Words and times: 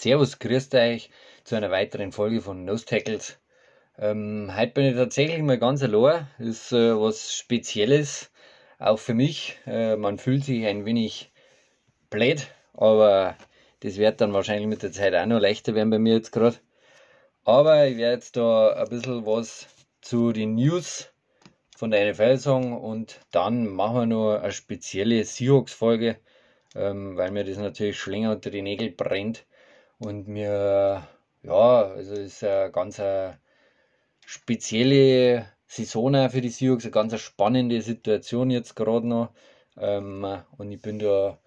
Servus, 0.00 0.38
grüßt 0.38 0.74
euch 0.76 1.10
zu 1.44 1.56
einer 1.56 1.70
weiteren 1.70 2.10
Folge 2.10 2.40
von 2.40 2.64
Nose 2.64 2.86
Tackles. 2.86 3.38
Ähm, 3.98 4.50
heute 4.56 4.72
bin 4.72 4.86
ich 4.86 4.94
tatsächlich 4.96 5.42
mal 5.42 5.58
ganz 5.58 5.82
allein. 5.82 6.26
Ist 6.38 6.72
äh, 6.72 6.98
was 6.98 7.34
Spezielles, 7.34 8.30
auch 8.78 8.98
für 8.98 9.12
mich. 9.12 9.58
Äh, 9.66 9.96
man 9.96 10.16
fühlt 10.16 10.42
sich 10.42 10.64
ein 10.64 10.86
wenig 10.86 11.30
blöd, 12.08 12.46
aber 12.72 13.36
das 13.80 13.98
wird 13.98 14.22
dann 14.22 14.32
wahrscheinlich 14.32 14.68
mit 14.68 14.82
der 14.82 14.90
Zeit 14.90 15.14
auch 15.14 15.26
noch 15.26 15.38
leichter 15.38 15.74
werden 15.74 15.90
bei 15.90 15.98
mir 15.98 16.14
jetzt 16.14 16.32
gerade. 16.32 16.56
Aber 17.44 17.86
ich 17.86 17.98
werde 17.98 18.14
jetzt 18.14 18.38
da 18.38 18.72
ein 18.72 18.88
bisschen 18.88 19.26
was 19.26 19.68
zu 20.00 20.32
den 20.32 20.54
News 20.54 21.12
von 21.76 21.90
der 21.90 22.10
NFL 22.10 22.38
sagen 22.38 22.72
und 22.72 23.20
dann 23.32 23.66
machen 23.66 23.96
wir 23.96 24.06
noch 24.06 24.38
eine 24.38 24.50
spezielle 24.52 25.22
Seahawks-Folge, 25.24 26.16
ähm, 26.74 27.18
weil 27.18 27.32
mir 27.32 27.44
das 27.44 27.58
natürlich 27.58 27.98
schon 27.98 28.14
länger 28.14 28.32
unter 28.32 28.48
die 28.48 28.62
Nägel 28.62 28.92
brennt 28.92 29.44
und 30.00 30.26
mir, 30.28 31.06
ja, 31.42 31.82
also 31.82 32.14
ist 32.14 32.42
eine 32.42 32.72
ganz 32.72 32.98
eine 32.98 33.38
spezielle 34.26 35.46
Saison 35.66 36.28
für 36.30 36.40
die 36.40 36.50
Seahawks, 36.50 36.84
eine 36.84 36.90
ganz 36.90 37.18
spannende 37.20 37.80
Situation 37.82 38.50
jetzt 38.50 38.74
gerade 38.74 39.06
noch 39.06 39.30
ähm, 39.76 40.26
und 40.58 40.72
ich 40.72 40.82
bin 40.82 40.98
da 40.98 41.38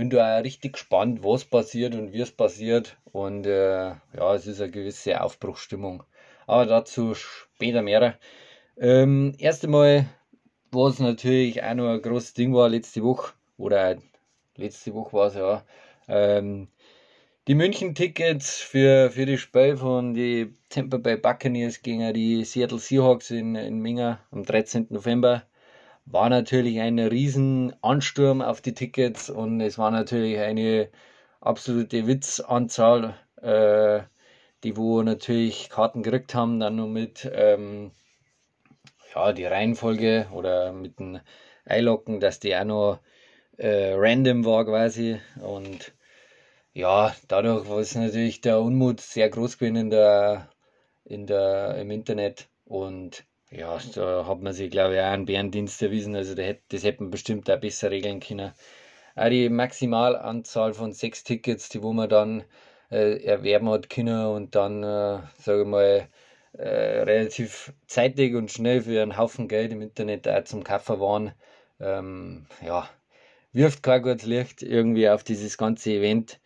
bin 0.00 0.08
da 0.08 0.38
auch 0.38 0.44
richtig 0.44 0.72
gespannt, 0.74 1.22
was 1.22 1.44
passiert 1.44 1.94
und 1.94 2.14
wie 2.14 2.20
es 2.20 2.30
passiert. 2.30 2.96
Und 3.12 3.46
äh, 3.46 3.88
ja, 3.90 4.34
es 4.34 4.46
ist 4.46 4.60
eine 4.60 4.70
gewisse 4.70 5.20
Aufbruchsstimmung. 5.20 6.04
Aber 6.46 6.64
dazu 6.64 7.14
später 7.14 7.82
mehr. 7.82 8.18
Ähm, 8.78 9.34
erst 9.38 9.64
einmal, 9.64 10.06
was 10.70 11.00
natürlich 11.00 11.62
auch 11.62 11.74
noch 11.74 11.90
ein 11.92 12.00
großes 12.00 12.32
Ding 12.32 12.54
war 12.54 12.70
letzte 12.70 13.02
Woche, 13.02 13.34
oder 13.58 13.98
letzte 14.56 14.94
Woche 14.94 15.12
war 15.12 15.26
es 15.26 15.34
ja, 15.34 15.64
ähm, 16.08 16.68
die 17.50 17.56
München-Tickets 17.56 18.60
für, 18.60 19.10
für 19.10 19.26
die 19.26 19.36
Spiel 19.36 19.76
von 19.76 20.14
die 20.14 20.54
Tampa 20.68 20.98
Bay 20.98 21.16
Buccaneers 21.16 21.82
gegen 21.82 22.14
die 22.14 22.44
Seattle 22.44 22.78
Seahawks 22.78 23.32
in, 23.32 23.56
in 23.56 23.80
Minga 23.80 24.20
am 24.30 24.44
13. 24.44 24.86
November 24.90 25.42
war 26.04 26.28
natürlich 26.28 26.78
ein 26.78 27.00
riesen 27.00 27.74
Ansturm 27.82 28.40
auf 28.40 28.60
die 28.60 28.72
Tickets 28.72 29.30
und 29.30 29.60
es 29.60 29.78
war 29.78 29.90
natürlich 29.90 30.38
eine 30.38 30.90
absolute 31.40 32.06
Witzanzahl, 32.06 33.16
äh, 33.42 34.02
die 34.62 34.76
wo 34.76 35.02
natürlich 35.02 35.70
Karten 35.70 36.04
gekriegt 36.04 36.36
haben, 36.36 36.60
dann 36.60 36.76
nur 36.76 36.86
mit 36.86 37.28
ähm, 37.34 37.90
ja, 39.12 39.32
die 39.32 39.46
Reihenfolge 39.46 40.28
oder 40.32 40.72
mit 40.72 41.00
dem 41.00 41.18
Einlocken, 41.64 42.20
dass 42.20 42.38
die 42.38 42.54
auch 42.54 42.62
noch 42.62 43.00
äh, 43.56 43.94
random 43.94 44.44
war 44.44 44.64
quasi 44.64 45.18
und 45.42 45.92
ja, 46.72 47.14
dadurch 47.28 47.68
war 47.68 47.84
natürlich 48.00 48.40
der 48.40 48.60
Unmut 48.60 49.00
sehr 49.00 49.28
groß 49.28 49.58
gewesen 49.58 49.76
in 49.76 49.90
der, 49.90 50.50
in 51.04 51.26
der, 51.26 51.76
im 51.76 51.90
Internet 51.90 52.48
und 52.64 53.24
ja, 53.50 53.78
da 53.94 54.26
hat 54.26 54.40
man 54.40 54.52
sich, 54.52 54.70
glaube 54.70 54.94
ich, 54.94 55.00
auch 55.00 55.06
einen 55.06 55.26
Bärendienst 55.26 55.82
erwiesen. 55.82 56.14
Also 56.14 56.34
das 56.34 56.84
hätte 56.84 57.02
man 57.02 57.10
bestimmt 57.10 57.50
auch 57.50 57.58
besser 57.60 57.90
regeln 57.90 58.20
können. 58.20 58.52
Auch 59.16 59.28
die 59.28 59.48
Maximalanzahl 59.48 60.72
von 60.74 60.92
sechs 60.92 61.24
Tickets, 61.24 61.68
die 61.68 61.82
wo 61.82 61.92
man 61.92 62.08
dann 62.08 62.44
äh, 62.90 63.22
erwerben 63.24 63.68
hat 63.70 63.90
können 63.90 64.26
und 64.26 64.54
dann, 64.54 64.82
äh, 64.84 65.18
sage 65.38 65.62
ich 65.62 65.66
mal, 65.66 66.08
äh, 66.52 67.02
relativ 67.02 67.72
zeitig 67.86 68.34
und 68.34 68.50
schnell 68.50 68.82
für 68.82 69.02
einen 69.02 69.16
Haufen 69.16 69.48
Geld 69.48 69.72
im 69.72 69.82
Internet 69.82 70.28
auch 70.28 70.44
zum 70.44 70.64
Kaufen 70.64 71.00
waren, 71.00 71.32
ähm, 71.80 72.46
ja, 72.64 72.88
wirft 73.52 73.82
kein 73.82 74.02
gutes 74.02 74.26
Licht 74.26 74.62
irgendwie 74.62 75.08
auf 75.08 75.24
dieses 75.24 75.58
ganze 75.58 75.92
Event. 75.92 76.40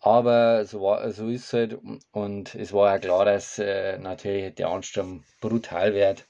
Aber 0.00 0.64
so, 0.64 0.82
war, 0.82 1.10
so 1.12 1.28
ist 1.28 1.44
es 1.46 1.52
halt. 1.52 1.78
Und 2.12 2.54
es 2.54 2.72
war 2.72 2.92
ja 2.92 2.98
klar, 2.98 3.24
dass 3.24 3.58
äh, 3.58 3.98
natürlich 3.98 4.54
der 4.54 4.68
Ansturm 4.68 5.24
brutal 5.40 5.94
wird. 5.94 6.26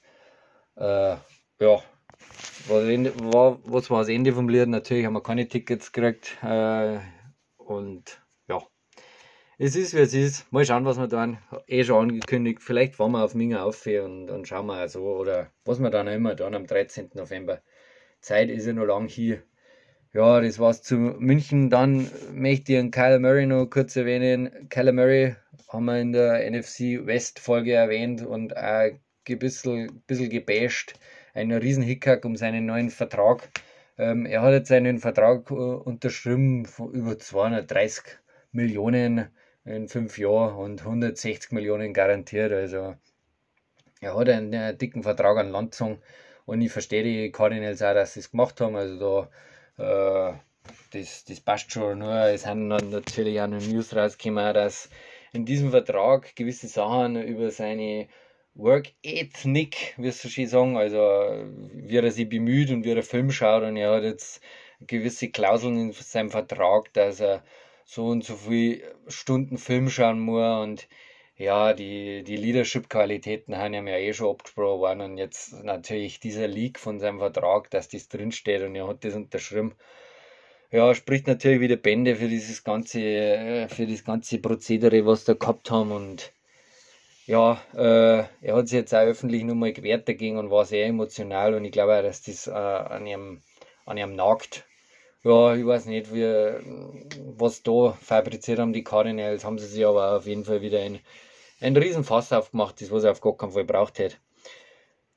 Äh, 0.75 1.15
ja, 1.59 1.83
war, 2.67 3.59
was 3.63 3.89
war 3.89 3.99
das 3.99 4.09
Ende 4.09 4.33
vom 4.33 4.49
Lied? 4.49 4.67
Natürlich 4.67 5.05
haben 5.05 5.13
wir 5.13 5.23
keine 5.23 5.47
Tickets 5.47 5.91
gekriegt. 5.91 6.37
Äh, 6.43 6.99
und 7.57 8.21
ja, 8.47 8.61
es 9.57 9.75
ist 9.75 9.93
wie 9.93 9.99
es 9.99 10.13
ist. 10.13 10.51
Mal 10.51 10.65
schauen, 10.65 10.85
was 10.85 10.97
wir 10.97 11.07
dann 11.07 11.37
eh 11.67 11.83
schon 11.83 12.09
angekündigt. 12.09 12.61
Vielleicht 12.61 12.95
fahren 12.95 13.11
wir 13.11 13.23
auf 13.23 13.35
Minga 13.35 13.63
auf 13.63 13.85
und, 13.85 14.29
und 14.29 14.47
schauen 14.47 14.67
wir 14.67 14.89
so. 14.89 15.03
Oder 15.03 15.51
was 15.65 15.79
wir 15.79 15.89
dann 15.89 16.07
immer 16.07 16.35
dann 16.35 16.55
am 16.55 16.67
13. 16.67 17.11
November. 17.13 17.61
Zeit 18.19 18.49
ist 18.49 18.65
ja 18.65 18.73
noch 18.73 18.85
lang 18.85 19.07
hier. 19.07 19.43
Ja, 20.13 20.41
das 20.41 20.59
war's 20.59 20.81
zu 20.81 20.97
München. 20.97 21.69
Dann 21.69 22.11
möchte 22.33 22.73
ich 22.73 22.79
einen 22.79 22.91
Kyler 22.91 23.19
Murray 23.19 23.45
noch 23.45 23.67
kurz 23.67 23.95
erwähnen. 23.95 24.67
Kyler 24.69 24.91
Murray 24.91 25.37
haben 25.69 25.85
wir 25.85 26.01
in 26.01 26.11
der 26.11 26.51
NFC 26.51 27.05
West 27.05 27.39
Folge 27.39 27.71
erwähnt 27.73 28.21
und 28.21 28.55
ein 28.57 28.99
bisschen, 29.23 30.03
bisschen 30.07 30.29
gebasht. 30.29 30.95
Ein 31.33 31.53
riesen 31.53 31.83
Hickhack 31.83 32.25
um 32.25 32.35
seinen 32.35 32.65
neuen 32.65 32.89
Vertrag. 32.89 33.49
Ähm, 33.97 34.25
er 34.25 34.41
hat 34.41 34.51
jetzt 34.51 34.71
einen 34.73 34.99
Vertrag 34.99 35.49
äh, 35.49 35.53
unterschrieben 35.53 36.65
von 36.65 36.91
über 36.91 37.17
230 37.17 38.03
Millionen 38.51 39.29
in 39.63 39.87
fünf 39.87 40.17
Jahren 40.17 40.55
und 40.57 40.81
160 40.81 41.53
Millionen 41.53 41.93
garantiert. 41.93 42.51
Also 42.51 42.95
er 44.01 44.17
hat 44.17 44.27
einen, 44.27 44.53
einen 44.53 44.77
dicken 44.77 45.03
Vertrag 45.03 45.37
an 45.37 45.51
Land 45.51 45.81
und 46.45 46.61
ich 46.61 46.71
verstehe 46.71 47.03
die 47.03 47.31
Cardinals 47.31 47.81
auch, 47.81 47.93
dass 47.93 48.15
sie 48.15 48.19
es 48.19 48.31
gemacht 48.31 48.59
haben. 48.59 48.75
Also 48.75 48.99
da 48.99 49.29
äh, 49.77 50.33
das, 50.91 51.25
das 51.25 51.39
passt 51.39 51.71
schon. 51.71 51.99
Nur 51.99 52.13
es 52.13 52.45
haben 52.45 52.67
natürlich 52.67 53.39
auch 53.41 53.47
noch 53.47 53.61
News 53.61 53.95
rausgekommen, 53.95 54.53
dass 54.53 54.89
in 55.33 55.45
diesem 55.45 55.71
Vertrag 55.71 56.35
gewisse 56.35 56.67
Sachen 56.67 57.21
über 57.21 57.51
seine 57.51 58.07
Work 58.53 58.91
Ethnic, 59.01 59.93
wirst 59.97 60.25
du 60.25 60.29
schon 60.29 60.47
sagen, 60.47 60.77
also 60.77 60.97
wie 60.97 61.95
er 61.95 62.11
sich 62.11 62.27
bemüht 62.27 62.69
und 62.69 62.83
wie 62.83 62.91
er 62.91 63.01
Film 63.03 63.31
schaut 63.31 63.63
und 63.63 63.77
er 63.77 63.95
hat 63.95 64.03
jetzt 64.03 64.41
gewisse 64.81 65.29
Klauseln 65.29 65.79
in 65.79 65.91
seinem 65.93 66.31
Vertrag, 66.31 66.91
dass 66.93 67.21
er 67.21 67.43
so 67.85 68.07
und 68.07 68.25
so 68.25 68.35
viele 68.35 68.81
Stunden 69.07 69.57
Film 69.57 69.89
schauen 69.89 70.19
muss 70.19 70.63
und 70.63 70.87
ja, 71.41 71.73
die, 71.73 72.23
die 72.23 72.37
Leadership-Qualitäten 72.37 73.57
haben 73.57 73.87
ja 73.87 73.97
eh 73.97 74.13
schon 74.13 74.29
abgesprochen 74.29 74.79
worden 74.79 75.01
und 75.01 75.17
jetzt 75.17 75.63
natürlich 75.63 76.19
dieser 76.19 76.47
Leak 76.47 76.79
von 76.79 76.99
seinem 76.99 77.17
Vertrag, 77.17 77.69
dass 77.71 77.89
das 77.89 78.07
drinsteht 78.09 78.61
und 78.61 78.75
er 78.75 78.87
hat 78.87 79.03
das 79.03 79.15
unterschrieben. 79.15 79.73
Ja, 80.71 80.93
spricht 80.93 81.27
natürlich 81.27 81.59
wieder 81.59 81.77
Bände 81.77 82.15
für 82.15 82.27
dieses 82.27 82.63
ganze, 82.63 83.01
äh, 83.01 83.67
für 83.69 83.87
das 83.87 84.03
ganze 84.05 84.37
Prozedere, 84.37 85.05
was 85.05 85.23
da 85.25 85.33
gehabt 85.33 85.71
haben 85.71 85.91
und 85.91 86.31
ja, 87.25 87.59
äh, 87.73 88.25
er 88.41 88.55
hat 88.55 88.67
sich 88.67 88.77
jetzt 88.77 88.93
auch 88.93 88.99
öffentlich 88.99 89.43
nochmal 89.43 89.73
gewehrt 89.73 90.07
dagegen 90.07 90.37
und 90.37 90.51
war 90.51 90.65
sehr 90.65 90.85
emotional 90.87 91.55
und 91.55 91.65
ich 91.65 91.71
glaube 91.71 91.97
auch, 91.97 92.03
dass 92.03 92.21
das 92.21 92.47
äh, 92.47 92.51
an, 92.51 93.07
ihm, 93.07 93.41
an 93.85 93.97
ihm 93.97 94.15
nagt. 94.15 94.65
Ja, 95.23 95.55
ich 95.55 95.65
weiß 95.65 95.85
nicht, 95.85 96.13
wie, 96.13 96.23
was 97.35 97.63
da 97.63 97.93
fabriziert 98.01 98.59
haben 98.59 98.73
die 98.73 98.83
Cardinals, 98.83 99.43
haben 99.43 99.59
sie 99.59 99.67
sich 99.67 99.85
aber 99.85 100.17
auf 100.17 100.27
jeden 100.27 100.45
Fall 100.45 100.61
wieder 100.61 100.79
ein, 101.61 101.75
ein 101.75 101.77
Riesenfass 101.77 102.33
aufgemacht, 102.33 102.81
das 102.81 102.91
was 102.91 103.03
er 103.03 103.11
auf 103.11 103.21
gar 103.21 103.37
keinen 103.37 103.51
Fall 103.51 103.63
braucht 103.63 103.99
hätte. 103.99 104.17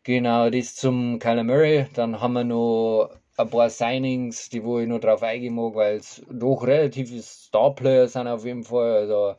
Genau, 0.04 0.50
das 0.50 0.74
zum 0.74 1.18
Kyler 1.18 1.44
Murray. 1.44 1.86
Dann 1.94 2.20
haben 2.20 2.34
wir 2.34 2.44
noch 2.44 3.10
ein 3.36 3.50
paar 3.50 3.70
Signings, 3.70 4.50
die 4.50 4.62
wo 4.62 4.78
ich 4.78 4.86
noch 4.86 5.00
drauf 5.00 5.22
eingehen 5.22 5.54
mag, 5.54 5.74
weil 5.74 5.96
es 5.96 6.22
doch 6.30 6.66
relativ 6.66 7.10
Starplayer 7.24 8.06
sind 8.06 8.28
auf 8.28 8.44
jeden 8.44 8.64
Fall. 8.64 8.96
Also 8.96 9.36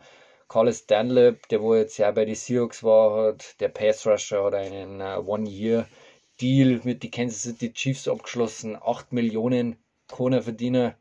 Carlos 0.47 0.85
Dunlap, 0.87 1.47
der 1.49 1.61
wo 1.61 1.75
jetzt 1.75 1.97
ja 1.97 2.11
bei 2.11 2.25
den 2.25 2.35
Seahawks 2.35 2.83
war, 2.83 3.27
hat 3.27 3.59
der 3.61 3.69
Pass 3.69 4.05
Rusher 4.07 4.43
hat 4.43 4.55
einen 4.55 5.01
uh, 5.01 5.23
One-Year-Deal 5.25 6.81
mit 6.83 7.03
den 7.03 7.11
Kansas 7.11 7.43
City 7.43 7.71
Chiefs 7.71 8.07
abgeschlossen. 8.07 8.75
8 8.75 9.13
Millionen 9.13 9.77
Kroner 10.07 10.41
Verdiener. 10.41 10.95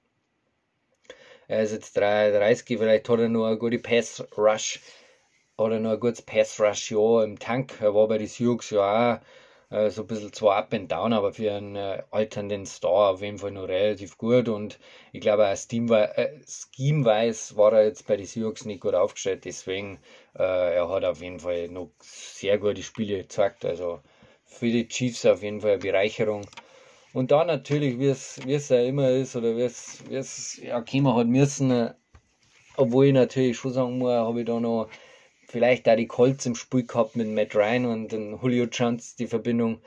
Er 1.49 1.63
ist 1.63 1.73
jetzt 1.73 1.97
33, 1.97 2.79
vielleicht 2.79 3.09
hat 3.09 3.19
er 3.19 3.29
noch 3.29 3.47
eine 3.47 3.59
gute 3.59 3.79
Pass 3.79 4.25
Rush 4.37 4.81
oder 5.57 5.79
noch 5.79 5.93
ein 5.93 6.01
gutes 6.01 6.23
Pass 6.23 6.61
Rush 6.61 6.91
ja 6.91 7.23
im 7.23 7.39
Tank. 7.39 7.79
Er 7.81 7.95
war 7.95 8.09
bei 8.09 8.19
den 8.19 8.27
Seahawks 8.27 8.71
ja 8.71 9.15
auch 9.15 9.21
äh, 9.75 9.91
so 9.91 10.03
ein 10.03 10.07
bisschen 10.07 10.33
zwar 10.33 10.57
up 10.57 10.73
and 10.73 10.91
down, 10.91 11.13
aber 11.13 11.33
für 11.33 11.53
einen 11.53 11.77
äh, 11.77 12.03
alternden 12.11 12.67
Star 12.67 13.13
auf 13.13 13.23
jeden 13.23 13.39
Fall 13.39 13.53
noch 13.53 13.69
relativ 13.69 14.17
gut. 14.19 14.49
Und 14.49 14.79
ich 15.13 15.21
glaube, 15.21 15.47
auch 15.47 15.57
Scheme-wise 15.57 17.57
war 17.57 17.73
er 17.73 17.85
jetzt 17.85 18.07
bei 18.07 18.17
den 18.17 18.27
Seahawks 18.27 18.65
nicht 18.65 18.81
gut 18.81 18.95
aufgestellt. 18.95 19.45
Deswegen, 19.45 19.99
äh, 20.39 20.77
er 20.77 20.89
hat 20.89 21.05
auf 21.05 21.21
jeden 21.21 21.41
Fall 21.41 21.69
noch 21.69 21.91
sehr 22.01 22.59
gute 22.59 22.83
Spiele 22.83 23.19
gezeigt. 23.19 23.65
Also 23.65 24.01
für 24.45 24.67
die 24.67 24.89
Chiefs 24.89 25.27
auf 25.27 25.43
jeden 25.43 25.61
Fall 25.61 25.73
eine 25.73 25.79
Bereicherung. 25.79 26.47
Und 27.13 27.31
da 27.31 27.45
natürlich, 27.45 27.99
wie 27.99 28.09
es, 28.09 28.69
ja 28.69 28.83
immer 28.83 29.11
ist, 29.11 29.37
oder 29.37 29.57
wie 29.57 29.63
es, 29.63 30.03
wie 30.09 30.17
es 30.17 30.61
ja, 30.61 30.81
kommen 30.81 31.15
hat 31.15 31.29
müssen, 31.29 31.71
äh, 31.71 31.95
obwohl 32.77 33.07
ich 33.07 33.13
natürlich 33.13 33.57
schon 33.57 33.73
sagen 33.73 33.99
muss, 33.99 34.11
habe 34.11 34.41
ich 34.41 34.47
da 34.47 34.59
noch 34.59 34.89
vielleicht 35.55 35.89
auch 35.89 35.95
die 35.95 36.09
Colts 36.09 36.47
im 36.47 36.57
Spiel 36.57 36.85
gehabt 36.85 37.15
mit 37.15 37.29
Matt 37.29 37.55
Ryan 37.55 37.87
und 37.87 38.09
den 38.11 38.37
Julio 38.43 38.65
Jones, 38.65 39.15
die 39.15 39.29
Verbindung. 39.29 39.81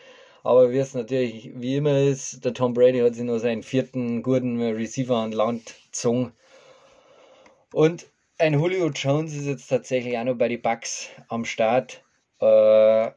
Aber 0.46 0.72
wie 0.72 0.78
es 0.78 0.94
natürlich 0.94 1.52
wie 1.56 1.76
immer 1.76 2.00
ist, 2.00 2.46
der 2.46 2.54
Tom 2.54 2.74
Brady 2.74 3.00
hat 3.00 3.16
sich 3.16 3.26
noch 3.26 3.40
seinen 3.40 3.64
vierten 3.64 4.24
guten 4.24 4.62
Receiver 4.62 5.18
an 5.18 5.34
Land 5.34 5.76
gezogen. 5.88 6.32
Und 7.74 8.06
ein 8.38 8.54
Julio 8.54 8.92
Jones 8.92 9.36
ist 9.36 9.46
jetzt 9.46 9.68
tatsächlich 9.68 10.18
auch 10.18 10.24
noch 10.24 10.36
bei 10.36 10.48
den 10.48 10.62
Bucks 10.62 11.10
am 11.28 11.44
Start. 11.44 12.02
Äh, 12.40 13.12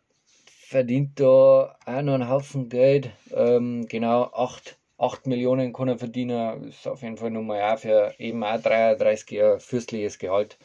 verdient 0.44 1.20
da 1.20 1.76
auch 1.87 2.03
noch 2.03 2.14
einen 2.14 2.29
Haufen 2.29 2.69
Geld. 2.69 3.11
Ähm, 3.32 3.87
genau 3.87 4.25
8, 4.25 4.76
8 4.99 5.29
Millionen 5.29 5.73
kann 5.73 5.87
er 5.87 5.99
verdienen. 5.99 6.64
Ist 6.64 6.88
auf 6.88 7.03
jeden 7.03 7.17
Fall 7.17 7.31
nochmal 7.31 7.62
auch 7.62 7.79
für 7.79 8.12
eben 8.19 8.43
auch 8.43 8.61
33 8.61 9.31
Jahre 9.31 9.61
fürstliches 9.61 10.19
Gehalt. 10.19 10.58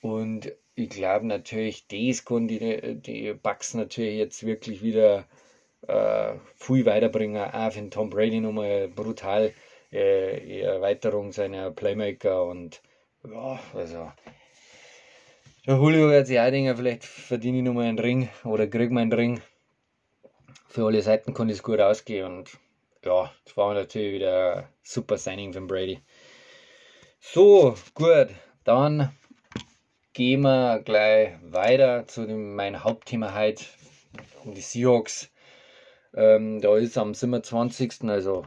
Und 0.00 0.52
ich 0.78 0.90
glaube 0.90 1.26
natürlich, 1.26 1.86
das 1.88 2.24
kann 2.24 2.46
die, 2.46 2.94
die 2.94 3.32
Bucks 3.32 3.74
natürlich 3.74 4.16
jetzt 4.16 4.46
wirklich 4.46 4.80
wieder 4.80 5.24
äh, 5.88 6.34
viel 6.54 6.86
weiterbringen. 6.86 7.50
Auch 7.50 7.72
für 7.72 7.90
Tom 7.90 8.10
Brady 8.10 8.40
nochmal 8.40 8.86
brutal 8.86 9.52
äh, 9.90 10.60
Erweiterung 10.60 11.32
seiner 11.32 11.72
Playmaker 11.72 12.44
und 12.44 12.80
ja, 13.28 13.58
also 13.74 14.12
der 15.66 15.74
Julio 15.74 16.08
wird 16.08 16.28
sich 16.28 16.38
auch 16.38 16.76
vielleicht 16.76 17.04
verdiene 17.04 17.58
ich 17.58 17.64
nochmal 17.64 17.86
einen 17.86 17.98
Ring 17.98 18.28
oder 18.44 18.68
kriege 18.68 18.94
mal 18.94 19.00
einen 19.00 19.12
Ring. 19.12 19.40
Für 20.68 20.86
alle 20.86 21.02
Seiten 21.02 21.34
kann 21.34 21.50
es 21.50 21.62
gut 21.62 21.80
ausgehen 21.80 22.24
und 22.24 22.50
ja, 23.04 23.32
das 23.44 23.56
war 23.56 23.74
natürlich 23.74 24.14
wieder 24.14 24.56
ein 24.56 24.68
super 24.82 25.18
Signing 25.18 25.52
von 25.52 25.66
Brady. 25.66 26.00
So, 27.20 27.74
gut, 27.94 28.28
dann 28.64 29.12
gehen 30.12 30.42
wir 30.42 30.80
gleich 30.84 31.34
weiter 31.42 32.06
zu 32.06 32.26
dem, 32.26 32.54
mein 32.54 32.84
Hauptthema 32.84 33.34
heute, 33.34 33.64
um 34.44 34.54
die 34.54 34.60
Seahawks. 34.60 35.30
Ähm, 36.14 36.60
da 36.60 36.76
ist 36.76 36.98
am 36.98 37.14
27. 37.14 38.04
also 38.04 38.44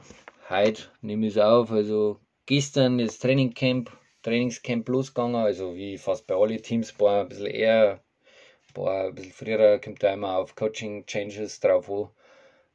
heute 0.50 0.84
nehme 1.02 1.28
ich 1.28 1.36
es 1.36 1.42
auf, 1.42 1.72
also 1.72 2.20
gestern 2.46 2.98
das 2.98 3.20
Trainingcamp 3.20 3.92
Trainingscamp 4.24 4.88
losgegangen, 4.88 5.36
also 5.36 5.76
wie 5.76 5.98
fast 5.98 6.28
bei 6.28 6.36
allen 6.36 6.62
Teams, 6.62 7.00
war 7.00 7.22
ein 7.22 7.30
bisschen 7.30 7.48
eher, 7.48 8.04
war 8.76 9.08
ein 9.08 9.16
bisschen 9.16 9.32
früher, 9.32 9.80
kommt 9.80 10.04
da 10.04 10.14
immer 10.14 10.38
auf 10.38 10.56
Coaching 10.56 11.06
Changes 11.08 11.60
drauf 11.60 11.90
an. 11.90 12.10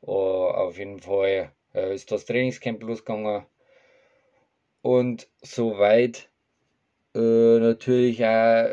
Uh, 0.03 0.49
auf 0.49 0.79
jeden 0.79 1.01
Fall 1.01 1.53
äh, 1.75 1.95
ist 1.95 2.13
das 2.13 2.27
Trainingscamp 2.27 2.83
losgegangen 2.83 3.47
und 4.83 5.29
soweit 5.43 6.29
äh, 7.17 7.59
natürlich 7.61 8.25
auch 8.25 8.69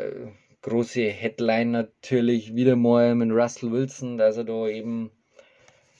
große 0.62 1.02
Headline 1.02 1.72
natürlich 1.72 2.54
wieder 2.54 2.76
mal 2.76 3.14
mit 3.14 3.30
Russell 3.30 3.72
Wilson, 3.72 4.18
dass 4.18 4.36
er 4.36 4.44
da 4.44 4.68
eben 4.68 5.10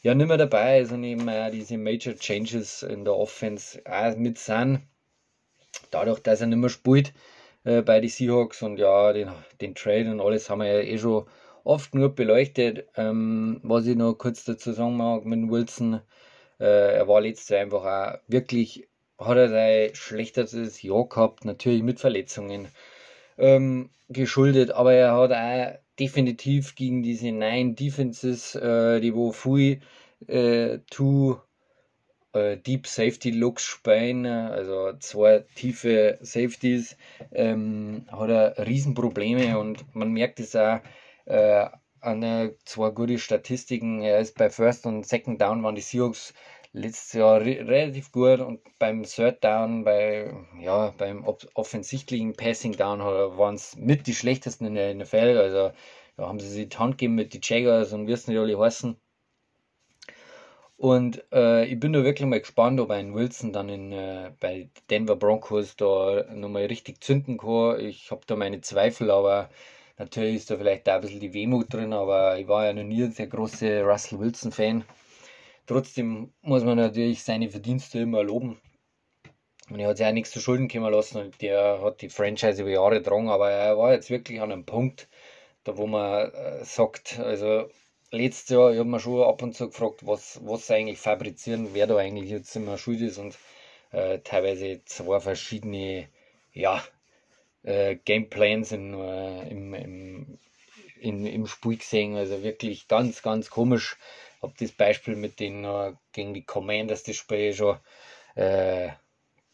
ja 0.02 0.14
nicht 0.14 0.28
mehr 0.28 0.38
dabei 0.38 0.80
ist 0.80 0.92
und 0.92 1.04
eben 1.04 1.28
auch 1.28 1.50
diese 1.50 1.78
Major 1.78 2.14
Changes 2.14 2.82
in 2.82 3.04
der 3.04 3.14
Offense 3.14 3.80
auch 3.84 4.16
mit 4.16 4.38
sind 4.38 4.80
dadurch, 5.90 6.20
dass 6.20 6.40
er 6.40 6.48
nicht 6.48 6.58
mehr 6.58 6.70
spielt 6.70 7.12
äh, 7.64 7.82
bei 7.82 8.00
den 8.00 8.10
Seahawks 8.10 8.62
und 8.62 8.78
ja, 8.78 9.12
den, 9.12 9.30
den 9.60 9.74
Trade 9.74 10.10
und 10.10 10.20
alles 10.20 10.50
haben 10.50 10.60
wir 10.60 10.66
ja 10.66 10.80
eh 10.80 10.98
schon 10.98 11.26
oft 11.64 11.92
genug 11.92 12.16
beleuchtet. 12.16 12.86
Ähm, 12.96 13.60
was 13.62 13.86
ich 13.86 13.96
noch 13.96 14.14
kurz 14.14 14.44
dazu 14.44 14.72
sagen 14.72 14.96
mag 14.96 15.24
mit 15.24 15.50
Wilson, 15.50 16.00
äh, 16.60 16.96
er 16.96 17.08
war 17.08 17.20
letztes 17.20 17.48
Jahr 17.50 17.60
einfach 17.62 17.84
auch 17.84 18.18
wirklich, 18.28 18.88
hat 19.18 19.36
er 19.36 19.48
sein 19.48 19.94
schlechteres 19.94 20.82
Jahr 20.82 21.08
gehabt, 21.08 21.44
natürlich 21.44 21.82
mit 21.82 22.00
Verletzungen 22.00 22.68
ähm, 23.38 23.90
geschuldet, 24.08 24.70
aber 24.72 24.94
er 24.94 25.14
hat 25.16 25.32
auch 25.32 25.78
definitiv 25.98 26.74
gegen 26.74 27.02
diese 27.02 27.32
neuen 27.32 27.76
Defenses, 27.76 28.54
äh, 28.54 29.00
die 29.00 29.14
wo 29.14 29.32
viel 29.32 29.80
äh, 30.26 30.78
to 30.90 31.40
äh, 32.32 32.56
Deep 32.56 32.86
Safety 32.86 33.30
Looks 33.30 33.62
spielen, 33.64 34.26
also 34.26 34.92
zwei 34.98 35.44
tiefe 35.54 36.18
Safeties, 36.20 36.96
ähm, 37.32 38.06
hat 38.10 38.30
er 38.30 38.66
Riesenprobleme 38.66 39.58
und 39.58 39.94
man 39.94 40.12
merkt 40.12 40.40
es 40.40 40.56
auch 40.56 40.80
äh, 41.26 41.66
an 42.00 42.52
zwei 42.64 42.90
gute 42.90 43.18
Statistiken. 43.18 44.02
Er 44.02 44.18
ist 44.18 44.36
bei 44.36 44.50
First 44.50 44.84
und 44.84 45.06
Second 45.06 45.40
Down 45.40 45.62
waren 45.62 45.74
die 45.74 45.80
Seahawks 45.80 46.34
letztes 46.74 47.12
Jahr 47.14 47.40
re 47.40 47.66
relativ 47.66 48.12
gut 48.12 48.40
und 48.40 48.60
beim 48.78 49.04
Third 49.04 49.42
Down, 49.42 49.84
bei, 49.84 50.34
ja, 50.60 50.92
beim 50.98 51.24
offensichtlichen 51.54 52.34
Passing 52.34 52.72
Down 52.72 53.00
waren 53.00 53.54
es 53.54 53.76
mit 53.76 54.06
die 54.06 54.14
schlechtesten 54.14 54.66
in 54.66 54.74
der 54.74 54.94
NFL. 54.94 55.38
Also 55.38 55.72
da 56.16 56.28
haben 56.28 56.40
sie 56.40 56.48
sich 56.48 56.68
die 56.68 56.76
Hand 56.76 56.98
gegeben 56.98 57.14
mit 57.14 57.32
den 57.32 57.40
Jaggers 57.42 57.92
und 57.92 58.08
wirst 58.08 58.28
nicht 58.28 58.38
alle 58.38 58.58
heißen. 58.58 58.96
Und 60.76 61.24
äh, 61.32 61.64
ich 61.66 61.78
bin 61.78 61.92
da 61.92 62.02
wirklich 62.02 62.28
mal 62.28 62.40
gespannt, 62.40 62.80
ob 62.80 62.90
ein 62.90 63.14
Wilson 63.14 63.52
dann 63.52 63.68
in, 63.68 63.92
äh, 63.92 64.32
bei 64.40 64.68
Denver 64.90 65.16
Broncos 65.16 65.76
da 65.76 66.24
nochmal 66.34 66.66
richtig 66.66 67.02
zünden 67.02 67.38
kann. 67.38 67.78
Ich 67.80 68.10
habe 68.10 68.22
da 68.26 68.34
meine 68.34 68.60
Zweifel, 68.60 69.10
aber 69.12 69.48
natürlich 69.96 70.36
ist 70.36 70.50
da 70.50 70.58
vielleicht 70.58 70.88
auch 70.88 70.94
ein 70.94 71.00
bisschen 71.02 71.20
die 71.20 71.32
Wehmut 71.32 71.72
drin, 71.72 71.92
aber 71.92 72.38
ich 72.38 72.48
war 72.48 72.66
ja 72.66 72.72
noch 72.72 72.82
nie 72.82 73.04
ein 73.04 73.12
sehr 73.12 73.28
großer 73.28 73.84
Russell 73.84 74.18
Wilson-Fan. 74.18 74.84
Trotzdem 75.66 76.32
muss 76.42 76.64
man 76.64 76.76
natürlich 76.76 77.22
seine 77.22 77.50
Verdienste 77.50 78.00
immer 78.00 78.22
loben. 78.22 78.60
Und 79.70 79.80
er 79.80 79.88
hat 79.88 79.96
sich 79.96 80.06
auch 80.06 80.12
nichts 80.12 80.30
zu 80.30 80.40
Schulden 80.40 80.68
kommen 80.68 80.92
lassen 80.92 81.18
und 81.18 81.40
der 81.40 81.80
hat 81.80 82.02
die 82.02 82.10
Franchise 82.10 82.60
über 82.60 82.70
Jahre 82.70 82.98
getragen, 82.98 83.30
aber 83.30 83.50
er 83.50 83.78
war 83.78 83.92
jetzt 83.92 84.10
wirklich 84.10 84.40
an 84.42 84.52
einem 84.52 84.66
Punkt, 84.66 85.08
da 85.64 85.78
wo 85.78 85.86
man 85.86 86.30
äh, 86.32 86.64
sagt, 86.64 87.18
also 87.18 87.70
letztes 88.10 88.50
Jahr, 88.50 88.72
ich 88.72 88.78
habe 88.78 88.88
mir 88.88 89.00
schon 89.00 89.22
ab 89.22 89.42
und 89.42 89.54
zu 89.54 89.68
gefragt, 89.68 90.06
was, 90.06 90.40
was 90.44 90.66
sie 90.66 90.74
eigentlich 90.74 90.98
fabrizieren, 90.98 91.70
wer 91.72 91.86
da 91.86 91.96
eigentlich 91.96 92.30
jetzt 92.30 92.54
immer 92.56 92.76
schuld 92.76 93.00
ist 93.00 93.18
und 93.18 93.38
äh, 93.92 94.18
teilweise 94.20 94.84
zwei 94.84 95.20
verschiedene 95.20 96.08
ja, 96.52 96.82
äh, 97.62 97.96
Gameplans 97.96 98.72
in, 98.72 98.94
äh, 98.94 99.48
im, 99.48 99.74
im, 99.74 100.38
in, 101.00 101.26
im 101.26 101.46
Spiel 101.46 101.78
gesehen. 101.78 102.16
Also 102.16 102.42
wirklich 102.42 102.88
ganz, 102.88 103.22
ganz 103.22 103.50
komisch. 103.50 103.96
Habe 104.44 104.54
das 104.58 104.72
Beispiel 104.72 105.16
mit 105.16 105.40
den 105.40 105.64
äh, 105.64 105.94
gegen 106.12 106.34
die 106.34 106.44
Commanders 106.44 107.02
das 107.02 107.16
Spiel 107.16 107.54
schon 107.54 107.78
äh, 108.34 108.90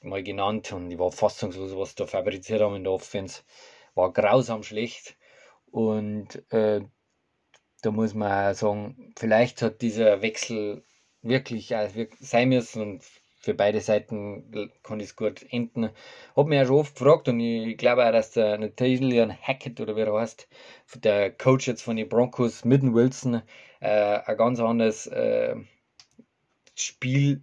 mal 0.03 0.23
genannt 0.23 0.73
und 0.73 0.91
ich 0.91 0.99
war 0.99 1.13
fassungslos, 1.13 1.77
was 1.77 1.95
da 1.95 2.07
fabriziert 2.07 2.61
haben 2.61 2.75
in 2.75 2.85
der 2.85 2.93
Offense. 2.93 3.43
War 3.95 4.13
grausam 4.13 4.63
schlecht. 4.65 5.17
Und 5.71 6.43
äh, 6.53 6.81
da 7.83 7.91
muss 7.93 8.15
man 8.15 8.51
auch 8.51 8.55
sagen, 8.57 9.13
vielleicht 9.17 9.63
hat 9.63 9.81
dieser 9.81 10.23
Wechsel 10.23 10.83
wirklich 11.23 11.73
sein 12.19 12.49
müssen 12.49 12.83
und 12.83 13.05
für 13.41 13.55
beide 13.55 13.81
Seiten 13.81 14.71
kann 14.83 15.01
es 15.01 15.15
gut 15.17 15.47
enden. 15.51 15.91
Hab 16.35 16.47
mich 16.47 16.59
ja 16.59 16.67
schon 16.67 16.81
oft 16.81 16.97
gefragt 16.97 17.29
und 17.29 17.39
ich 17.41 17.79
glaube 17.79 18.05
auch, 18.07 18.13
dass 18.13 18.33
der 18.33 18.59
Nathaniel 18.59 19.33
Hackett 19.33 19.81
oder 19.81 19.97
wie 19.97 20.01
er 20.01 20.13
heißt, 20.13 20.49
der 20.97 21.31
Coach 21.31 21.69
jetzt 21.69 21.83
von 21.83 21.97
den 21.97 22.09
Broncos 22.09 22.65
mit 22.65 22.83
dem 22.83 22.93
Wilson, 22.93 23.43
äh, 23.81 24.21
ein 24.25 24.37
ganz 24.37 24.61
anderes 24.61 25.07
äh, 25.07 25.57
Spiel 26.75 27.43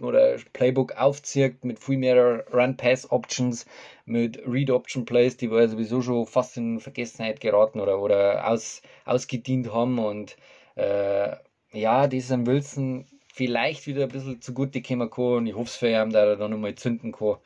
oder 0.00 0.36
Playbook 0.52 0.92
aufzieht 0.96 1.64
mit 1.64 1.78
viel 1.78 1.98
mehr 1.98 2.44
Run-Pass-Options, 2.52 3.66
mit 4.04 4.38
Read-Option-Plays, 4.46 5.36
die 5.36 5.50
wir 5.50 5.68
sowieso 5.68 6.02
schon 6.02 6.26
fast 6.26 6.56
in 6.56 6.80
Vergessenheit 6.80 7.40
geraten 7.40 7.80
oder, 7.80 8.00
oder 8.00 8.46
aus, 8.48 8.82
ausgedient 9.04 9.72
haben. 9.72 9.98
Und 9.98 10.36
äh, 10.74 11.36
ja, 11.72 12.06
diesem 12.08 12.46
Wilson 12.46 13.06
vielleicht 13.32 13.86
wieder 13.86 14.04
ein 14.04 14.08
bisschen 14.10 14.40
zugute 14.40 14.82
kommen 14.82 15.10
kann 15.10 15.24
und 15.24 15.46
ich 15.46 15.54
hoffe 15.54 15.68
es 15.68 15.76
für 15.76 15.88
ihn, 15.88 16.10
dass 16.10 16.26
er 16.26 16.36
dann 16.36 16.50
nochmal 16.50 16.74
zünden 16.74 17.12
kann. 17.12 17.36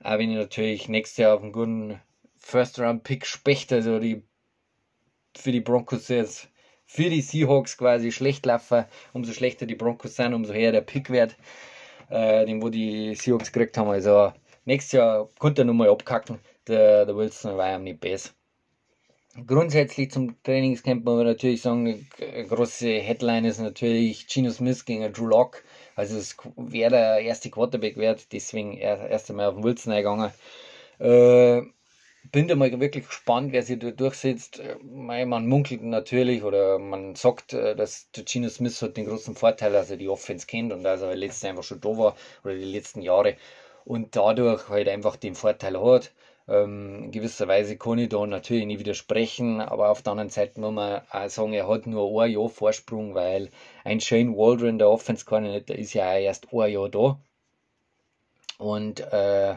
Auch 0.00 0.18
wenn 0.18 0.30
ich 0.30 0.36
natürlich 0.36 0.88
nächstes 0.88 1.18
Jahr 1.18 1.34
auf 1.34 1.42
einen 1.42 1.52
guten 1.52 2.00
First-Round-Pick 2.38 3.26
spechte, 3.26 3.76
also 3.76 3.98
die, 3.98 4.22
für 5.36 5.52
die 5.52 5.60
Broncos 5.60 6.08
jetzt 6.08 6.50
für 6.88 7.08
die 7.08 7.20
Seahawks 7.20 7.78
quasi 7.78 8.10
schlecht 8.10 8.44
laufen, 8.46 8.86
umso 9.12 9.32
schlechter 9.32 9.66
die 9.66 9.76
Broncos 9.76 10.16
sind, 10.16 10.34
umso 10.34 10.52
höher 10.52 10.72
der 10.72 10.80
Pick 10.80 11.10
wird 11.10 11.36
äh, 12.10 12.46
den 12.46 12.62
wo 12.62 12.68
die 12.68 13.14
Seahawks 13.14 13.52
gekriegt 13.52 13.76
haben. 13.76 13.90
Also 13.90 14.32
nächstes 14.64 14.92
Jahr 14.92 15.28
konnte 15.38 15.62
er 15.62 15.64
nochmal 15.66 15.90
abkacken. 15.90 16.38
Der, 16.66 17.06
der 17.06 17.16
Wilson 17.16 17.56
war 17.56 17.70
ja 17.70 17.78
nicht 17.78 18.00
besser. 18.00 18.30
Grundsätzlich 19.46 20.10
zum 20.10 20.42
Trainingscamp 20.42 21.04
muss 21.04 21.16
man 21.16 21.26
natürlich 21.26 21.62
sagen, 21.62 22.06
eine 22.20 22.46
große 22.46 22.98
Headline 22.98 23.44
ist 23.44 23.60
natürlich 23.60 24.26
Gino 24.26 24.50
Smith 24.50 24.84
gegen 24.84 25.12
Drew 25.12 25.26
Lock. 25.26 25.62
Also 25.94 26.18
es 26.18 26.36
wäre 26.56 26.90
der 26.90 27.20
erste 27.20 27.48
Quarterback 27.48 27.96
wert, 27.96 28.32
deswegen 28.32 28.76
erst 28.76 29.30
einmal 29.30 29.46
auf 29.46 29.54
den 29.54 29.64
Wilson 29.64 29.92
eingegangen. 29.92 30.32
Äh, 30.98 31.62
bin 32.24 32.48
da 32.48 32.56
mal 32.56 32.80
wirklich 32.80 33.06
gespannt, 33.06 33.52
wer 33.52 33.62
sich 33.62 33.78
da 33.78 33.90
durchsetzt. 33.90 34.60
Man 34.82 35.46
munkelt 35.46 35.82
natürlich 35.82 36.42
oder 36.42 36.78
man 36.78 37.14
sagt, 37.14 37.52
äh, 37.52 37.74
dass 37.76 38.10
Gino 38.26 38.48
Smith 38.48 38.80
hat 38.82 38.96
den 38.96 39.06
großen 39.06 39.34
Vorteil, 39.34 39.72
dass 39.72 39.90
er 39.90 39.96
die 39.96 40.08
Offense 40.08 40.46
kennt 40.46 40.72
und 40.72 40.82
dass 40.82 41.02
er 41.02 41.14
letztes 41.16 41.44
einfach 41.44 41.62
schon 41.62 41.80
da 41.80 41.88
war 41.96 42.16
oder 42.44 42.54
die 42.54 42.64
letzten 42.64 43.02
Jahre 43.02 43.36
und 43.84 44.16
dadurch 44.16 44.68
halt 44.68 44.88
einfach 44.88 45.16
den 45.16 45.34
Vorteil 45.34 45.80
hat. 45.80 46.12
Ähm, 46.48 47.04
in 47.04 47.10
gewisser 47.12 47.48
Weise 47.48 47.76
kann 47.76 47.98
ich 47.98 48.08
da 48.08 48.26
natürlich 48.26 48.66
nicht 48.66 48.80
widersprechen, 48.80 49.60
aber 49.60 49.90
auf 49.90 50.02
der 50.02 50.12
anderen 50.12 50.30
Seite 50.30 50.60
muss 50.60 50.72
man 50.72 51.02
auch 51.10 51.28
sagen, 51.28 51.52
er 51.52 51.68
hat 51.68 51.86
nur 51.86 52.22
ein 52.22 52.30
Jahr 52.30 52.48
Vorsprung, 52.48 53.14
weil 53.14 53.50
ein 53.84 54.00
Shane 54.00 54.36
Waldron, 54.36 54.78
der 54.78 54.90
Offense 54.90 55.24
Coordinator, 55.24 55.76
ist 55.76 55.94
ja 55.94 56.10
auch 56.10 56.18
erst 56.18 56.52
ein 56.52 56.70
Jahr 56.70 56.88
da. 56.88 57.20
Und 58.58 59.00
äh, 59.00 59.56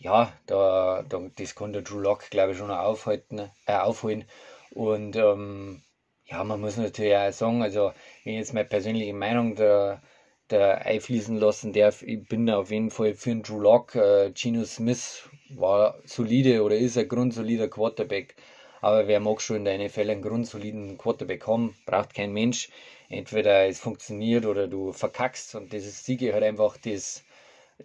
ja, 0.00 0.32
da, 0.46 1.04
da, 1.08 1.20
das 1.36 1.54
kann 1.54 1.72
der 1.72 1.82
Drew 1.82 1.98
Lock, 2.00 2.30
glaube 2.30 2.52
ich, 2.52 2.58
schon 2.58 2.70
aufhalten, 2.70 3.50
äh, 3.66 3.76
aufholen. 3.76 4.24
Und 4.70 5.14
ähm, 5.16 5.82
ja, 6.26 6.42
man 6.42 6.60
muss 6.60 6.76
natürlich 6.78 7.16
auch 7.16 7.32
sagen, 7.32 7.62
also 7.62 7.92
wenn 8.24 8.34
ich 8.34 8.38
jetzt 8.38 8.54
meine 8.54 8.68
persönliche 8.68 9.12
Meinung 9.12 9.56
da, 9.56 10.02
da 10.48 10.72
einfließen 10.72 11.36
lassen 11.38 11.72
darf, 11.74 12.02
ich 12.02 12.26
bin 12.28 12.48
auf 12.50 12.70
jeden 12.70 12.90
Fall 12.90 13.14
für 13.14 13.30
einen 13.30 13.42
Drew 13.42 13.60
Lock. 13.60 13.94
Äh, 13.94 14.32
Geno 14.34 14.64
Smith 14.64 15.28
war 15.50 15.98
solide 16.04 16.62
oder 16.62 16.76
ist 16.76 16.96
ein 16.96 17.08
grundsolider 17.08 17.68
Quarterback. 17.68 18.36
Aber 18.80 19.06
wer 19.06 19.20
mag 19.20 19.42
schon 19.42 19.56
in 19.56 19.64
der 19.66 19.78
NFL 19.78 20.10
einen 20.10 20.22
grundsoliden 20.22 20.96
Quarterback 20.96 21.46
haben, 21.46 21.76
braucht 21.84 22.14
kein 22.14 22.32
Mensch. 22.32 22.70
Entweder 23.10 23.66
es 23.66 23.78
funktioniert 23.80 24.46
oder 24.46 24.66
du 24.66 24.92
verkackst. 24.92 25.54
Und 25.56 25.74
das 25.74 26.04
Siege 26.04 26.32
halt 26.32 26.44
einfach 26.44 26.78
das, 26.78 27.22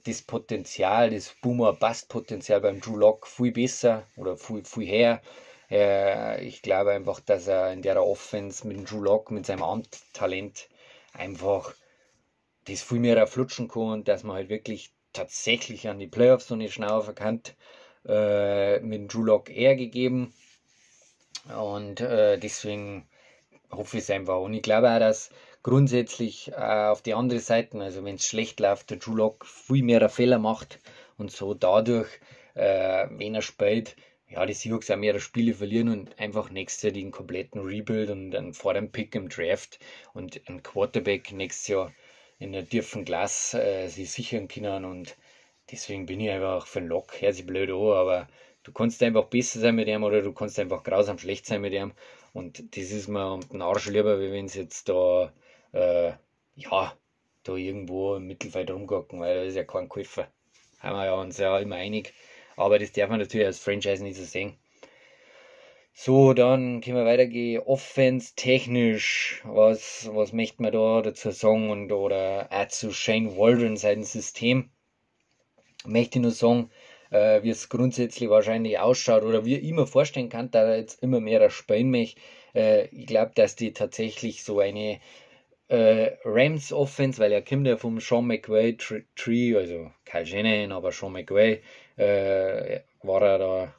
das 0.03 0.21
Potenzial, 0.21 1.09
das 1.09 1.33
Boomer-Bust-Potenzial 1.41 2.61
beim 2.61 2.81
Drew 2.81 2.97
Lock 2.97 3.27
viel 3.27 3.51
besser 3.51 4.05
oder 4.17 4.37
viel, 4.37 4.63
viel 4.63 4.85
her. 4.85 5.21
Äh, 5.69 6.43
ich 6.45 6.61
glaube 6.61 6.91
einfach, 6.91 7.19
dass 7.19 7.47
er 7.47 7.71
in 7.73 7.81
der 7.81 8.03
Offense 8.03 8.67
mit 8.67 8.77
dem 8.77 8.85
Drew 8.85 9.01
Lock, 9.01 9.31
mit 9.31 9.45
seinem 9.45 9.63
Amttalent 9.63 10.69
einfach 11.13 11.73
das 12.65 12.81
viel 12.81 12.99
mehr 12.99 13.17
erflutschen 13.17 13.67
kann 13.67 13.91
und 13.91 14.07
dass 14.07 14.23
man 14.23 14.35
halt 14.35 14.49
wirklich 14.49 14.91
tatsächlich 15.13 15.87
an 15.87 15.99
die 15.99 16.07
Playoffs 16.07 16.47
so 16.47 16.55
eine 16.55 16.69
Schnauze 16.69 17.05
verkannt. 17.05 17.55
Äh, 18.07 18.79
mit 18.81 18.99
dem 18.99 19.07
Drew 19.07 19.23
Lock 19.23 19.49
eher 19.49 19.75
gegeben. 19.75 20.33
Und 21.57 22.01
äh, 22.01 22.37
deswegen 22.37 23.07
hoffe 23.71 23.97
ich 23.97 24.03
es 24.03 24.09
einfach. 24.11 24.39
Und 24.41 24.53
ich 24.53 24.61
glaube 24.61 24.89
auch, 24.89 24.99
dass 24.99 25.29
grundsätzlich 25.65 26.51
äh, 26.51 26.89
auf 26.91 27.01
die 27.01 27.15
andere 27.15 27.39
Seite, 27.39 27.79
also 27.79 28.05
wenn 28.05 28.17
es 28.17 28.27
schlecht 28.27 28.59
läuft, 28.59 28.91
der 28.91 28.97
Drew 28.97 29.15
Lock 29.15 29.47
viel 29.47 29.81
mehr 29.81 30.07
Fehler 30.09 30.37
macht 30.37 30.77
und 31.17 31.31
so 31.31 31.55
dadurch, 31.55 32.07
äh, 32.53 33.07
wenn 33.09 33.33
er 33.33 33.41
spielt, 33.41 33.95
ja, 34.29 34.45
die 34.45 34.53
Seahawks 34.53 34.91
auch 34.91 34.95
mehrere 34.97 35.19
Spiele 35.19 35.55
verlieren 35.55 35.89
und 35.89 36.19
einfach 36.19 36.51
nächstes 36.51 36.83
Jahr 36.83 36.91
den 36.91 37.09
kompletten 37.09 37.61
Rebuild 37.61 38.11
und 38.11 38.35
einen 38.35 38.53
vorderen 38.53 38.91
Pick 38.91 39.15
im 39.15 39.27
Draft 39.27 39.79
und 40.13 40.39
ein 40.47 40.61
Quarterback 40.61 41.31
nächstes 41.31 41.69
Jahr 41.69 41.91
in 42.37 42.51
der 42.51 42.69
tiefen 42.69 43.03
Glas 43.03 43.55
äh, 43.55 43.87
sich 43.87 44.11
sichern 44.11 44.47
können 44.47 44.85
und 44.85 45.17
deswegen 45.71 46.05
bin 46.05 46.19
ich 46.19 46.29
einfach 46.29 46.67
für 46.67 46.77
einen 46.77 46.89
Lock, 46.89 47.19
hört 47.21 47.33
sich 47.33 47.45
blöd 47.47 47.71
an, 47.71 47.97
aber 47.97 48.27
du 48.61 48.71
kannst 48.71 49.01
einfach 49.01 49.25
besser 49.25 49.61
sein 49.61 49.73
mit 49.73 49.87
ihm 49.87 50.03
oder 50.03 50.21
du 50.21 50.31
kannst 50.31 50.59
einfach 50.59 50.83
grausam 50.83 51.17
schlecht 51.17 51.47
sein 51.47 51.61
mit 51.61 51.73
ihm 51.73 51.93
und 52.33 52.77
das 52.77 52.91
ist 52.91 53.07
mir 53.07 53.39
den 53.51 53.63
Arsch 53.63 53.87
lieber, 53.87 54.19
wie 54.19 54.31
wenn 54.31 54.45
es 54.45 54.53
jetzt 54.53 54.89
da 54.89 55.33
äh, 55.75 56.13
ja, 56.55 56.97
da 57.43 57.55
irgendwo 57.55 58.15
im 58.15 58.27
Mittelfeld 58.27 58.71
rumgucken, 58.71 59.19
weil 59.19 59.35
das 59.35 59.47
ist 59.49 59.55
ja 59.55 59.63
kein 59.63 59.89
Käufer. 59.89 60.27
Haben 60.79 60.95
wir 60.95 61.05
ja 61.05 61.13
uns 61.15 61.37
ja 61.37 61.59
immer 61.59 61.75
einig. 61.75 62.13
Aber 62.55 62.79
das 62.79 62.91
darf 62.93 63.09
man 63.09 63.19
natürlich 63.19 63.45
als 63.45 63.59
Franchise 63.59 64.01
nicht 64.01 64.17
so 64.17 64.23
sehen. 64.23 64.57
So, 65.93 66.33
dann 66.33 66.81
können 66.81 66.97
wir 66.97 67.05
weitergehen. 67.05 67.61
Offense 67.61 68.33
technisch, 68.35 69.41
was, 69.45 70.09
was 70.11 70.33
möchte 70.33 70.61
man 70.61 70.71
da 70.71 71.01
dazu 71.01 71.31
sagen? 71.31 71.69
Und, 71.69 71.91
oder 71.91 72.47
auch 72.51 72.67
zu 72.67 72.91
Shane 72.91 73.37
Waldron, 73.37 73.77
sein 73.77 74.03
System. 74.03 74.69
Möchte 75.85 76.19
ich 76.19 76.23
nur 76.23 76.31
sagen, 76.31 76.69
äh, 77.11 77.43
wie 77.43 77.49
es 77.49 77.69
grundsätzlich 77.69 78.29
wahrscheinlich 78.29 78.79
ausschaut 78.79 79.23
oder 79.23 79.45
wie 79.45 79.55
ich 79.57 79.71
mir 79.71 79.87
vorstellen 79.87 80.29
kann, 80.29 80.51
da 80.51 80.75
jetzt 80.75 81.01
immer 81.01 81.19
mehr 81.19 81.49
spielen 81.49 81.91
möchte. 81.91 82.19
Äh, 82.53 82.87
ich 82.87 83.05
glaube, 83.05 83.31
dass 83.35 83.55
die 83.55 83.73
tatsächlich 83.73 84.43
so 84.43 84.59
eine 84.59 84.99
äh, 85.67 86.11
Rams 86.23 86.71
Offense, 86.71 87.19
weil 87.19 87.31
er 87.31 87.41
kommt 87.41 87.67
ja 87.67 87.77
vom 87.77 87.99
Sean 87.99 88.27
McVay 88.27 88.77
Tree, 89.15 89.55
also 89.55 89.91
Kyle 90.05 90.25
Shanahan, 90.25 90.71
aber 90.71 90.91
Sean 90.91 91.13
McVay, 91.13 91.61
äh, 91.97 92.79
war 93.01 93.21
er 93.21 93.37
da 93.39 93.75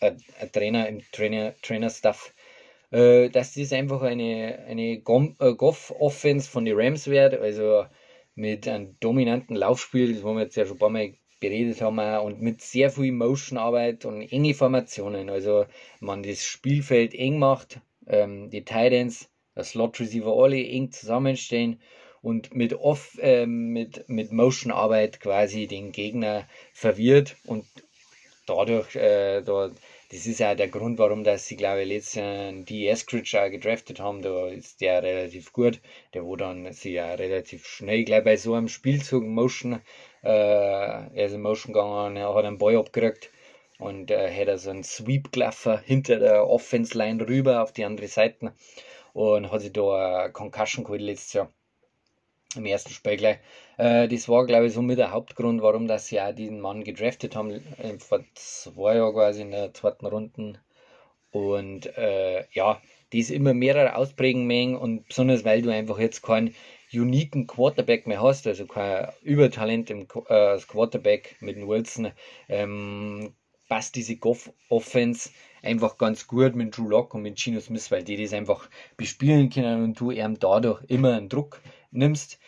ein, 0.00 0.22
Trainer 0.52 0.88
im 0.88 1.02
Trainer, 1.12 1.54
Trainer-Staff, 1.62 2.34
äh, 2.90 3.28
dass 3.28 3.54
das 3.54 3.72
einfach 3.72 4.02
eine, 4.02 4.64
eine 4.66 4.92
äh, 4.94 5.00
Goff-Offense 5.00 6.50
von 6.50 6.64
den 6.64 6.76
Rams 6.76 7.06
wird, 7.08 7.34
also 7.34 7.86
mit 8.34 8.68
einem 8.68 8.96
dominanten 9.00 9.56
Laufspiel, 9.56 10.14
das 10.14 10.22
wir 10.22 10.40
jetzt 10.40 10.56
ja 10.56 10.66
schon 10.66 10.76
ein 10.76 10.78
paar 10.78 10.90
Mal 10.90 11.14
beredet 11.40 11.80
haben, 11.80 11.98
und 12.24 12.40
mit 12.40 12.62
sehr 12.62 12.90
viel 12.90 13.12
Motion-Arbeit 13.12 14.04
und 14.04 14.22
enge 14.22 14.54
Formationen, 14.54 15.28
also 15.28 15.66
man 16.00 16.22
das 16.22 16.44
Spielfeld 16.44 17.14
eng 17.14 17.38
macht, 17.38 17.80
ähm, 18.06 18.50
die 18.50 18.64
Titans 18.64 19.30
Slot 19.62 20.00
Receiver 20.00 20.32
alle 20.32 20.62
eng 20.62 20.92
zusammenstehen 20.92 21.80
und 22.22 22.54
mit 22.54 22.74
off 22.74 23.18
äh, 23.20 23.46
mit, 23.46 24.08
mit 24.08 24.32
Motion 24.32 24.72
Arbeit 24.72 25.20
quasi 25.20 25.66
den 25.66 25.92
Gegner 25.92 26.46
verwirrt 26.72 27.36
und 27.46 27.66
dadurch 28.46 28.94
äh, 28.96 29.42
da, 29.42 29.70
das 30.10 30.26
ist 30.26 30.40
ja 30.40 30.54
der 30.54 30.68
Grund, 30.68 30.98
warum 30.98 31.24
dass 31.24 31.46
sie 31.46 31.56
glaube 31.56 31.82
ich 31.82 31.88
letztes 31.88 32.14
Jahr 32.14 32.52
die 32.52 32.88
Eskridge 32.88 33.50
gedraftet 33.50 34.00
haben, 34.00 34.22
da 34.22 34.48
ist 34.48 34.80
der 34.80 35.02
relativ 35.02 35.52
gut, 35.52 35.80
der 36.14 36.24
wo 36.24 36.36
dann 36.36 36.72
sie 36.72 36.92
ja 36.92 37.14
relativ 37.14 37.66
schnell 37.66 38.04
gleich 38.04 38.24
bei 38.24 38.36
so 38.36 38.54
einem 38.54 38.68
Spielzug 38.68 39.24
Motion 39.24 39.80
äh, 40.22 40.28
er 40.28 41.26
ist 41.26 41.32
in 41.32 41.42
Motion 41.42 41.72
gegangen, 41.72 42.16
er 42.16 42.34
hat 42.34 42.44
einen 42.44 42.58
Ball 42.58 42.76
abgekriegt 42.76 43.30
und 43.78 44.10
äh, 44.10 44.30
hat 44.32 44.58
so 44.58 44.70
einen 44.70 44.84
Sweep 44.84 45.32
gelaufen 45.32 45.78
hinter 45.84 46.18
der 46.18 46.48
Offense 46.48 46.96
Line 46.96 47.26
rüber 47.26 47.62
auf 47.62 47.72
die 47.72 47.84
andere 47.84 48.08
Seite 48.08 48.52
und 49.16 49.50
hat 49.50 49.62
sich 49.62 49.72
da 49.72 50.24
eine 50.24 50.32
Concussion 50.32 50.84
geholt 50.84 51.00
letztes 51.00 51.32
Jahr 51.32 51.50
im 52.54 52.66
ersten 52.66 52.90
Spiel 52.90 53.16
gleich. 53.16 53.38
Äh, 53.78 54.08
das 54.08 54.28
war, 54.28 54.44
glaube 54.44 54.66
ich, 54.66 54.74
so 54.74 54.82
mit 54.82 54.98
der 54.98 55.10
Hauptgrund, 55.10 55.62
warum 55.62 55.88
dass 55.88 56.08
sie 56.08 56.20
auch 56.20 56.34
diesen 56.34 56.60
Mann 56.60 56.84
gedraftet 56.84 57.34
haben, 57.34 57.50
äh, 57.50 57.98
vor 57.98 58.22
zwei 58.34 58.96
Jahren 58.96 59.14
quasi 59.14 59.40
in 59.40 59.52
der 59.52 59.72
zweiten 59.72 60.04
Runde. 60.04 60.60
Und 61.30 61.86
äh, 61.96 62.44
ja, 62.52 62.82
die 63.14 63.20
ist 63.20 63.30
immer 63.30 63.54
mehrere 63.54 63.96
ausprägen 63.96 64.46
mengen 64.46 64.76
und 64.76 65.08
besonders 65.08 65.46
weil 65.46 65.62
du 65.62 65.70
einfach 65.70 65.98
jetzt 65.98 66.22
keinen 66.22 66.54
uniken 66.92 67.46
Quarterback 67.46 68.06
mehr 68.06 68.20
hast, 68.20 68.46
also 68.46 68.66
kein 68.66 69.08
Übertalent 69.22 69.88
im 69.88 70.02
äh, 70.28 70.58
Quarterback 70.58 71.36
mit 71.40 71.56
Wilson, 71.56 72.12
ähm, 72.50 73.34
passt 73.68 73.96
diese 73.96 74.16
Goff-Offense 74.16 75.30
einfach 75.66 75.98
ganz 75.98 76.26
gut 76.26 76.54
mit 76.54 76.76
Drew 76.76 76.88
Lock 76.88 77.14
und 77.14 77.22
mit 77.22 77.38
Gino 77.38 77.60
Smith, 77.60 77.90
weil 77.90 78.04
die 78.04 78.16
das 78.16 78.32
einfach 78.32 78.68
bespielen 78.96 79.50
können 79.50 79.84
und 79.84 80.00
du 80.00 80.10
ihm 80.10 80.38
dadurch 80.38 80.82
immer 80.88 81.14
einen 81.14 81.28
Druck 81.28 81.60
nimmst. 81.90 82.38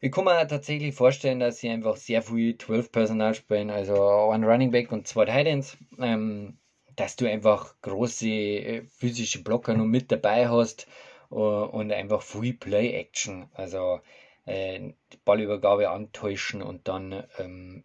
Ich 0.00 0.10
kann 0.10 0.24
mir 0.24 0.46
tatsächlich 0.48 0.94
vorstellen, 0.94 1.38
dass 1.40 1.60
sie 1.60 1.68
einfach 1.68 1.96
sehr 1.96 2.22
viel 2.22 2.58
12 2.58 2.90
Personal 2.90 3.34
spielen, 3.34 3.70
also 3.70 4.30
ein 4.30 4.44
Running 4.44 4.72
Back 4.72 4.90
und 4.90 5.06
zwei 5.06 5.26
Titans, 5.26 5.76
ähm, 6.00 6.58
dass 6.96 7.16
du 7.16 7.30
einfach 7.30 7.74
große 7.82 8.28
äh, 8.28 8.82
physische 8.88 9.42
Blocker 9.42 9.74
noch 9.74 9.84
mit 9.84 10.10
dabei 10.10 10.48
hast 10.48 10.86
uh, 11.30 11.36
und 11.36 11.92
einfach 11.92 12.20
viel 12.22 12.54
Play-Action, 12.54 13.46
also 13.54 14.00
äh, 14.44 14.92
Ballübergabe 15.24 15.90
antäuschen 15.90 16.62
und 16.62 16.88
dann 16.88 17.22
ähm, 17.38 17.84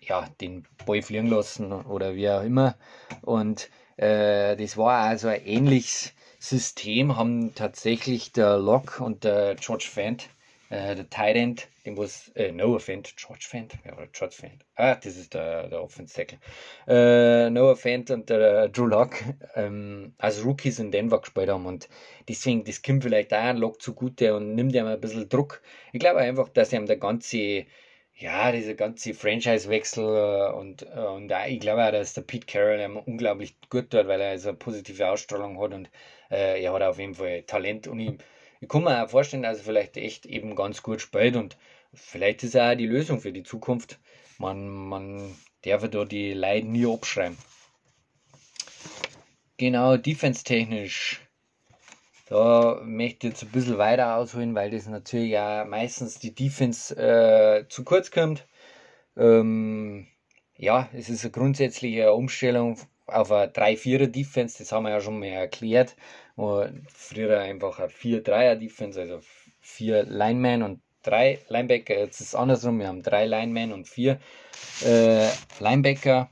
ja, 0.00 0.28
den 0.40 0.66
Ball 0.84 1.02
fliegen 1.02 1.28
lassen 1.28 1.72
oder 1.72 2.14
wie 2.14 2.28
auch 2.28 2.42
immer. 2.42 2.76
Und 3.20 3.70
äh, 3.96 4.56
das 4.56 4.76
war 4.76 5.00
also 5.02 5.28
ein 5.28 5.44
ähnliches 5.44 6.12
System, 6.38 7.16
haben 7.16 7.54
tatsächlich 7.54 8.32
der 8.32 8.58
Locke 8.58 9.04
und 9.04 9.24
der 9.24 9.54
George 9.54 9.88
Fent, 9.88 10.28
äh, 10.70 10.96
der 10.96 11.08
Tight 11.08 11.36
End, 11.36 11.68
dem 11.84 11.96
was, 11.96 12.28
äh, 12.34 12.50
Noah 12.50 12.80
Fent, 12.80 13.14
George 13.16 13.46
Fent, 13.48 13.74
ja, 13.84 13.92
oder 13.92 14.06
George 14.08 14.34
Fent, 14.36 14.64
ah, 14.76 14.94
das 14.94 15.16
ist 15.16 15.34
der, 15.34 15.68
der 15.68 15.82
Offense 15.82 16.14
Tackle, 16.14 16.38
äh, 16.88 17.50
Noah 17.50 17.76
Fent 17.76 18.10
und 18.10 18.30
der 18.30 18.68
Drew 18.68 18.86
Locke 18.86 19.36
ähm, 19.54 20.14
als 20.18 20.44
Rookies 20.44 20.78
in 20.78 20.90
Denver 20.90 21.20
gespielt 21.20 21.48
haben 21.48 21.66
und 21.66 21.88
deswegen, 22.28 22.64
das 22.64 22.82
kommt 22.82 23.04
vielleicht 23.04 23.32
auch 23.32 23.38
ein 23.38 23.58
Lock 23.58 23.82
zugute 23.82 24.34
und 24.34 24.54
nimmt 24.54 24.74
ihm 24.74 24.86
ein 24.86 25.00
bisschen 25.00 25.28
Druck. 25.28 25.62
Ich 25.92 26.00
glaube 26.00 26.20
einfach, 26.20 26.48
dass 26.48 26.72
ihm 26.72 26.86
der 26.86 26.96
ganze 26.96 27.66
ja, 28.22 28.52
dieser 28.52 28.74
ganze 28.74 29.14
Franchise-Wechsel 29.14 30.04
äh, 30.04 30.52
und, 30.52 30.82
äh, 30.82 31.00
und 31.00 31.32
ich 31.48 31.60
glaube 31.60 31.84
auch, 31.84 31.90
dass 31.90 32.14
der 32.14 32.22
Pete 32.22 32.46
Carroll 32.46 33.02
unglaublich 33.04 33.56
gut 33.68 33.90
tut, 33.90 34.06
weil 34.06 34.20
er 34.20 34.30
also 34.30 34.50
eine 34.50 34.58
positive 34.58 35.08
Ausstrahlung 35.08 35.60
hat 35.60 35.74
und 35.74 35.90
äh, 36.30 36.62
er 36.62 36.72
hat 36.72 36.82
auf 36.82 36.98
jeden 36.98 37.14
Fall 37.14 37.42
Talent 37.42 37.88
und 37.88 37.98
ich, 37.98 38.12
ich 38.60 38.68
kann 38.68 38.84
mir 38.84 39.04
auch 39.04 39.10
vorstellen, 39.10 39.42
dass 39.42 39.58
er 39.58 39.64
vielleicht 39.64 39.96
echt 39.96 40.26
eben 40.26 40.54
ganz 40.54 40.82
gut 40.82 41.00
spielt 41.00 41.36
und 41.36 41.56
vielleicht 41.92 42.44
ist 42.44 42.54
er 42.54 42.72
auch 42.72 42.76
die 42.76 42.86
Lösung 42.86 43.20
für 43.20 43.32
die 43.32 43.42
Zukunft. 43.42 43.98
Man, 44.38 44.68
man 44.68 45.36
darf 45.62 45.88
da 45.88 46.04
die 46.04 46.32
Leute 46.32 46.66
nie 46.66 46.86
abschreiben. 46.86 47.36
Genau, 49.56 49.96
defense-technisch 49.96 51.20
da 52.32 52.80
möchte 52.82 53.26
ich 53.26 53.34
jetzt 53.34 53.42
ein 53.42 53.50
bisschen 53.50 53.76
weiter 53.76 54.16
ausholen, 54.16 54.54
weil 54.54 54.70
das 54.70 54.86
natürlich 54.86 55.32
ja 55.32 55.66
meistens 55.66 56.18
die 56.18 56.34
Defense 56.34 56.96
äh, 56.96 57.68
zu 57.68 57.84
kurz 57.84 58.10
kommt. 58.10 58.46
Ähm, 59.18 60.06
ja, 60.56 60.88
es 60.94 61.10
ist 61.10 61.24
eine 61.24 61.30
grundsätzliche 61.30 62.14
Umstellung 62.14 62.78
auf 63.06 63.30
eine 63.30 63.52
3-4er-Defense, 63.52 64.58
das 64.58 64.72
haben 64.72 64.84
wir 64.84 64.92
ja 64.92 65.00
schon 65.02 65.18
mal 65.18 65.26
erklärt. 65.26 65.94
Und 66.34 66.86
früher 66.90 67.38
einfach 67.38 67.78
eine 67.78 67.88
4-3er-Defense, 67.88 68.98
also 68.98 69.20
vier 69.60 70.04
Linemen 70.04 70.62
und 70.62 70.80
drei 71.02 71.38
Linebacker, 71.48 71.98
jetzt 71.98 72.22
ist 72.22 72.28
es 72.28 72.34
andersrum, 72.34 72.78
wir 72.78 72.88
haben 72.88 73.02
drei 73.02 73.26
Linemen 73.26 73.72
und 73.72 73.88
vier 73.88 74.18
äh, 74.86 75.28
Linebacker. 75.60 76.30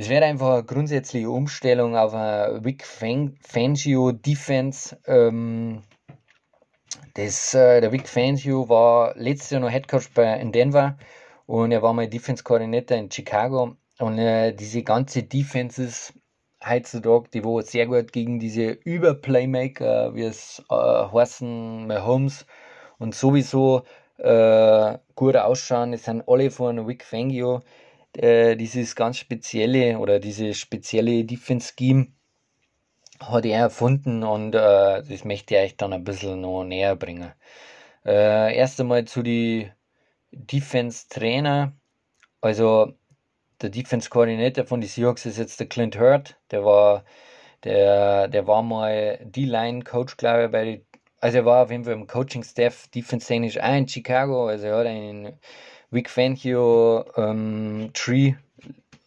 Es 0.00 0.08
wäre 0.08 0.26
einfach 0.26 0.52
eine 0.52 0.62
grundsätzliche 0.62 1.28
Umstellung 1.28 1.96
auf 1.96 2.14
eine 2.14 2.64
Vic 2.64 2.86
Fangio 2.86 4.12
Defense. 4.12 4.96
Ähm, 5.08 5.82
das, 7.14 7.52
äh, 7.52 7.80
der 7.80 7.90
Vic 7.90 8.08
Fangio 8.08 8.68
war 8.68 9.16
letztes 9.16 9.50
Jahr 9.50 9.60
noch 9.60 9.72
Headcoach 9.72 10.14
bei, 10.14 10.38
in 10.38 10.52
Denver 10.52 10.96
und 11.46 11.72
er 11.72 11.82
war 11.82 11.94
mal 11.94 12.06
Defense 12.06 12.44
Coordinator 12.44 12.96
in 12.96 13.10
Chicago. 13.10 13.74
Und 13.98 14.18
äh, 14.18 14.52
diese 14.52 14.84
ganze 14.84 15.24
Defenses 15.24 16.14
heutzutage, 16.64 17.30
die 17.34 17.42
wo 17.42 17.60
sehr 17.60 17.88
gut 17.88 18.12
gegen 18.12 18.38
diese 18.38 18.70
Überplaymaker, 18.70 20.14
wie 20.14 20.22
es 20.22 20.62
äh, 20.70 20.74
heißen, 20.76 21.88
Mahomes 21.88 22.46
und 22.98 23.16
sowieso 23.16 23.82
äh, 24.18 24.96
gut 25.16 25.34
ausschauen. 25.34 25.92
Es 25.92 26.04
sind 26.04 26.22
alle 26.28 26.52
von 26.52 26.86
Vic 26.86 27.02
Fangio. 27.02 27.62
Äh, 28.16 28.56
dieses 28.56 28.96
ganz 28.96 29.18
spezielle 29.18 29.98
oder 29.98 30.18
diese 30.18 30.54
spezielle 30.54 31.24
Defense 31.24 31.72
Scheme 31.78 32.08
hat 33.20 33.44
er 33.44 33.60
erfunden 33.60 34.22
und 34.24 34.54
äh, 34.54 35.02
das 35.02 35.24
möchte 35.24 35.54
ich 35.54 35.60
euch 35.60 35.76
dann 35.76 35.92
ein 35.92 36.04
bisschen 36.04 36.40
noch 36.40 36.64
näher 36.64 36.96
bringen. 36.96 37.32
Äh, 38.04 38.56
erst 38.56 38.80
einmal 38.80 39.04
zu 39.04 39.22
die 39.22 39.70
Defense 40.32 41.08
Trainer. 41.08 41.72
Also 42.40 42.94
der 43.60 43.70
Defense 43.70 44.10
Coordinator 44.10 44.64
von 44.66 44.80
den 44.80 44.88
Seahawks 44.88 45.26
ist 45.26 45.38
jetzt 45.38 45.60
der 45.60 45.68
Clint 45.68 45.98
Hurt. 45.98 46.36
Der 46.50 46.64
war, 46.64 47.04
der, 47.64 48.28
der 48.28 48.46
war 48.46 48.62
mal 48.62 49.18
D-Line 49.24 49.84
Coach, 49.84 50.16
glaube 50.16 50.46
ich, 50.46 50.50
bei 50.52 50.64
den, 50.64 50.86
also 51.20 51.38
er 51.38 51.44
war 51.44 51.64
auf 51.64 51.70
jeden 51.70 51.84
Fall 51.84 51.94
im 51.94 52.06
Coaching 52.06 52.44
Staff 52.44 52.88
Defense 52.88 53.26
technisch 53.26 53.58
auch 53.58 53.74
in 53.74 53.88
Chicago. 53.88 54.48
Also 54.48 54.66
er 54.66 54.78
hat 54.78 54.86
einen 54.86 55.38
Vic 55.90 56.10
Fangio 56.10 57.04
ähm, 57.16 57.90
Tree 57.94 58.34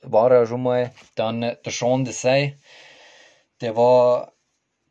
war 0.02 0.32
er 0.32 0.48
schon 0.48 0.64
mal. 0.64 0.92
Dann 1.16 1.42
der 1.42 1.60
Sean 1.68 2.06
Desai, 2.06 2.58
der 3.62 3.76
war 3.76 4.34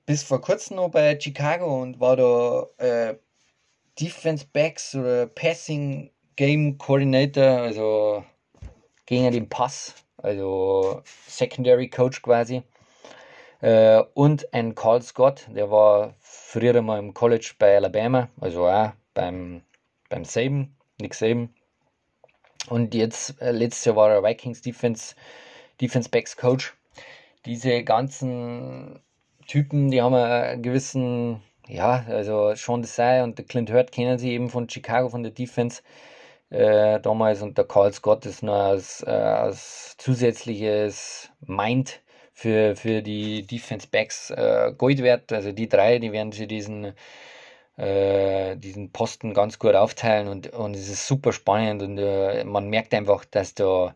bis 0.07 0.23
vor 0.23 0.41
kurzem 0.41 0.77
noch 0.77 0.91
bei 0.91 1.19
Chicago 1.19 1.83
und 1.83 2.01
war 2.01 2.17
da 2.17 2.67
äh, 2.79 3.17
Defense 4.01 4.47
Backs 4.53 4.95
oder 4.95 5.27
Passing 5.27 6.11
Game 6.37 6.79
Coordinator, 6.79 7.45
also 7.45 8.25
gegen 9.07 9.31
den 9.33 9.49
Pass, 9.49 9.95
also 10.17 11.03
Secondary 11.27 11.89
Coach 11.89 12.23
quasi. 12.23 12.63
Äh, 13.61 14.03
und 14.15 14.55
ein 14.55 14.75
Carl 14.75 15.03
Scott, 15.03 15.47
der 15.55 15.71
war 15.71 16.15
früher 16.21 16.81
mal 16.81 16.99
im 16.99 17.13
College 17.13 17.53
bei 17.59 17.77
Alabama, 17.77 18.29
also 18.41 18.67
auch 18.69 18.93
beim, 19.13 19.63
beim 20.09 20.25
Saban, 20.25 20.75
Nick 20.99 21.15
Saban. 21.15 21.55
Und 22.69 22.95
jetzt, 22.95 23.41
äh, 23.41 23.53
letztes 23.53 23.85
Jahr 23.87 23.97
war 23.97 24.11
er 24.11 24.23
Vikings 24.23 24.61
Defense, 24.63 25.15
Defense 25.81 26.09
Backs 26.09 26.37
Coach. 26.37 26.75
Diese 27.47 27.83
ganzen 27.85 29.01
Typen, 29.47 29.91
die 29.91 30.03
haben 30.03 30.15
einen 30.15 30.63
gewissen, 30.63 31.43
ja, 31.67 32.05
also 32.09 32.55
Sean 32.55 32.83
Desai 32.83 33.23
und 33.23 33.39
der 33.39 33.47
Clint 33.47 33.73
Hurt 33.73 33.93
kennen 33.93 34.19
sie 34.19 34.33
eben 34.33 34.51
von 34.51 34.69
Chicago, 34.69 35.09
von 35.09 35.23
der 35.23 35.33
Defense 35.33 35.83
äh, 36.51 37.01
damals 37.01 37.43
und 37.43 37.57
der 37.57 37.65
Carl 37.65 37.93
Scott 37.93 38.27
ist 38.27 38.43
nur 38.43 38.57
als, 38.57 39.03
äh, 39.07 39.11
als 39.11 39.97
zusätzliches 39.99 41.31
Mind 41.41 42.01
für, 42.33 42.77
für 42.77 43.03
die 43.03 43.47
Defense 43.47 43.87
Backs 43.91 44.31
äh, 44.31 44.73
Gold 44.77 45.03
wert. 45.03 45.33
Also 45.33 45.53
die 45.53 45.69
drei, 45.69 45.99
die 45.99 46.13
werden 46.13 46.33
sich 46.33 46.49
diesen, 46.49 46.93
äh, 47.77 48.57
diesen 48.57 48.93
Posten 48.93 49.35
ganz 49.35 49.59
gut 49.59 49.75
aufteilen 49.75 50.29
und, 50.29 50.49
und 50.53 50.77
es 50.77 50.89
ist 50.89 51.07
super 51.07 51.33
spannend 51.33 51.83
und 51.83 51.99
äh, 51.99 52.45
man 52.45 52.69
merkt 52.69 52.95
einfach, 52.95 53.25
dass 53.25 53.55
da 53.55 53.95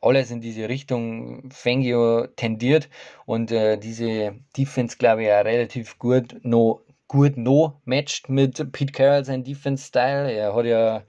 alles 0.00 0.30
in 0.30 0.40
diese 0.40 0.68
Richtung 0.68 1.50
Fangio 1.50 2.26
tendiert 2.26 2.88
und 3.26 3.52
äh, 3.52 3.78
diese 3.78 4.34
Defense, 4.56 4.96
glaube 4.96 5.24
ich, 5.24 5.30
auch 5.30 5.44
relativ 5.44 5.98
gut 5.98 6.40
noch 6.42 6.82
gut 7.08 7.36
no 7.36 7.80
matcht 7.84 8.28
mit 8.30 8.72
Pete 8.72 8.92
Carroll 8.92 9.24
sein 9.24 9.44
Defense 9.44 9.86
Style. 9.86 10.32
Er 10.32 10.54
hat 10.54 10.64
ja 10.64 11.02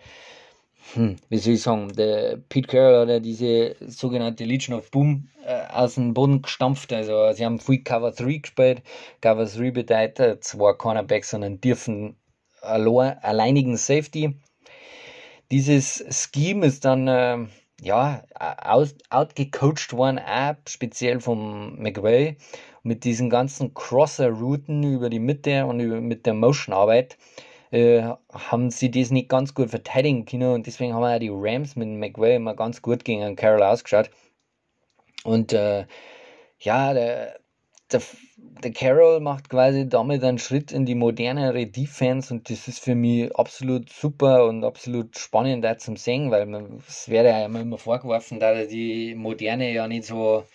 hm, 0.93 1.15
wie 1.29 1.37
soll 1.37 1.53
ich 1.53 1.61
sagen, 1.61 1.93
der 1.93 2.37
Pete 2.49 2.67
Carroll 2.67 3.09
ja 3.09 3.19
diese 3.19 3.75
sogenannte 3.79 4.43
Legion 4.43 4.77
of 4.77 4.91
Boom 4.91 5.29
äh, 5.45 5.65
aus 5.71 5.95
dem 5.95 6.13
Boden 6.13 6.41
gestampft. 6.41 6.91
Also 6.91 7.31
sie 7.33 7.45
haben 7.45 7.59
viel 7.59 7.83
Cover 7.83 8.11
3 8.11 8.37
gespielt. 8.37 8.83
Cover 9.21 9.45
3 9.45 9.71
bedeutet 9.71 10.43
zwei 10.43 10.73
Cornerbacks 10.73 11.31
sondern 11.31 11.61
dürfen 11.61 12.17
allein, 12.61 13.17
alleinigen 13.19 13.77
Safety. 13.77 14.35
Dieses 15.51 16.03
Scheme 16.09 16.65
ist 16.65 16.85
dann 16.85 17.07
äh, 17.07 17.37
ja 17.81 18.23
aus, 18.37 18.95
outgecoacht 19.09 19.93
worden, 19.93 20.19
auch 20.19 20.55
speziell 20.67 21.19
vom 21.19 21.81
McVay, 21.81 22.37
mit 22.83 23.03
diesen 23.03 23.29
ganzen 23.29 23.73
Crosser-Routen 23.73 24.83
über 24.83 25.09
die 25.09 25.19
Mitte 25.19 25.65
und 25.65 25.79
über, 25.79 26.01
mit 26.01 26.25
der 26.25 26.33
Motion-Arbeit 26.33 27.17
äh, 27.73 28.03
haben 28.31 28.69
sie 28.69 28.91
das 28.91 29.09
nicht 29.09 29.29
ganz 29.29 29.55
gut 29.55 29.71
verteidigen 29.71 30.25
können 30.25 30.53
und 30.53 30.67
deswegen 30.67 30.93
haben 30.93 31.03
auch 31.03 31.19
die 31.19 31.31
Rams 31.33 31.75
mit 31.75 31.89
McVay 31.89 32.35
immer 32.35 32.55
ganz 32.55 32.83
gut 32.83 33.03
gegen 33.03 33.35
Carroll 33.35 33.63
ausgeschaut. 33.63 34.11
Und 35.23 35.53
äh, 35.53 35.87
ja, 36.59 36.93
der, 36.93 37.39
der, 37.91 38.01
der 38.63 38.71
Carroll 38.73 39.21
macht 39.21 39.49
quasi 39.49 39.89
damit 39.89 40.23
einen 40.23 40.37
Schritt 40.37 40.71
in 40.71 40.85
die 40.85 40.93
modernere 40.93 41.65
Defense 41.65 42.31
und 42.31 42.47
das 42.51 42.67
ist 42.67 42.79
für 42.79 42.93
mich 42.93 43.35
absolut 43.35 43.89
super 43.89 44.45
und 44.45 44.63
absolut 44.63 45.17
spannend 45.17 45.63
da 45.65 45.75
zum 45.79 45.97
Sehen, 45.97 46.29
weil 46.29 46.47
es 46.87 47.09
wäre 47.09 47.29
ja 47.29 47.45
immer 47.45 47.77
vorgeworfen, 47.79 48.39
dass 48.39 48.55
er 48.55 48.67
die 48.67 49.15
moderne 49.15 49.73
ja 49.73 49.87
nicht 49.87 50.05
so 50.05 50.45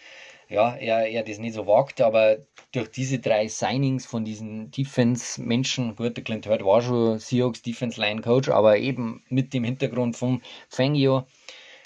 ja, 0.49 0.75
er, 0.75 1.07
er 1.09 1.23
das 1.23 1.39
nicht 1.39 1.55
so 1.55 1.67
wagt, 1.67 2.01
aber 2.01 2.39
durch 2.73 2.91
diese 2.91 3.19
drei 3.19 3.49
Signings 3.49 4.07
von 4.07 4.25
diesen 4.25 4.71
Defense-Menschen, 4.71 5.97
gut, 5.97 6.17
der 6.17 6.25
Clint 6.25 6.47
Hurt 6.47 6.65
war 6.65 6.81
schon 6.83 7.19
Seahawks 7.19 7.63
Defense-Line-Coach, 7.63 8.49
aber 8.49 8.79
eben 8.79 9.23
mit 9.29 9.53
dem 9.53 9.65
Hintergrund 9.65 10.17
von 10.17 10.43
Fangio 10.69 11.27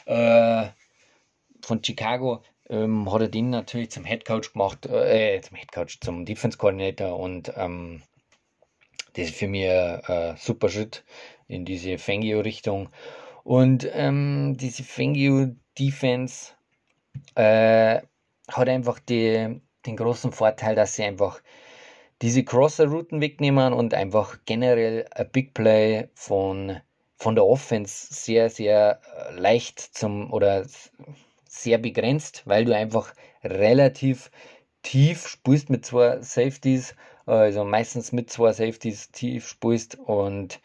äh, 0.07 0.67
von 1.63 1.83
Chicago 1.83 2.43
ähm, 2.69 3.13
hat 3.13 3.23
er 3.23 3.29
den 3.29 3.51
natürlich 3.51 3.91
zum 3.91 4.05
Head 4.05 4.25
Coach 4.25 4.53
gemacht, 4.53 4.87
äh, 4.87 5.41
zum 5.41 5.57
Head 5.57 5.73
Coach, 5.73 6.01
zum 6.01 6.25
Defense 6.25 6.59
Coordinator 6.59 7.19
und 7.19 7.53
ähm, 7.57 8.03
das 9.15 9.27
ist 9.27 9.37
für 9.37 9.49
mich 9.49 9.69
ein, 9.69 10.01
ein 10.07 10.37
super 10.37 10.69
Schritt 10.69 11.05
in 11.49 11.65
diese 11.65 11.99
Fangio-Richtung. 11.99 12.89
Und 13.45 13.89
ähm, 13.93 14.57
diese 14.59 14.85
Fangio-Defense 14.85 16.53
äh, 17.35 18.01
hat 18.57 18.69
einfach 18.69 18.99
die, 18.99 19.61
den 19.87 19.97
großen 19.97 20.33
Vorteil, 20.33 20.75
dass 20.75 20.97
sie 20.97 21.05
einfach 21.05 21.43
diese 22.23 22.45
Crosser-Routen 22.45 23.21
wegnehmen 23.21 23.73
und 23.73 23.95
einfach 23.95 24.39
generell 24.47 25.07
ein 25.11 25.29
Big 25.31 25.55
Play 25.55 26.09
von, 26.15 26.81
von 27.17 27.35
der 27.35 27.45
Offense 27.45 28.15
sehr, 28.15 28.49
sehr 28.49 29.01
äh, 29.17 29.39
leicht 29.39 29.81
zum 29.81 30.33
oder 30.33 30.65
sehr 31.49 31.79
begrenzt, 31.79 32.43
weil 32.47 32.65
du 32.65 32.75
einfach 32.75 33.13
relativ 33.43 34.31
tief 34.83 35.27
spielst 35.29 35.69
mit 35.71 35.85
zwei 35.85 36.21
Safeties, 36.23 36.95
also 37.27 37.65
meistens 37.65 38.13
mit 38.13 38.31
zwei 38.31 38.53
Safeties 38.53 39.11
tief 39.11 39.49
spielst 39.49 39.99
und 39.99 40.61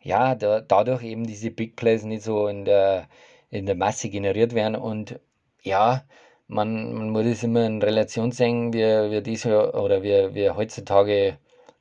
ja, 0.00 0.34
da, 0.34 0.60
dadurch 0.60 1.02
eben 1.02 1.26
diese 1.26 1.50
Big 1.50 1.76
Plays 1.76 2.02
nicht 2.04 2.24
so 2.24 2.48
in 2.48 2.64
der, 2.64 3.08
in 3.50 3.66
der 3.66 3.76
Masse 3.76 4.08
generiert 4.08 4.54
werden 4.54 4.76
und 4.76 5.20
ja, 5.62 6.04
man, 6.48 6.92
man 6.92 7.10
muss 7.10 7.26
es 7.26 7.42
immer 7.42 7.66
in 7.66 7.82
Relation 7.82 8.32
sehen, 8.32 8.72
wie, 8.72 8.80
wie 9.10 9.22
diese 9.22 9.72
oder 9.72 10.02
wie, 10.02 10.34
wie 10.34 10.50
heutzutage 10.50 11.38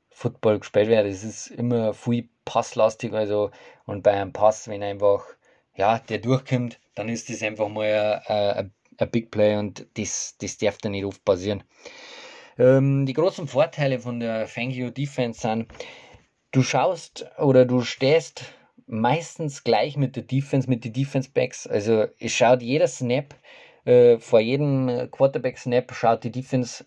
Football 0.09 0.59
gespielt 0.59 0.87
wird. 0.87 1.05
Es 1.05 1.23
ist 1.23 1.47
immer 1.47 1.93
viel 1.93 2.29
passlastig, 2.45 3.13
also 3.13 3.51
und 3.85 4.03
bei 4.03 4.11
einem 4.11 4.33
Pass, 4.33 4.67
wenn 4.67 4.83
einfach 4.83 5.25
ja, 5.75 5.99
der 5.99 6.19
durchkommt, 6.19 6.79
dann 6.95 7.09
ist 7.09 7.29
das 7.29 7.41
einfach 7.41 7.69
mal 7.69 8.21
ein, 8.27 8.71
ein 8.97 9.11
Big 9.11 9.31
Play 9.31 9.57
und 9.57 9.85
das, 9.95 10.35
das 10.39 10.57
darf 10.57 10.77
dann 10.77 10.91
nicht 10.91 11.05
oft 11.05 11.23
passieren. 11.25 11.63
Ähm, 12.57 13.05
die 13.05 13.13
großen 13.13 13.47
Vorteile 13.47 13.99
von 13.99 14.19
der 14.19 14.47
Thank 14.47 14.73
You 14.73 14.89
Defense 14.89 15.41
sind, 15.41 15.67
du 16.51 16.61
schaust 16.61 17.25
oder 17.37 17.65
du 17.65 17.81
stehst 17.81 18.43
meistens 18.87 19.63
gleich 19.63 19.95
mit 19.95 20.15
der 20.15 20.23
Defense, 20.23 20.69
mit 20.69 20.83
den 20.83 20.93
Defense 20.93 21.29
Backs. 21.33 21.65
Also 21.65 22.07
es 22.19 22.33
schaut 22.33 22.61
jeder 22.61 22.87
Snap 22.87 23.33
äh, 23.85 24.17
vor 24.19 24.39
jedem 24.39 24.89
äh, 24.89 25.07
Quarterback-Snap 25.07 25.93
schaut 25.93 26.23
die 26.23 26.31
Defense 26.31 26.85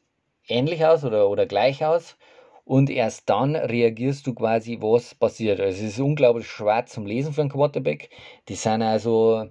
ähnlich 0.49 0.85
aus 0.85 1.05
oder, 1.05 1.29
oder 1.29 1.47
gleich 1.47 1.85
aus 1.85 2.17
und 2.65 2.91
erst 2.91 3.29
dann 3.29 3.57
reagierst 3.57 4.27
du 4.27 4.35
quasi, 4.35 4.79
was 4.81 5.15
passiert. 5.15 5.61
Also 5.61 5.85
es 5.85 5.93
ist 5.93 6.01
unglaublich 6.01 6.47
schwer 6.49 6.87
zum 6.87 7.07
Lesen 7.07 7.33
für 7.33 7.43
einen 7.43 7.51
Quarterback. 7.51 8.11
Die 8.49 8.55
sind 8.55 8.83
also 8.83 9.51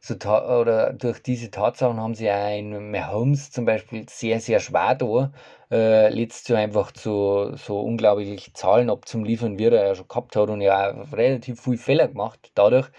so 0.00 0.14
oder 0.16 0.92
durch 0.92 1.22
diese 1.22 1.50
Tatsachen 1.50 2.00
haben 2.00 2.14
sie 2.14 2.30
auch 2.30 2.58
in 2.58 2.90
Mahomes 2.90 3.50
zum 3.52 3.64
Beispiel 3.64 4.08
sehr, 4.08 4.40
sehr 4.40 4.58
schwer 4.58 4.96
da, 4.96 5.32
äh, 5.70 6.08
letztes 6.08 6.48
Jahr 6.48 6.58
einfach 6.58 6.90
zu 6.92 7.52
so 7.56 7.80
unglaublich 7.80 8.52
Zahlen 8.54 8.90
abzuliefern, 8.90 9.58
wie 9.58 9.66
er 9.66 9.86
ja 9.86 9.94
schon 9.94 10.08
gehabt 10.08 10.34
hat 10.34 10.48
und 10.50 10.60
ja 10.60 10.90
auch 10.90 11.12
relativ 11.12 11.60
viel 11.60 11.78
Fehler 11.78 12.08
gemacht 12.08 12.50
dadurch, 12.56 12.90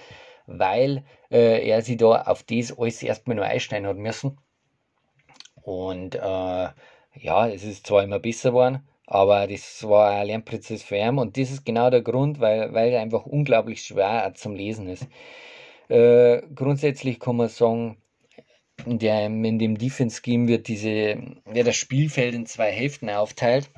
weil 0.48 1.04
äh, 1.32 1.68
er 1.68 1.82
sich 1.82 1.98
da 1.98 2.24
auf 2.24 2.44
das 2.44 2.78
alles 2.78 3.04
erstmal 3.04 3.36
nur 3.36 3.46
einsteigen 3.46 3.88
hat 3.88 3.98
müssen. 3.98 4.38
Und 5.62 6.16
äh, 6.16 6.20
ja, 6.20 7.48
es 7.48 7.64
ist 7.64 7.88
zwar 7.88 8.04
immer 8.04 8.20
besser 8.20 8.50
geworden, 8.50 8.88
aber 9.06 9.48
das 9.48 9.88
war 9.88 10.12
ein 10.12 10.28
Lernprozess 10.28 10.84
für 10.84 10.98
ihn 10.98 11.20
und 11.20 11.38
das 11.38 11.52
ist 11.52 11.66
genau 11.66 11.90
der 11.90 12.02
Grund, 12.02 12.40
weil, 12.40 12.74
weil 12.74 12.92
er 12.92 13.02
einfach 13.02 13.26
unglaublich 13.26 13.84
schwer 13.84 14.34
zum 14.36 14.56
Lesen 14.56 14.90
ist. 14.90 15.08
Äh, 15.90 16.42
grundsätzlich 16.56 17.20
kann 17.20 17.38
man 17.38 17.50
sagen, 17.50 17.98
in, 18.86 19.00
der, 19.00 19.26
in 19.26 19.60
dem 19.60 19.78
Defense 19.78 20.22
Scheme 20.24 20.48
wird, 20.48 20.68
wird 20.68 21.68
das 21.68 21.76
Spielfeld 21.76 22.34
in 22.34 22.46
zwei 22.46 22.72
Hälften 22.72 23.10
aufteilt 23.10 23.70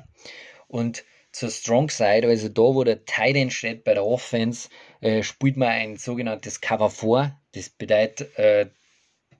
und 0.68 1.04
zur 1.32 1.50
Strong 1.50 1.90
Side, 1.90 2.26
also 2.26 2.48
da, 2.48 2.62
wo 2.62 2.82
der 2.82 3.04
Tight 3.04 3.36
End 3.36 3.52
steht 3.52 3.84
bei 3.84 3.92
der 3.92 4.06
Offense, 4.06 4.70
äh, 5.00 5.22
spielt 5.22 5.56
man 5.56 5.68
ein 5.68 5.96
sogenanntes 5.96 6.60
Cover 6.60 6.90
4. 6.90 7.38
Das 7.52 7.68
bedeutet 7.70 8.38
äh, 8.38 8.66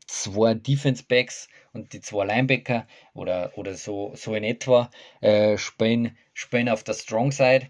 zwei 0.07 0.55
Defense 0.55 1.05
Backs 1.07 1.49
und 1.73 1.93
die 1.93 2.01
zwei 2.01 2.25
Linebacker 2.25 2.87
oder, 3.15 3.53
oder 3.57 3.75
so, 3.75 4.13
so 4.15 4.35
in 4.35 4.45
etwa 4.45 4.91
äh, 5.21 5.59
spielen, 5.59 6.17
spielen 6.35 6.69
auf 6.69 6.85
der 6.85 6.95
Strong 6.95 7.33
Side 7.33 7.69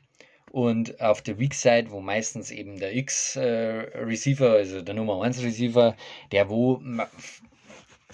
und 0.52 1.00
auf 1.00 1.22
der 1.22 1.38
Weak 1.38 1.54
Side, 1.54 1.90
wo 1.90 2.00
meistens 2.00 2.50
eben 2.50 2.78
der 2.78 2.94
X-Receiver, 2.94 4.54
äh, 4.54 4.58
also 4.58 4.82
der 4.82 4.94
Nummer 4.94 5.22
1 5.22 5.42
Receiver, 5.42 5.96
der 6.32 6.48
wo 6.48 6.80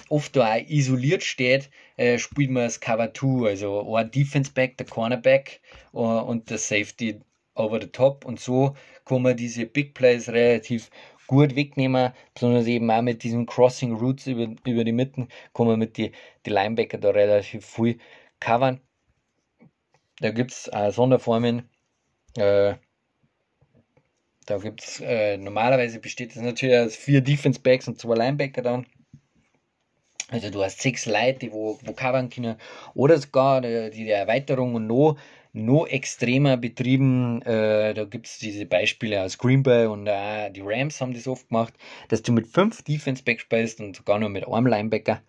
oft 0.08 0.36
auch 0.38 0.56
isoliert 0.68 1.22
steht, 1.22 1.70
äh, 1.96 2.18
spielt 2.18 2.50
man 2.50 2.64
das 2.64 2.80
Cover 2.80 3.12
2, 3.12 3.48
also 3.48 3.96
ein 3.96 4.10
Defense 4.10 4.52
Back, 4.52 4.76
der 4.76 4.86
Cornerback 4.86 5.60
uh, 5.92 6.20
und 6.20 6.50
der 6.50 6.58
Safety 6.58 7.20
over 7.54 7.80
the 7.80 7.86
top 7.86 8.24
und 8.24 8.40
so 8.40 8.74
kann 9.04 9.22
man 9.22 9.36
diese 9.36 9.66
Big 9.66 9.94
Plays 9.94 10.28
relativ 10.28 10.90
gut 11.26 11.54
wegnehmen, 11.56 12.12
besonders 12.34 12.66
eben 12.66 12.90
auch 12.90 13.02
mit 13.02 13.22
diesen 13.22 13.46
Crossing 13.46 13.94
Routes 13.94 14.26
über, 14.26 14.54
über 14.66 14.84
die 14.84 14.92
Mitten, 14.92 15.28
kann 15.54 15.66
man 15.66 15.78
mit 15.78 15.96
die, 15.96 16.12
die 16.44 16.50
Linebacker 16.50 16.98
da 16.98 17.10
relativ 17.10 17.64
viel 17.64 17.98
covern. 18.40 18.80
Da 20.20 20.30
gibt 20.30 20.52
es 20.52 20.68
äh, 20.72 20.90
Sonderformen. 20.90 21.68
Äh, 22.36 22.74
da 24.46 24.58
gibt 24.58 24.82
es 24.82 25.00
äh, 25.00 25.36
normalerweise 25.36 26.00
besteht 26.00 26.34
das 26.34 26.42
natürlich 26.42 26.76
aus 26.76 26.96
vier 26.96 27.20
Defense 27.20 27.60
Backs 27.60 27.88
und 27.88 27.98
zwei 27.98 28.14
Linebacker 28.14 28.62
dann. 28.62 28.86
Also 30.28 30.50
du 30.50 30.62
hast 30.62 30.80
sechs 30.80 31.06
Leute, 31.06 31.40
die 31.40 31.52
wo, 31.52 31.78
wo 31.82 31.92
covern 31.92 32.30
können. 32.30 32.56
Oder 32.94 33.18
sogar 33.18 33.60
die, 33.60 33.90
die 33.90 34.08
Erweiterung 34.10 34.74
und 34.74 34.86
noch 34.86 35.16
noch 35.52 35.86
extremer 35.86 36.56
betrieben. 36.56 37.42
Äh, 37.42 37.94
da 37.94 38.04
gibt 38.04 38.26
es 38.26 38.38
diese 38.38 38.66
Beispiele 38.66 39.22
aus 39.22 39.38
Green 39.38 39.62
Bay 39.62 39.86
und 39.86 40.06
äh, 40.06 40.50
die 40.50 40.62
Rams 40.64 41.00
haben 41.00 41.14
das 41.14 41.28
oft 41.28 41.48
gemacht, 41.48 41.74
dass 42.08 42.22
du 42.22 42.32
mit 42.32 42.46
fünf 42.46 42.82
Defense 42.82 43.22
Back 43.22 43.40
spielst 43.40 43.80
und 43.80 43.96
sogar 43.96 44.18
nur 44.18 44.28
mit 44.28 44.46
einem 44.46 44.66
Linebacker. 44.66 45.22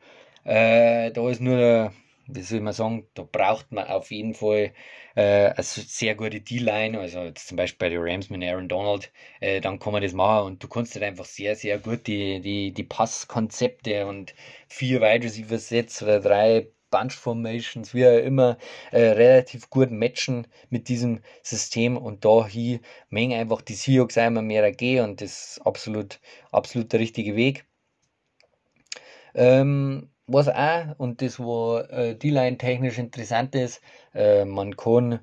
Äh, 0.45 1.11
da 1.11 1.29
ist 1.29 1.41
nur 1.41 1.91
wie 2.27 2.41
soll 2.41 2.61
man 2.61 2.73
sagen, 2.73 3.07
da 3.15 3.23
braucht 3.29 3.71
man 3.71 3.87
auf 3.87 4.11
jeden 4.11 4.33
Fall 4.33 4.71
äh, 5.15 5.49
eine 5.49 5.63
sehr 5.63 6.15
gute 6.15 6.39
D-Line, 6.41 6.99
also 6.99 7.23
jetzt 7.23 7.47
zum 7.47 7.57
Beispiel 7.57 7.89
bei 7.89 7.89
den 7.89 8.01
Rams 8.01 8.29
mit 8.29 8.43
Aaron 8.43 8.69
Donald, 8.69 9.11
äh, 9.41 9.59
dann 9.61 9.79
kann 9.79 9.93
man 9.93 10.01
das 10.01 10.13
machen 10.13 10.45
und 10.47 10.63
du 10.63 10.67
kannst 10.67 10.95
halt 10.95 11.03
einfach 11.03 11.25
sehr, 11.25 11.55
sehr 11.55 11.79
gut 11.79 12.07
die, 12.07 12.39
die, 12.39 12.71
die 12.71 12.83
Passkonzepte 12.83 14.05
und 14.07 14.33
vier 14.67 15.01
Wide 15.01 15.25
Receiver 15.25 15.57
Sets 15.57 16.01
oder 16.01 16.19
drei 16.21 16.67
Bunch 16.93 17.15
Formations, 17.15 17.95
wie 17.95 18.05
auch 18.05 18.19
immer, 18.19 18.59
äh, 18.91 19.01
relativ 19.01 19.71
gut 19.71 19.89
matchen 19.89 20.45
mit 20.69 20.89
diesem 20.89 21.21
System 21.41 21.97
und 21.97 22.23
da 22.23 22.47
hier 22.47 22.81
mengen 23.09 23.39
einfach 23.39 23.61
die 23.63 23.73
Seahawks 23.73 24.15
einmal 24.15 24.43
mehr 24.43 24.71
gehen 24.71 25.03
und 25.03 25.21
das 25.21 25.57
ist 25.57 25.65
absolut, 25.65 26.19
absolut 26.51 26.93
der 26.93 26.99
richtige 26.99 27.35
Weg. 27.35 27.65
Ähm, 29.33 30.11
was 30.27 30.47
auch, 30.49 30.99
und 30.99 31.23
das 31.23 31.39
war 31.39 31.89
äh, 31.89 32.15
D-Line 32.15 32.59
technisch 32.59 32.99
interessant 32.99 33.55
ist, 33.55 33.81
äh, 34.13 34.45
man 34.45 34.77
kann 34.77 35.19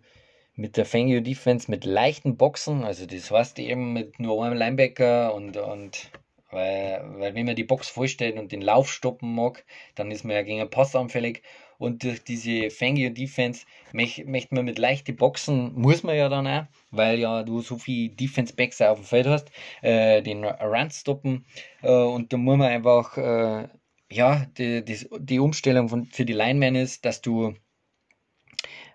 mit 0.56 0.76
der 0.76 0.86
Fangio 0.86 1.20
Defense 1.20 1.70
mit 1.70 1.84
leichten 1.84 2.36
Boxen, 2.36 2.82
also 2.82 3.06
das 3.06 3.30
heißt 3.30 3.60
eben 3.60 3.92
mit 3.92 4.18
nur 4.18 4.44
einem 4.44 4.58
Linebacker 4.58 5.32
und, 5.34 5.56
und 5.56 6.10
weil, 6.50 7.02
weil 7.18 7.34
wenn 7.34 7.46
man 7.46 7.56
die 7.56 7.64
Box 7.64 7.88
vollstellt 7.88 8.38
und 8.38 8.52
den 8.52 8.62
Lauf 8.62 8.92
stoppen 8.92 9.34
mag, 9.34 9.64
dann 9.94 10.10
ist 10.10 10.24
man 10.24 10.36
ja 10.36 10.42
gegen 10.42 10.60
einen 10.60 10.70
Pass 10.70 10.96
anfällig. 10.96 11.42
Und 11.78 12.04
durch 12.04 12.22
diese 12.22 12.68
Fangio 12.68 13.08
Defense 13.08 13.64
möchte 13.92 14.54
man 14.54 14.66
mit 14.66 14.78
leichten 14.78 15.16
Boxen, 15.16 15.72
muss 15.74 16.02
man 16.02 16.14
ja 16.14 16.28
dann 16.28 16.46
auch, 16.46 16.64
weil 16.90 17.18
ja 17.18 17.42
du 17.42 17.62
so 17.62 17.78
viel 17.78 18.10
Defense 18.10 18.54
Backs 18.54 18.82
auf 18.82 18.98
dem 18.98 19.06
Feld 19.06 19.26
hast, 19.26 19.50
äh, 19.80 20.20
den 20.20 20.44
Run 20.44 20.90
stoppen. 20.90 21.46
Äh, 21.82 21.90
und 21.90 22.32
da 22.32 22.36
muss 22.36 22.58
man 22.58 22.68
einfach, 22.68 23.16
äh, 23.16 23.68
ja, 24.10 24.46
die, 24.58 24.84
die, 24.84 25.08
die 25.20 25.38
Umstellung 25.38 25.88
von, 25.88 26.04
für 26.04 26.26
die 26.26 26.34
Linemen 26.34 26.74
ist, 26.74 27.06
dass 27.06 27.22
du 27.22 27.54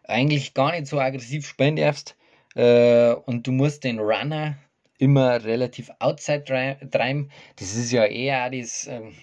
eigentlich 0.03 0.53
gar 0.53 0.71
nicht 0.71 0.85
so 0.87 0.99
aggressiv 0.99 1.47
spielen 1.47 1.77
darfst. 1.77 2.15
Äh, 2.55 3.13
und 3.13 3.47
du 3.47 3.51
musst 3.51 3.83
den 3.83 3.99
Runner 3.99 4.57
immer 4.97 5.43
relativ 5.43 5.91
outside 5.99 6.43
treiben. 6.43 7.31
Das 7.57 7.75
ist 7.75 7.91
ja 7.91 8.05
eher 8.05 8.49
das, 8.49 8.87
ähm, 8.87 9.13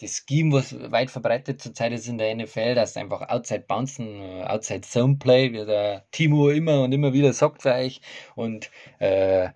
das 0.00 0.24
Scheme, 0.28 0.52
was 0.52 0.74
weit 0.90 1.10
verbreitet 1.10 1.60
zurzeit 1.60 1.92
ist 1.92 2.08
in 2.08 2.18
der 2.18 2.34
NFL, 2.34 2.74
dass 2.74 2.96
einfach 2.96 3.28
outside 3.28 3.64
bouncen, 3.66 4.20
äh, 4.22 4.44
outside 4.44 4.82
zone 4.82 5.16
play, 5.16 5.52
wie 5.52 5.64
der 5.66 6.04
Timo 6.12 6.50
immer 6.50 6.82
und 6.82 6.92
immer 6.92 7.12
wieder 7.12 7.32
sagt 7.32 7.62
für 7.62 7.72
euch. 7.72 8.00
Und 8.34 8.70
äh, 9.00 9.50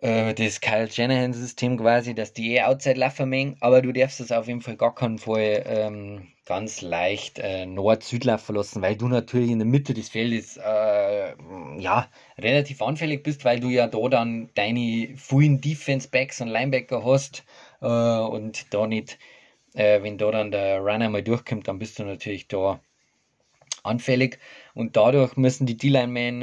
äh, 0.00 0.34
das 0.34 0.60
Kyle 0.60 0.90
Shanahan 0.90 1.32
System 1.32 1.76
quasi, 1.78 2.14
dass 2.14 2.32
die 2.32 2.54
eh 2.54 2.62
outside 2.62 2.98
laufen 2.98 3.28
mengen, 3.28 3.56
aber 3.60 3.82
du 3.82 3.92
darfst 3.92 4.20
es 4.20 4.32
auf 4.32 4.48
jeden 4.48 4.62
Fall 4.62 4.76
gar 4.76 4.94
keinen 4.94 5.18
Fall 5.18 5.62
ähm, 5.66 6.28
ganz 6.46 6.80
leicht 6.80 7.38
äh, 7.38 7.66
Nord-Süd 7.66 8.24
laufen 8.24 8.56
lassen, 8.56 8.82
weil 8.82 8.96
du 8.96 9.08
natürlich 9.08 9.50
in 9.50 9.58
der 9.58 9.66
Mitte 9.66 9.94
des 9.94 10.08
Feldes 10.08 10.56
äh, 10.56 11.34
ja, 11.78 12.08
relativ 12.38 12.82
anfällig 12.82 13.22
bist, 13.22 13.44
weil 13.44 13.60
du 13.60 13.68
ja 13.68 13.86
da 13.86 14.08
dann 14.08 14.50
deine 14.54 15.14
vielen 15.16 15.60
Defense-Backs 15.60 16.40
und 16.40 16.48
Linebacker 16.48 17.04
hast 17.04 17.44
äh, 17.80 17.86
und 17.86 18.72
da 18.74 18.86
nicht, 18.86 19.18
äh, 19.74 20.02
wenn 20.02 20.18
da 20.18 20.30
dann 20.30 20.50
der 20.50 20.80
Runner 20.80 21.10
mal 21.10 21.22
durchkommt, 21.22 21.68
dann 21.68 21.78
bist 21.78 21.98
du 21.98 22.04
natürlich 22.04 22.48
da 22.48 22.80
anfällig. 23.82 24.38
Und 24.74 24.96
dadurch 24.96 25.36
müssen 25.36 25.66
die 25.66 25.76
D-Line-Men 25.76 26.42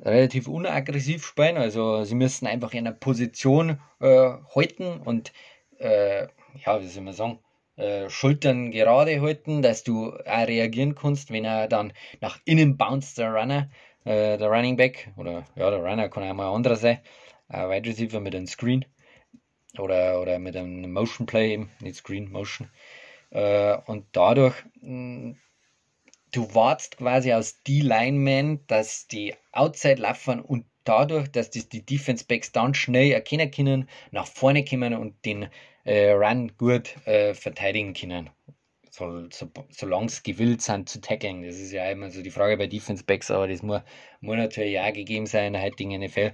relativ 0.00 0.48
unaggressiv 0.48 1.24
spielen. 1.26 1.56
Also 1.56 2.04
sie 2.04 2.14
müssen 2.14 2.46
einfach 2.46 2.72
in 2.72 2.86
einer 2.86 2.96
Position 2.96 3.80
äh, 4.00 4.32
halten 4.54 5.00
und 5.00 5.32
äh, 5.78 6.28
ja, 6.64 6.80
wie 6.80 6.86
soll 6.86 7.02
man 7.04 7.14
sagen, 7.14 7.38
äh, 7.76 8.08
Schultern 8.08 8.70
gerade 8.70 9.20
halten, 9.20 9.62
dass 9.62 9.82
du 9.82 10.12
auch 10.12 10.46
reagieren 10.46 10.94
kannst, 10.94 11.30
wenn 11.32 11.44
er 11.44 11.68
dann 11.68 11.92
nach 12.20 12.38
innen 12.44 12.76
bounced, 12.76 13.18
der 13.18 13.32
Runner, 13.32 13.70
äh, 14.04 14.38
der 14.38 14.48
Running 14.48 14.76
Back, 14.76 15.12
oder 15.16 15.44
ja, 15.56 15.70
der 15.70 15.80
Runner 15.80 16.08
kann 16.08 16.22
auch 16.22 16.34
mal 16.34 16.48
ein 16.48 16.54
anderer 16.54 16.76
sein, 16.76 17.00
ein 17.48 17.70
Wide 17.70 17.88
Receiver 17.88 18.20
mit 18.20 18.34
einem 18.34 18.46
Screen 18.46 18.84
oder, 19.78 20.20
oder 20.20 20.38
mit 20.38 20.56
einem 20.56 20.92
Motion 20.92 21.26
Play 21.26 21.54
eben, 21.54 21.70
nicht 21.80 21.96
Screen, 21.96 22.30
Motion. 22.30 22.70
Äh, 23.30 23.76
und 23.86 24.06
dadurch 24.12 24.54
mh, 24.80 25.34
du 26.34 26.52
wartest 26.54 26.96
quasi 26.96 27.32
aus 27.32 27.62
die 27.62 27.80
Linemen, 27.80 28.66
dass 28.66 29.06
die 29.06 29.34
Outside 29.52 30.02
laufen 30.02 30.40
und 30.40 30.66
dadurch, 30.84 31.28
dass 31.28 31.50
das 31.50 31.68
die 31.68 31.84
Defense 31.84 32.24
Backs 32.26 32.52
dann 32.52 32.74
schnell 32.74 33.12
erkennen 33.12 33.50
können, 33.50 33.88
nach 34.10 34.26
vorne 34.26 34.64
kommen 34.64 34.94
und 34.94 35.24
den 35.24 35.48
äh, 35.84 36.10
Run 36.10 36.52
gut 36.58 36.96
äh, 37.06 37.34
verteidigen 37.34 37.94
können. 37.94 38.30
So, 38.90 39.28
so, 39.30 39.50
solange 39.70 40.06
es 40.06 40.22
gewillt 40.22 40.62
sind 40.62 40.88
zu 40.88 41.00
tackeln. 41.00 41.42
Das 41.42 41.56
ist 41.56 41.72
ja 41.72 41.90
immer 41.90 42.10
so 42.10 42.22
die 42.22 42.30
Frage 42.30 42.56
bei 42.56 42.66
Defense 42.66 43.02
Backs, 43.04 43.30
aber 43.30 43.48
das 43.48 43.62
muss, 43.62 43.80
muss 44.20 44.36
natürlich 44.36 44.78
auch 44.78 44.92
gegeben 44.92 45.26
sein 45.26 45.48
in 45.48 45.52
der 45.54 45.62
heutigen 45.62 46.00
NFL. 46.00 46.32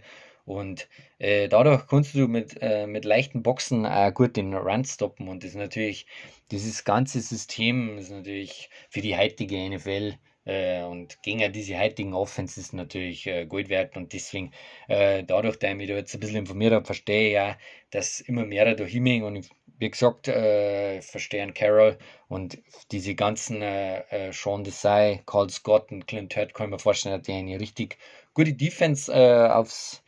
Und 0.50 0.88
äh, 1.18 1.48
dadurch 1.48 1.86
kannst 1.86 2.14
du 2.14 2.26
mit, 2.26 2.56
äh, 2.60 2.86
mit 2.86 3.04
leichten 3.04 3.42
Boxen 3.42 3.86
auch 3.86 4.12
gut 4.12 4.36
den 4.36 4.54
Run 4.54 4.84
stoppen. 4.84 5.28
Und 5.28 5.44
das 5.44 5.50
ist 5.50 5.56
natürlich, 5.56 6.06
dieses 6.50 6.84
ganze 6.84 7.20
System 7.20 7.98
ist 7.98 8.10
natürlich 8.10 8.68
für 8.88 9.00
die 9.00 9.16
heutige 9.16 9.56
NFL 9.56 10.14
äh, 10.44 10.82
und 10.82 11.22
gegen 11.22 11.52
diese 11.52 11.78
heutigen 11.78 12.14
Offenses 12.14 12.72
natürlich 12.72 13.28
äh, 13.28 13.46
Gold 13.46 13.68
wert. 13.68 13.96
Und 13.96 14.12
deswegen, 14.12 14.52
äh, 14.88 15.22
dadurch, 15.22 15.56
dass 15.56 15.70
ich 15.70 15.76
mich 15.76 15.88
da 15.88 15.94
jetzt 15.94 16.14
ein 16.14 16.20
bisschen 16.20 16.38
informiert 16.38 16.72
habe, 16.72 16.84
verstehe 16.84 17.28
ich 17.28 17.34
ja, 17.34 17.56
dass 17.90 18.20
immer 18.20 18.44
mehr 18.44 18.74
da 18.74 18.84
hinhängen. 18.84 19.24
Und 19.24 19.48
wie 19.78 19.90
gesagt, 19.90 20.26
äh, 20.26 21.00
verstehen 21.00 21.54
Carroll 21.54 21.96
und 22.28 22.58
diese 22.90 23.14
ganzen 23.14 23.62
äh, 23.62 24.00
äh, 24.10 24.32
Sean 24.32 24.64
Desai, 24.64 25.22
Carl 25.26 25.48
Scott 25.48 25.92
und 25.92 26.06
Clint 26.08 26.36
Hurt, 26.36 26.54
kann 26.54 26.66
ich 26.66 26.72
mir 26.72 26.78
vorstellen, 26.80 27.16
dass 27.16 27.26
die 27.26 27.32
eine 27.32 27.60
richtig 27.60 27.96
gute 28.34 28.52
Defense 28.52 29.10
aufs 29.54 30.02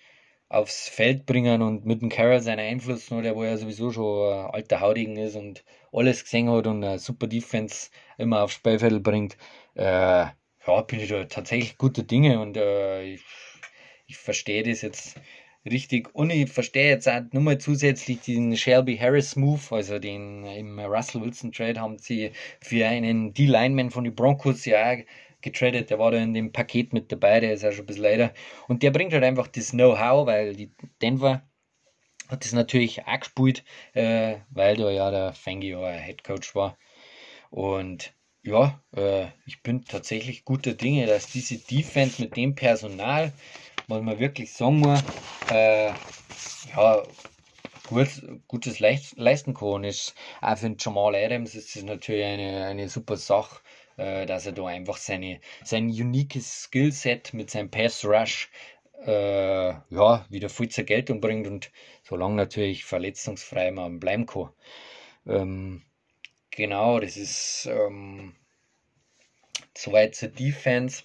aufs 0.52 0.88
Feld 0.88 1.24
bringen 1.26 1.62
und 1.62 1.86
mit 1.86 2.02
dem 2.02 2.10
Carroll 2.10 2.40
seinen 2.40 2.60
Einfluss 2.60 3.10
noch, 3.10 3.22
der 3.22 3.34
wo 3.34 3.44
ja 3.44 3.56
sowieso 3.56 3.90
schon 3.90 4.32
ein 4.32 4.50
alter 4.50 4.80
Haudegen 4.80 5.16
ist 5.16 5.34
und 5.34 5.64
alles 5.92 6.24
gesehen 6.24 6.50
hat 6.50 6.66
und 6.66 6.84
eine 6.84 6.98
super 6.98 7.26
Defense 7.26 7.90
immer 8.18 8.42
aufs 8.42 8.54
Spielfeld 8.54 9.02
bringt, 9.02 9.36
äh, 9.74 10.26
ja, 10.66 10.80
bin 10.86 11.00
ich 11.00 11.08
da 11.08 11.24
tatsächlich 11.24 11.78
gute 11.78 12.04
Dinge 12.04 12.40
und 12.40 12.56
äh, 12.56 13.02
ich, 13.14 13.22
ich 14.06 14.16
verstehe 14.18 14.62
das 14.62 14.82
jetzt 14.82 15.16
richtig. 15.64 16.14
Und 16.14 16.30
ich 16.30 16.50
verstehe 16.50 16.90
jetzt 16.90 17.08
auch 17.08 17.22
nochmal 17.32 17.58
zusätzlich 17.58 18.20
den 18.20 18.56
Shelby 18.56 18.96
Harris 18.98 19.36
Move, 19.36 19.62
also 19.70 19.98
den 19.98 20.44
im 20.44 20.78
Russell 20.78 21.22
Wilson 21.22 21.52
Trade 21.52 21.80
haben 21.80 21.98
sie 21.98 22.30
für 22.60 22.86
einen 22.86 23.32
D-Lineman 23.32 23.90
von 23.90 24.04
den 24.04 24.14
Broncos 24.14 24.64
ja 24.66 24.96
getradet. 25.42 25.90
Der 25.90 25.98
war 25.98 26.10
da 26.10 26.18
in 26.18 26.34
dem 26.34 26.52
Paket 26.52 26.92
mit 26.92 27.12
dabei, 27.12 27.40
der 27.40 27.52
ist 27.52 27.64
auch 27.64 27.72
schon 27.72 27.84
ein 27.84 27.86
bisschen 27.86 28.04
leider. 28.04 28.32
Und 28.68 28.82
der 28.82 28.90
bringt 28.90 29.12
halt 29.12 29.24
einfach 29.24 29.48
das 29.48 29.70
Know-how, 29.70 30.26
weil 30.26 30.54
die 30.54 30.72
Denver 31.00 31.42
hat 32.28 32.44
das 32.44 32.52
natürlich 32.52 33.06
auch 33.06 33.20
gespielt, 33.20 33.64
äh, 33.92 34.36
weil 34.50 34.76
da 34.76 34.90
ja 34.90 35.10
der 35.10 35.32
Fangio 35.34 35.86
Head 35.86 36.24
Coach 36.24 36.54
war. 36.54 36.78
Und 37.50 38.14
ja, 38.42 38.80
äh, 38.96 39.26
ich 39.46 39.62
bin 39.62 39.84
tatsächlich 39.84 40.44
guter 40.44 40.72
Dinge, 40.74 41.06
dass 41.06 41.26
diese 41.26 41.58
Defense 41.58 42.20
mit 42.20 42.36
dem 42.36 42.54
Personal, 42.54 43.32
was 43.86 44.02
man 44.02 44.18
wirklich 44.18 44.52
sagen 44.52 44.80
muss, 44.80 45.02
äh, 45.50 45.92
ja, 46.74 47.02
gut, 47.88 48.08
gutes 48.48 48.80
leisten 48.80 49.54
kann. 49.54 49.84
Ist, 49.84 50.14
auch 50.40 50.56
für 50.56 50.74
Jamal 50.78 51.14
Adams 51.14 51.54
ist 51.54 51.76
es 51.76 51.82
natürlich 51.82 52.24
eine, 52.24 52.64
eine 52.64 52.88
super 52.88 53.16
Sache, 53.16 53.60
äh, 53.96 54.26
dass 54.26 54.46
er 54.46 54.52
da 54.52 54.66
einfach 54.66 54.96
seine, 54.96 55.40
sein 55.64 55.86
uniques 55.88 56.64
Skillset 56.64 57.34
mit 57.34 57.50
seinem 57.50 57.70
Pass 57.70 58.04
Rush 58.04 58.50
äh, 59.06 59.70
ja, 59.70 60.26
wieder 60.30 60.48
viel 60.48 60.68
zur 60.68 60.84
Geltung 60.84 61.20
bringt 61.20 61.46
und 61.46 61.70
solange 62.04 62.36
natürlich 62.36 62.84
verletzungsfrei 62.84 63.70
man 63.72 64.00
bleiben 64.00 64.26
kann. 64.26 64.50
Ähm, 65.26 65.82
Genau, 66.52 67.00
das 67.00 67.16
ist 67.16 67.66
ähm, 67.70 68.34
soweit 69.76 70.14
zur 70.14 70.28
Defense. 70.28 71.04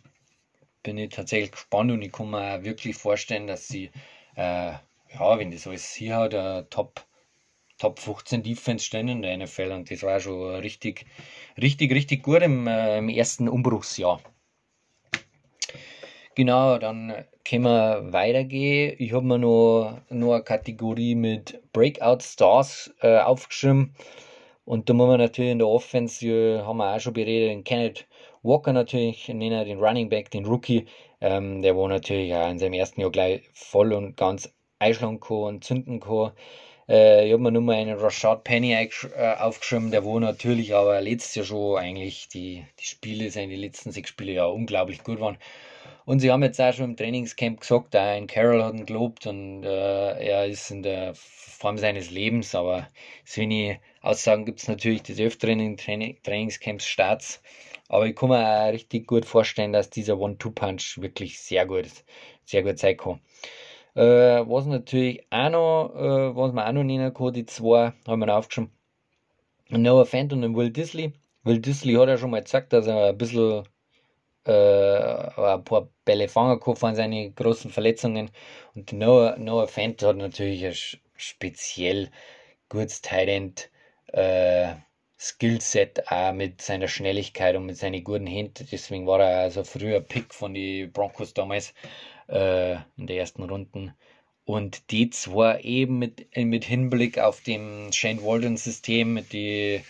Bin 0.84 0.98
ich 1.00 1.12
tatsächlich 1.12 1.52
gespannt 1.54 1.92
und 1.92 2.04
ich 2.04 2.12
kann 2.14 2.32
mir 2.32 2.64
wirklich 2.66 2.98
vorstellen, 2.98 3.48
dass 3.48 3.68
sie, 3.70 3.92
äh, 4.36 4.74
ja, 5.14 5.40
wenn 5.40 5.52
das 5.52 5.68
alles 5.68 5.94
hier 5.94 6.18
hat, 6.18 6.72
Top, 6.72 7.07
Top 7.78 8.00
15 8.00 8.44
Defense 8.44 8.86
stehen 8.86 9.08
in 9.08 9.22
der 9.22 9.38
NFL 9.38 9.72
und 9.72 9.92
das 9.92 10.04
war 10.04 10.20
schon 10.20 10.56
richtig, 10.56 11.06
richtig, 11.62 11.92
richtig 11.92 12.24
gut 12.24 12.42
im, 12.42 12.68
äh, 12.68 12.98
im 12.98 13.10
ersten 13.10 13.48
Umbruchsjahr. 13.48 14.20
Genau, 16.36 16.78
dann 16.78 17.26
können 17.44 17.64
wir 17.64 18.14
weitergehen. 18.14 18.96
Ich 19.00 19.12
habe 19.14 19.26
mir 19.26 19.40
noch, 19.40 20.02
eine 20.10 20.44
Kategorie 20.44 21.16
mit 21.16 21.60
Breakout 21.74 22.20
Stars 22.22 22.94
äh, 23.02 23.18
aufgeschrieben. 23.18 23.96
Und 24.66 24.90
da 24.90 24.94
muss 24.94 25.08
man 25.08 25.20
natürlich 25.20 25.52
in 25.52 25.60
der 25.60 25.68
Offense, 25.68 26.64
haben 26.64 26.78
wir 26.78 26.96
auch 26.96 27.00
schon 27.00 27.14
beredet, 27.14 27.50
den 27.50 27.64
Kenneth 27.64 28.06
Walker 28.44 28.74
natürlich 28.74 29.28
nennen, 29.30 29.66
den 29.66 29.80
Running 29.80 30.10
Back, 30.10 30.30
den 30.30 30.46
Rookie, 30.46 30.86
ähm, 31.22 31.62
der 31.62 31.76
wo 31.76 31.88
natürlich 31.88 32.34
auch 32.36 32.50
in 32.50 32.60
seinem 32.60 32.74
ersten 32.74 33.02
Jahr 33.02 33.12
gleich 33.12 33.42
voll 33.54 33.94
und 33.94 34.16
ganz 34.18 34.54
einschlagen 34.80 35.20
kann 35.20 35.38
und 35.38 35.64
zünden 35.64 36.00
kann. 36.00 36.34
Äh, 36.90 37.28
ich 37.28 37.34
habe 37.34 37.44
mir 37.44 37.52
nur 37.52 37.62
mal 37.62 37.76
einen 37.76 37.98
Rashad 37.98 38.44
Penny 38.44 38.74
äh, 38.74 38.90
aufgeschrieben, 39.38 39.92
der 39.92 40.04
wo 40.04 40.20
natürlich 40.20 40.74
aber 40.76 41.02
letztes 41.02 41.36
Jahr 41.36 41.46
schon 41.46 41.78
eigentlich 41.78 42.28
die, 42.30 42.66
die 42.80 42.86
Spiele, 42.86 43.30
seine 43.32 43.56
letzten 43.56 43.92
sechs 43.92 44.10
Spiele 44.10 44.32
ja 44.34 44.46
unglaublich 44.46 45.04
gut 45.04 45.20
waren. 45.20 45.38
Und 46.06 46.20
sie 46.20 46.32
haben 46.32 46.44
jetzt 46.44 46.60
auch 46.62 46.74
schon 46.74 46.92
im 46.92 46.98
Trainingscamp 46.98 47.62
gesagt, 47.62 47.96
ein 47.96 48.28
Carroll 48.28 48.64
hat 48.64 48.76
ihn 48.76 48.86
gelobt 48.86 49.28
und 49.28 49.64
äh, 49.64 49.68
er 50.28 50.46
ist 50.48 50.72
in 50.72 50.84
der 50.84 51.14
Form 51.16 51.78
seines 51.78 52.12
Lebens, 52.12 52.56
aber 52.56 52.90
so 53.26 53.42
wenig 53.42 53.80
Aussagen 54.02 54.46
gibt 54.46 54.60
es 54.62 54.68
natürlich 54.68 55.04
des 55.04 55.20
Öfteren 55.20 55.60
in 55.60 55.78
Training, 55.78 56.18
Trainingscamps 56.24 56.86
Starts. 56.88 57.42
Aber 57.90 58.08
ich 58.08 58.16
kann 58.16 58.30
mir 58.30 58.40
auch 58.68 58.72
richtig 58.74 59.08
gut 59.08 59.26
vorstellen, 59.26 59.74
dass 59.74 59.90
dieser 59.90 60.18
One-Two-Punch 60.20 61.00
wirklich 61.02 61.40
sehr 61.40 61.66
gut 61.66 61.88
sehr 62.46 62.64
gut 62.64 62.78
sein 62.80 62.96
kann. 62.98 63.20
Äh, 63.98 64.48
was 64.48 64.68
natürlich 64.68 65.26
auch 65.32 65.50
noch, 65.50 65.96
äh, 65.96 66.36
was 66.36 66.54
man 66.54 66.68
auch 66.68 66.72
noch 66.74 66.84
nennen 66.84 67.12
kann, 67.16 67.34
die 67.34 67.48
zwei 67.48 67.94
haben 68.08 68.20
wir 68.22 68.38
aufgeschrieben. 68.38 68.72
Noah 69.70 70.06
Fent 70.06 70.32
und 70.34 70.56
Will 70.56 70.70
Disley. 70.70 71.14
Will 71.44 71.60
Disley 71.60 71.96
hat 71.96 72.08
ja 72.10 72.18
schon 72.18 72.30
mal 72.30 72.44
gesagt, 72.44 72.74
dass 72.74 72.86
er 72.88 73.08
ein 73.10 73.18
bisschen 73.18 73.64
äh, 74.46 74.52
ein 74.54 75.64
paar 75.64 75.90
Bälle 76.06 76.28
fangen 76.30 76.60
kann 76.60 76.76
von 76.76 76.96
seinen 76.96 77.34
großen 77.36 77.72
Verletzungen. 77.72 78.30
Und 78.76 78.94
Noah, 78.94 79.36
Noah 79.40 79.68
Fent 79.68 80.04
hat 80.04 80.18
natürlich 80.18 80.64
ein 80.66 80.76
speziell 81.16 82.12
gutes 82.70 83.02
Talent, 83.02 83.72
äh, 84.14 84.76
Skillset 85.20 86.12
auch 86.12 86.34
mit 86.34 86.62
seiner 86.62 86.88
Schnelligkeit 86.88 87.56
und 87.56 87.66
mit 87.66 87.78
seinen 87.78 88.04
guten 88.04 88.28
Händen. 88.28 88.68
Deswegen 88.72 89.08
war 89.08 89.22
er 89.22 89.40
also 89.40 89.64
früher 89.64 90.02
Pick 90.02 90.34
von 90.36 90.54
den 90.54 90.92
Broncos 90.92 91.34
damals 91.34 91.74
äh, 92.28 92.76
in 92.98 93.08
der 93.08 93.18
ersten 93.18 93.44
Runden. 93.44 93.94
Und 94.46 94.92
die 94.92 95.10
zwei 95.10 95.60
eben 95.62 96.00
mit, 96.00 96.28
mit 96.36 96.64
Hinblick 96.64 97.20
auf 97.20 97.42
dem 97.42 97.92
Shane 97.92 98.24
Walden 98.24 98.58
System, 98.58 99.14
mit 99.14 99.34
die 99.34 99.82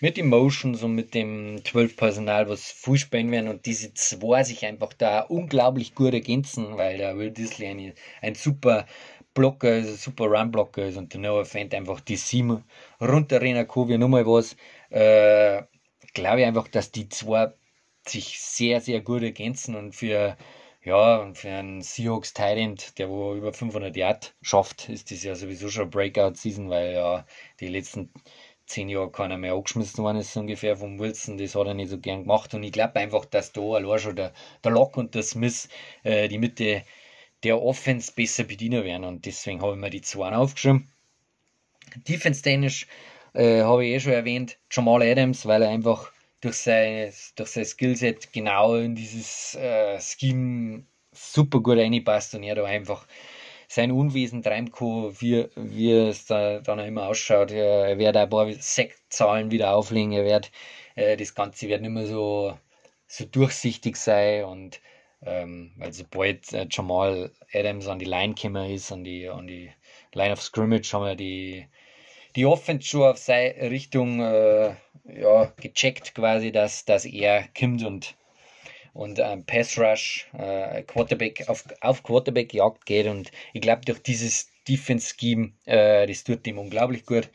mit 0.00 0.18
den 0.18 0.28
Motions 0.28 0.82
und 0.82 0.94
mit 0.94 1.14
dem 1.14 1.64
12 1.64 1.96
Personal, 1.96 2.48
was 2.48 2.70
viel 2.70 2.98
spielen 2.98 3.30
werden 3.30 3.48
und 3.48 3.64
diese 3.66 3.94
zwei 3.94 4.42
sich 4.44 4.64
einfach 4.66 4.92
da 4.92 5.20
unglaublich 5.20 5.94
gut 5.94 6.12
ergänzen, 6.12 6.76
weil 6.76 6.98
der 6.98 7.16
Will 7.16 7.30
Disley 7.30 7.68
ein, 7.68 7.92
ein 8.20 8.34
super 8.34 8.86
Blocker 9.32 9.76
ist, 9.76 9.88
ein 9.88 9.96
super 9.96 10.26
Run-Blocker 10.26 10.86
ist 10.86 10.96
und 10.96 11.12
der 11.12 11.20
Noah 11.20 11.44
Fent 11.44 11.74
einfach 11.74 12.00
die 12.00 12.16
sieben 12.16 12.64
kann, 12.98 13.28
wie 13.30 13.98
nochmal 13.98 14.26
was. 14.26 14.56
Äh, 14.90 15.62
glaube 16.14 16.40
ich 16.40 16.46
einfach, 16.46 16.68
dass 16.68 16.90
die 16.90 17.08
zwei 17.08 17.52
sich 18.06 18.40
sehr, 18.40 18.80
sehr 18.80 19.00
gut 19.00 19.22
ergänzen 19.22 19.74
und 19.74 19.94
für, 19.94 20.36
ja, 20.86 21.28
für 21.34 21.50
einen 21.50 21.82
Seahawks 21.82 22.32
Tyrant, 22.32 22.96
der 22.98 23.10
wo 23.10 23.34
über 23.34 23.52
500 23.52 23.96
Yard 23.96 24.36
schafft, 24.40 24.88
ist 24.88 25.10
das 25.10 25.24
ja 25.24 25.34
sowieso 25.34 25.68
schon 25.68 25.90
Breakout-Season, 25.90 26.70
weil 26.70 26.94
ja 26.94 27.26
die 27.58 27.66
letzten 27.66 28.12
zehn 28.66 28.88
Jahre 28.88 29.10
keiner 29.10 29.36
mehr 29.36 29.54
angeschmissen 29.54 30.04
worden 30.04 30.18
ist, 30.18 30.36
ungefähr 30.36 30.76
vom 30.76 31.00
Wilson. 31.00 31.38
Das 31.38 31.56
hat 31.56 31.66
er 31.66 31.74
nicht 31.74 31.90
so 31.90 31.98
gern 31.98 32.22
gemacht. 32.22 32.54
Und 32.54 32.62
ich 32.62 32.70
glaube 32.70 32.94
einfach, 33.00 33.24
dass 33.24 33.52
da 33.52 33.62
allein 33.62 33.98
schon 33.98 34.14
der, 34.14 34.32
der 34.62 34.72
Lock 34.72 34.96
und 34.96 35.16
der 35.16 35.24
Smith 35.24 35.68
äh, 36.04 36.28
die 36.28 36.38
Mitte 36.38 36.84
der 37.42 37.60
Offense 37.60 38.12
besser 38.14 38.44
bedienen 38.44 38.84
werden. 38.84 39.04
Und 39.04 39.26
deswegen 39.26 39.62
habe 39.62 39.72
ich 39.72 39.80
mir 39.80 39.90
die 39.90 40.02
zwei 40.02 40.30
aufgeschrieben. 40.30 40.92
Defense-technisch 41.96 42.86
äh, 43.34 43.62
habe 43.62 43.84
ich 43.84 43.92
eh 43.92 44.00
schon 44.00 44.12
erwähnt, 44.12 44.58
Jamal 44.70 45.02
Adams, 45.02 45.46
weil 45.46 45.62
er 45.62 45.70
einfach 45.70 46.12
durch 46.40 46.56
sein, 46.56 47.12
durch 47.36 47.50
sein 47.50 47.64
Skillset 47.64 48.32
genau 48.32 48.76
in 48.76 48.94
dieses 48.94 49.54
äh, 49.54 49.98
Scheme 50.00 50.84
super 51.12 51.60
gut 51.60 51.78
reinpasst 51.78 52.34
und 52.34 52.42
er 52.42 52.54
da 52.54 52.64
einfach 52.64 53.06
sein 53.68 53.90
Unwesen 53.90 54.42
treiben 54.42 54.70
kann, 54.70 55.14
wie, 55.20 55.48
wie 55.56 55.92
es 55.92 56.26
da 56.26 56.60
dann 56.60 56.78
immer 56.80 57.08
ausschaut. 57.08 57.50
Er 57.50 57.98
wird 57.98 58.16
ein 58.16 58.28
paar 58.30 58.52
Sektzahlen 58.52 59.50
wieder 59.50 59.74
auflegen, 59.74 60.12
er 60.12 60.24
wird, 60.24 60.52
äh, 60.94 61.16
das 61.16 61.34
Ganze 61.34 61.68
wird 61.68 61.82
nicht 61.82 61.90
mehr 61.90 62.06
so, 62.06 62.56
so 63.06 63.24
durchsichtig 63.24 63.96
sein 63.96 64.44
und 64.44 64.80
ähm, 65.22 65.72
weil 65.76 65.92
sobald 65.92 66.52
äh, 66.52 66.66
Jamal 66.70 67.32
Adams 67.52 67.88
an 67.88 67.98
die 67.98 68.04
Line 68.04 68.34
gekommen 68.34 68.70
ist, 68.70 68.92
an 68.92 69.02
die, 69.04 69.28
an 69.28 69.46
die 69.46 69.72
Line 70.12 70.32
of 70.32 70.42
Scrimmage, 70.42 70.92
haben 70.92 71.04
wir 71.04 71.16
die, 71.16 71.66
die 72.36 72.46
Offense 72.46 72.86
schon 72.86 73.02
auf 73.02 73.18
seine 73.18 73.70
Richtung 73.70 74.20
äh, 74.20 74.74
ja, 75.08 75.52
gecheckt, 75.56 76.14
quasi, 76.14 76.52
dass, 76.52 76.84
dass 76.84 77.04
er 77.04 77.48
kommt 77.58 77.84
und, 77.84 78.14
und 78.92 79.18
ähm, 79.18 79.44
Pass 79.44 79.78
Rush, 79.78 80.28
äh, 80.36 80.82
Quarterback 80.82 81.48
auf, 81.48 81.64
auf 81.80 82.02
Quarterback 82.02 82.52
Jagd 82.52 82.86
geht. 82.86 83.06
Und 83.06 83.30
ich 83.52 83.62
glaube, 83.62 83.82
durch 83.84 84.02
dieses 84.02 84.50
Defense 84.68 85.14
Scheme, 85.18 85.52
äh, 85.64 86.06
das 86.06 86.24
tut 86.24 86.46
ihm 86.46 86.58
unglaublich 86.58 87.06
gut. 87.06 87.30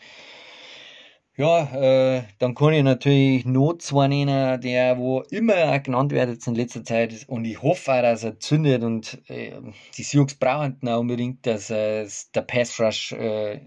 Ja, 1.38 1.64
äh, 1.74 2.24
dann 2.40 2.54
kann 2.54 2.74
ich 2.74 2.84
natürlich 2.84 3.46
noch 3.46 3.78
zwei 3.80 4.08
nennen, 4.10 4.60
der 4.62 4.98
wo 4.98 5.22
immer 5.32 5.80
genannt 5.80 6.12
wird 6.12 6.30
jetzt 6.30 6.46
in 6.46 6.56
letzter 6.56 6.84
Zeit 6.84 7.26
und 7.28 7.46
ich 7.46 7.62
hoffe 7.64 7.94
auch, 7.94 8.02
dass 8.02 8.24
er 8.24 8.40
zündet 8.40 8.84
und 8.84 9.18
äh, 9.28 9.54
die 9.98 10.04
Sioux 10.04 10.28
brauchen 10.40 10.78
auch 10.88 11.00
unbedingt, 11.00 11.48
dass 11.48 11.70
äh, 11.70 12.06
der 12.36 12.42
Pass 12.42 12.80
Rush 12.80 13.14
äh, 13.14 13.62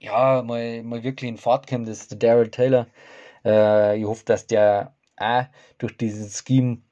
ja, 0.00 0.42
mal, 0.42 0.82
mal 0.82 1.02
wirklich 1.02 1.28
in 1.28 1.38
Fahrt 1.38 1.66
kommt, 1.68 1.88
ist 1.88 2.10
der 2.10 2.18
Daryl 2.18 2.50
Taylor. 2.50 2.86
Äh, 3.44 3.98
ich 3.98 4.04
hoffe, 4.06 4.24
dass 4.24 4.46
der 4.46 4.94
auch 5.16 5.44
durch 5.78 5.96
dieses 5.96 6.44
Scheme 6.46 6.82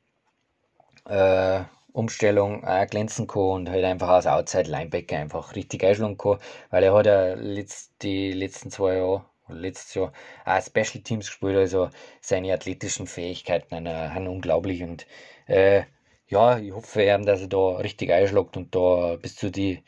äh, 1.09 1.61
auch 1.95 2.87
glänzen 2.91 3.27
kann 3.27 3.43
und 3.43 3.71
halt 3.71 3.85
einfach 3.85 4.09
als 4.09 4.27
Outside 4.27 4.71
Linebacker 4.71 5.17
einfach 5.19 5.55
richtig 5.55 5.85
einschlagen 5.85 6.19
kann, 6.19 6.39
weil 6.71 6.85
er 6.85 6.95
hat 6.95 7.07
ja 7.07 7.35
letzt, 7.35 7.95
die 8.03 8.33
letzten 8.33 8.71
zwei 8.71 8.97
Jahre 8.97 9.25
letztes 9.49 9.95
Jahr 9.95 10.13
auch 10.45 10.61
Special 10.61 11.03
Teams 11.03 11.27
gespielt, 11.27 11.57
also 11.57 11.91
seine 12.21 12.53
athletischen 12.53 13.07
Fähigkeiten 13.07 13.87
sind 13.87 14.29
unglaublich 14.29 14.83
und 14.83 15.07
äh, 15.47 15.85
ja, 16.29 16.59
ich 16.59 16.73
hoffe 16.73 17.03
eben, 17.03 17.25
dass 17.25 17.41
er 17.41 17.47
da 17.49 17.77
richtig 17.77 18.11
einschlägt 18.13 18.57
und 18.57 18.75
da 18.75 19.17
bis 19.17 19.37
zu 19.37 19.51
die 19.51 19.85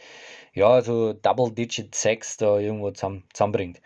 ja, 0.54 0.80
so 0.82 1.12
Double-Digit 1.12 1.94
Sex 1.94 2.36
da 2.36 2.58
irgendwo 2.58 2.90
zusammen, 2.90 3.24
zusammenbringt. 3.32 3.80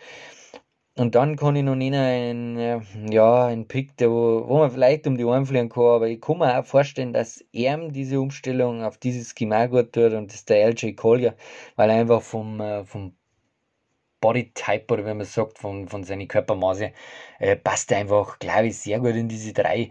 Und 0.94 1.14
dann 1.14 1.36
kann 1.36 1.56
ich 1.56 1.62
noch 1.62 1.74
nennen 1.74 2.58
einen, 2.58 3.10
ja, 3.10 3.46
einen 3.46 3.66
Pick, 3.66 3.96
der, 3.96 4.10
wo, 4.10 4.46
wo 4.46 4.58
man 4.58 4.70
vielleicht 4.70 5.06
um 5.06 5.16
die 5.16 5.24
Ohren 5.24 5.46
fliegen 5.46 5.70
kann, 5.70 5.84
aber 5.84 6.08
ich 6.08 6.20
kann 6.20 6.36
mir 6.38 6.58
auch 6.58 6.66
vorstellen, 6.66 7.14
dass 7.14 7.42
er 7.52 7.78
diese 7.88 8.20
Umstellung 8.20 8.84
auf 8.84 8.98
dieses 8.98 9.34
Schema 9.36 9.66
gut 9.66 9.92
tut 9.94 10.12
und 10.12 10.28
das 10.28 10.40
ist 10.40 10.50
der 10.50 10.66
LJ 10.68 10.92
Collier, 10.92 11.34
weil 11.76 11.88
er 11.88 11.96
einfach 11.96 12.20
vom, 12.20 12.60
äh, 12.60 12.84
vom 12.84 13.16
Bodytype 14.20 14.92
oder 14.92 15.06
wie 15.06 15.14
man 15.14 15.26
sagt, 15.26 15.58
von, 15.58 15.88
von 15.88 16.04
seinen 16.04 16.28
Körpermaße, 16.28 16.92
äh, 17.38 17.56
passt 17.56 17.90
er 17.90 17.98
einfach, 17.98 18.38
glaube 18.38 18.68
ich, 18.68 18.78
sehr 18.78 19.00
gut 19.00 19.14
in 19.14 19.28
diese 19.28 19.54
drei 19.54 19.90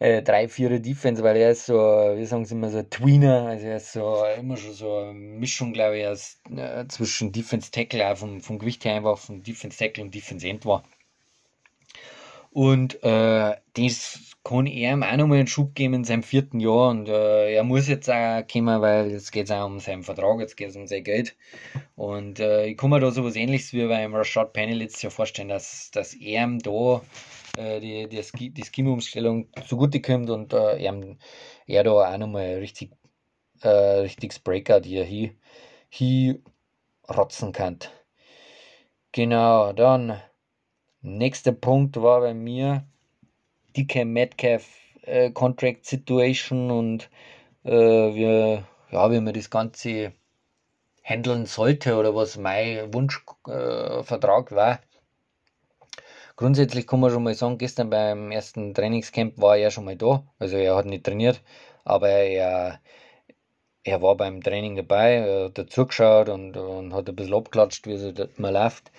äh, 0.00 0.22
3-4er 0.22 0.80
Defense, 0.80 1.22
weil 1.22 1.36
er 1.36 1.52
ist 1.52 1.66
so, 1.66 1.74
wie 1.74 2.24
sagen 2.24 2.44
sie 2.44 2.54
immer, 2.54 2.70
so 2.70 2.82
Tweener, 2.82 3.46
also 3.46 3.66
er 3.66 3.76
ist 3.76 3.92
so 3.92 4.24
immer 4.38 4.56
schon 4.56 4.72
so 4.74 4.96
eine 4.98 5.12
Mischung, 5.12 5.72
glaube 5.72 5.98
ich, 5.98 6.06
aus, 6.06 6.40
äh, 6.56 6.86
zwischen 6.88 7.32
Defense 7.32 7.70
Tackle, 7.70 8.10
auch 8.10 8.16
vom, 8.16 8.40
vom 8.40 8.58
Gewicht 8.58 8.84
her 8.84 8.96
einfach 8.96 9.18
von 9.18 9.42
Defense 9.42 9.78
Tackle 9.78 10.04
und 10.04 10.14
Defense 10.14 10.48
End 10.48 10.64
war. 10.66 10.84
Und 12.50 13.02
äh, 13.04 13.56
das 13.74 14.29
kann 14.42 14.66
er 14.66 14.92
ihm 14.94 15.02
auch 15.02 15.16
nochmal 15.16 15.38
einen 15.38 15.46
Schub 15.46 15.74
geben 15.74 15.94
in 15.94 16.04
seinem 16.04 16.22
vierten 16.22 16.60
Jahr. 16.60 16.90
Und 16.90 17.08
äh, 17.08 17.54
er 17.54 17.62
muss 17.64 17.88
jetzt 17.88 18.08
auch 18.10 18.42
kommen, 18.50 18.80
weil 18.80 19.10
jetzt 19.10 19.32
geht 19.32 19.46
es 19.46 19.50
auch 19.50 19.66
um 19.66 19.80
seinen 19.80 20.02
Vertrag, 20.02 20.40
jetzt 20.40 20.56
geht 20.56 20.70
es 20.70 20.76
um 20.76 20.86
sein 20.86 21.04
Geld. 21.04 21.36
Und 21.96 22.40
äh, 22.40 22.66
ich 22.66 22.76
kann 22.76 22.90
mir 22.90 23.00
da 23.00 23.10
so 23.10 23.24
was 23.24 23.36
ähnliches 23.36 23.72
wie 23.72 23.86
beim 23.86 24.14
Rashad 24.14 24.52
Penny 24.52 24.72
letztes 24.72 25.02
Jahr 25.02 25.12
vorstellen, 25.12 25.48
dass, 25.48 25.90
dass 25.90 26.14
er 26.14 26.44
ihm 26.44 26.58
da 26.58 27.02
äh, 27.56 27.80
die, 27.80 28.08
die, 28.08 28.50
die 28.50 28.64
Scheme-Umstellung 28.64 29.48
zugute 29.66 30.00
kommt 30.00 30.30
und 30.30 30.52
äh, 30.52 30.82
er, 30.82 31.16
er 31.66 31.84
da 31.84 31.90
auch 31.90 32.18
nochmal 32.18 32.54
richtig, 32.54 32.92
äh, 33.62 33.68
richtiges 33.68 34.38
Breakout 34.38 34.82
hier 34.84 35.04
hier, 35.04 35.34
hier 35.88 36.40
rotzen 37.08 37.52
kann. 37.52 37.78
Genau, 39.12 39.72
dann 39.72 40.20
nächster 41.02 41.52
Punkt 41.52 42.00
war 42.00 42.20
bei 42.20 42.32
mir 42.32 42.86
dicke 43.76 44.04
Metcalf 44.04 44.66
äh, 45.02 45.30
Contract 45.30 45.86
Situation 45.86 46.70
und 46.70 47.10
äh, 47.64 47.70
wir, 47.70 48.64
ja, 48.90 49.10
wie 49.10 49.20
man 49.20 49.34
das 49.34 49.50
Ganze 49.50 50.12
handeln 51.02 51.46
sollte 51.46 51.96
oder 51.96 52.14
was 52.14 52.36
mein 52.36 52.92
Wunschvertrag 52.94 54.52
äh, 54.52 54.56
war. 54.56 54.80
Grundsätzlich 56.36 56.86
kann 56.86 57.00
man 57.00 57.10
schon 57.10 57.22
mal 57.22 57.34
sagen, 57.34 57.58
gestern 57.58 57.90
beim 57.90 58.30
ersten 58.30 58.72
Trainingscamp 58.72 59.38
war 59.38 59.56
er 59.56 59.70
schon 59.70 59.84
mal 59.84 59.96
da. 59.96 60.24
Also 60.38 60.56
er 60.56 60.76
hat 60.76 60.86
nicht 60.86 61.04
trainiert, 61.04 61.42
aber 61.84 62.08
er, 62.08 62.80
er 63.84 64.00
war 64.00 64.16
beim 64.16 64.42
Training 64.42 64.76
dabei, 64.76 65.16
er 65.16 65.44
hat 65.46 65.58
dazugeschaut 65.58 66.28
und, 66.30 66.56
und 66.56 66.94
hat 66.94 67.08
ein 67.08 67.16
bisschen 67.16 67.34
abgeklatscht, 67.34 67.86
wie 67.86 67.92
es 67.92 68.38
mal 68.38 68.52
läuft. 68.52 68.90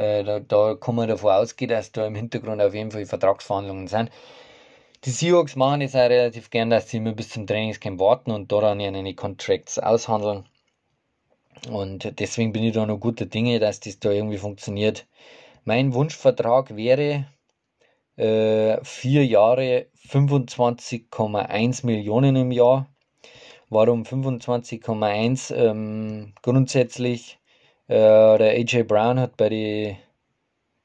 Äh, 0.00 0.24
da, 0.24 0.40
da 0.40 0.74
kann 0.76 0.94
man 0.94 1.08
davon 1.08 1.30
ausgehen, 1.30 1.68
dass 1.68 1.92
da 1.92 2.06
im 2.06 2.14
Hintergrund 2.14 2.62
auf 2.62 2.72
jeden 2.72 2.90
Fall 2.90 3.04
Vertragsverhandlungen 3.04 3.86
sind. 3.86 4.10
Die 5.04 5.10
Seahawks 5.10 5.56
machen 5.56 5.82
es 5.82 5.94
auch 5.94 6.08
relativ 6.08 6.48
gern, 6.48 6.70
dass 6.70 6.88
sie 6.88 6.96
immer 6.96 7.12
bis 7.12 7.28
zum 7.28 7.46
Trainingscamp 7.46 8.00
warten 8.00 8.30
und 8.30 8.50
daran 8.50 8.80
ihre 8.80 9.14
Contracts 9.14 9.78
aushandeln. 9.78 10.44
Und 11.70 12.18
deswegen 12.18 12.52
bin 12.52 12.64
ich 12.64 12.72
da 12.72 12.86
noch 12.86 12.98
guter 12.98 13.26
Dinge, 13.26 13.60
dass 13.60 13.80
das 13.80 13.98
da 13.98 14.10
irgendwie 14.10 14.38
funktioniert. 14.38 15.06
Mein 15.64 15.92
Wunschvertrag 15.92 16.74
wäre 16.74 17.26
äh, 18.16 18.82
vier 18.82 19.26
Jahre 19.26 19.86
25,1 20.08 21.84
Millionen 21.84 22.36
im 22.36 22.52
Jahr. 22.52 22.88
Warum 23.68 24.04
25,1? 24.04 25.54
Ähm, 25.54 26.32
grundsätzlich, 26.42 27.39
äh, 27.90 28.38
der 28.38 28.52
AJ 28.52 28.84
Brown 28.84 29.18
hat 29.18 29.36
bei 29.36 29.48
den 29.48 29.96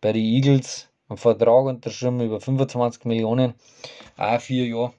bei 0.01 0.11
die 0.11 0.35
Eagles 0.35 0.89
einen 1.07 1.17
Vertrag 1.17 1.65
unterschrieben 1.65 2.19
über 2.19 2.41
25 2.41 3.05
Millionen, 3.05 3.53
auch 4.17 4.41
vier 4.41 4.65
Jahre. 4.65 4.93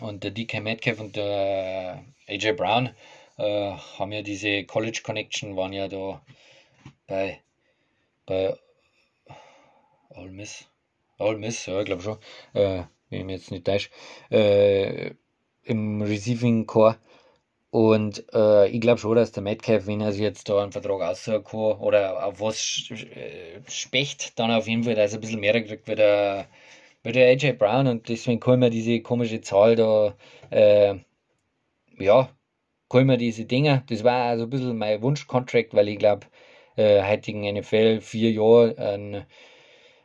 Und 0.00 0.22
der 0.22 0.30
DK 0.30 0.60
Metcalf 0.60 1.00
und 1.00 1.16
der 1.16 2.04
AJ 2.28 2.52
Brown 2.52 2.90
äh, 3.36 3.72
haben 3.98 4.12
ja 4.12 4.22
diese 4.22 4.64
College 4.64 5.00
Connection, 5.02 5.56
waren 5.56 5.72
ja 5.72 5.88
da 5.88 6.22
bei 7.08 7.40
bei 8.26 8.56
All 10.10 10.30
Miss, 10.30 10.68
All 11.18 11.36
Miss, 11.36 11.66
ja, 11.66 11.80
ich 11.80 11.86
glaube 11.86 12.02
schon, 12.02 12.18
äh, 12.54 12.84
wenn 13.10 13.20
ich 13.20 13.24
mich 13.24 13.36
jetzt 13.38 13.50
nicht 13.50 13.64
täusche, 13.64 13.90
äh, 14.30 15.14
im 15.64 16.02
Receiving 16.02 16.66
Core. 16.66 16.96
Und 17.70 18.24
äh, 18.32 18.68
ich 18.68 18.80
glaube 18.80 18.98
schon, 18.98 19.16
dass 19.16 19.32
der 19.32 19.42
Metcalf, 19.42 19.86
wenn 19.86 20.00
er 20.00 20.12
sich 20.12 20.22
jetzt 20.22 20.48
da 20.48 20.62
einen 20.62 20.72
Vertrag 20.72 21.02
aussuchen 21.02 21.78
oder 21.80 22.24
auf 22.26 22.40
was 22.40 22.90
äh, 22.90 23.60
specht, 23.68 24.38
dann 24.38 24.50
auf 24.50 24.66
jeden 24.68 24.84
Fall, 24.84 24.94
dass 24.94 25.12
er 25.12 25.18
ein 25.18 25.20
bisschen 25.20 25.40
mehr 25.40 25.62
kriegt 25.62 25.86
wie 25.88 25.94
der, 25.94 26.46
wie 27.02 27.12
der 27.12 27.28
AJ 27.30 27.52
Brown. 27.54 27.86
Und 27.88 28.08
deswegen 28.08 28.40
kann 28.40 28.60
man 28.60 28.70
diese 28.70 29.00
komische 29.00 29.40
Zahl 29.42 29.76
da, 29.76 30.14
äh, 30.50 30.96
ja, 31.98 32.30
kann 32.88 33.06
man 33.06 33.18
diese 33.18 33.44
Dinge. 33.46 33.84
Das 33.88 34.04
war 34.04 34.24
also 34.26 34.44
ein 34.44 34.50
bisschen 34.50 34.78
mein 34.78 35.02
Wunschkontrakt, 35.02 35.74
weil 35.74 35.88
ich 35.88 35.98
glaube, 35.98 36.26
äh, 36.76 37.02
heutigen 37.02 37.44
NFL 37.44 38.00
vier 38.00 38.32
Jahre 38.32 38.76
einen, 38.78 39.26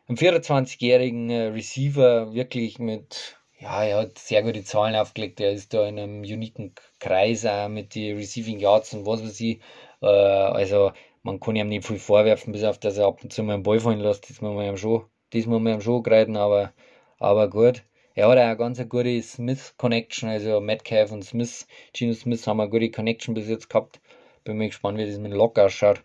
einen 0.07 0.17
24-jährigen 0.17 1.29
äh, 1.29 1.47
Receiver 1.47 2.33
wirklich 2.33 2.79
mit, 2.79 3.37
ja, 3.61 3.83
er 3.83 3.97
hat 3.99 4.17
sehr 4.17 4.41
gute 4.41 4.63
Zahlen 4.63 4.95
aufgelegt. 4.95 5.39
Er 5.39 5.51
ist 5.51 5.73
da 5.73 5.87
in 5.87 5.99
einem 5.99 6.21
uniken 6.21 6.73
Kreis 6.99 7.45
auch 7.45 7.69
mit 7.69 7.93
den 7.93 8.17
Receiving 8.17 8.59
Yards 8.59 8.93
und 8.93 9.05
was 9.05 9.23
weiß 9.23 9.39
ich. 9.41 9.59
Äh, 10.01 10.07
also 10.07 10.91
man 11.21 11.39
kann 11.39 11.55
ihm 11.55 11.67
nicht 11.69 11.85
viel 11.85 11.99
vorwerfen, 11.99 12.53
bis 12.53 12.63
auf 12.63 12.79
dass 12.79 12.97
er 12.97 13.05
ab 13.05 13.23
und 13.23 13.31
zu 13.31 13.43
mal 13.43 13.53
einen 13.53 13.63
Ball 13.63 13.79
fallen 13.79 13.99
lässt. 13.99 14.29
Das 14.29 14.41
muss 14.41 14.55
man 14.55 14.65
ihm 14.65 14.77
schon, 14.77 15.05
das 15.29 15.45
muss 15.45 15.61
man 15.61 15.75
ihm 15.75 15.81
schon 15.81 16.01
greiten, 16.01 16.37
aber, 16.37 16.73
aber 17.19 17.49
gut. 17.49 17.83
Er 18.15 18.27
hat 18.27 18.37
auch 18.37 18.41
eine 18.41 18.57
ganz 18.57 18.89
gute 18.89 19.21
Smith-Connection, 19.21 20.29
also 20.29 20.59
Metcalf 20.59 21.11
und 21.11 21.23
Smith, 21.23 21.67
Gino 21.95 22.13
Smith 22.13 22.45
haben 22.47 22.59
eine 22.59 22.69
gute 22.69 22.89
Connection 22.91 23.35
bis 23.35 23.47
jetzt 23.47 23.69
gehabt. 23.69 24.01
Bin 24.43 24.57
mir 24.57 24.67
gespannt, 24.67 24.97
wie 24.97 25.05
das 25.05 25.19
mit 25.19 25.31
Lock 25.31 25.59
ausschaut. 25.59 26.03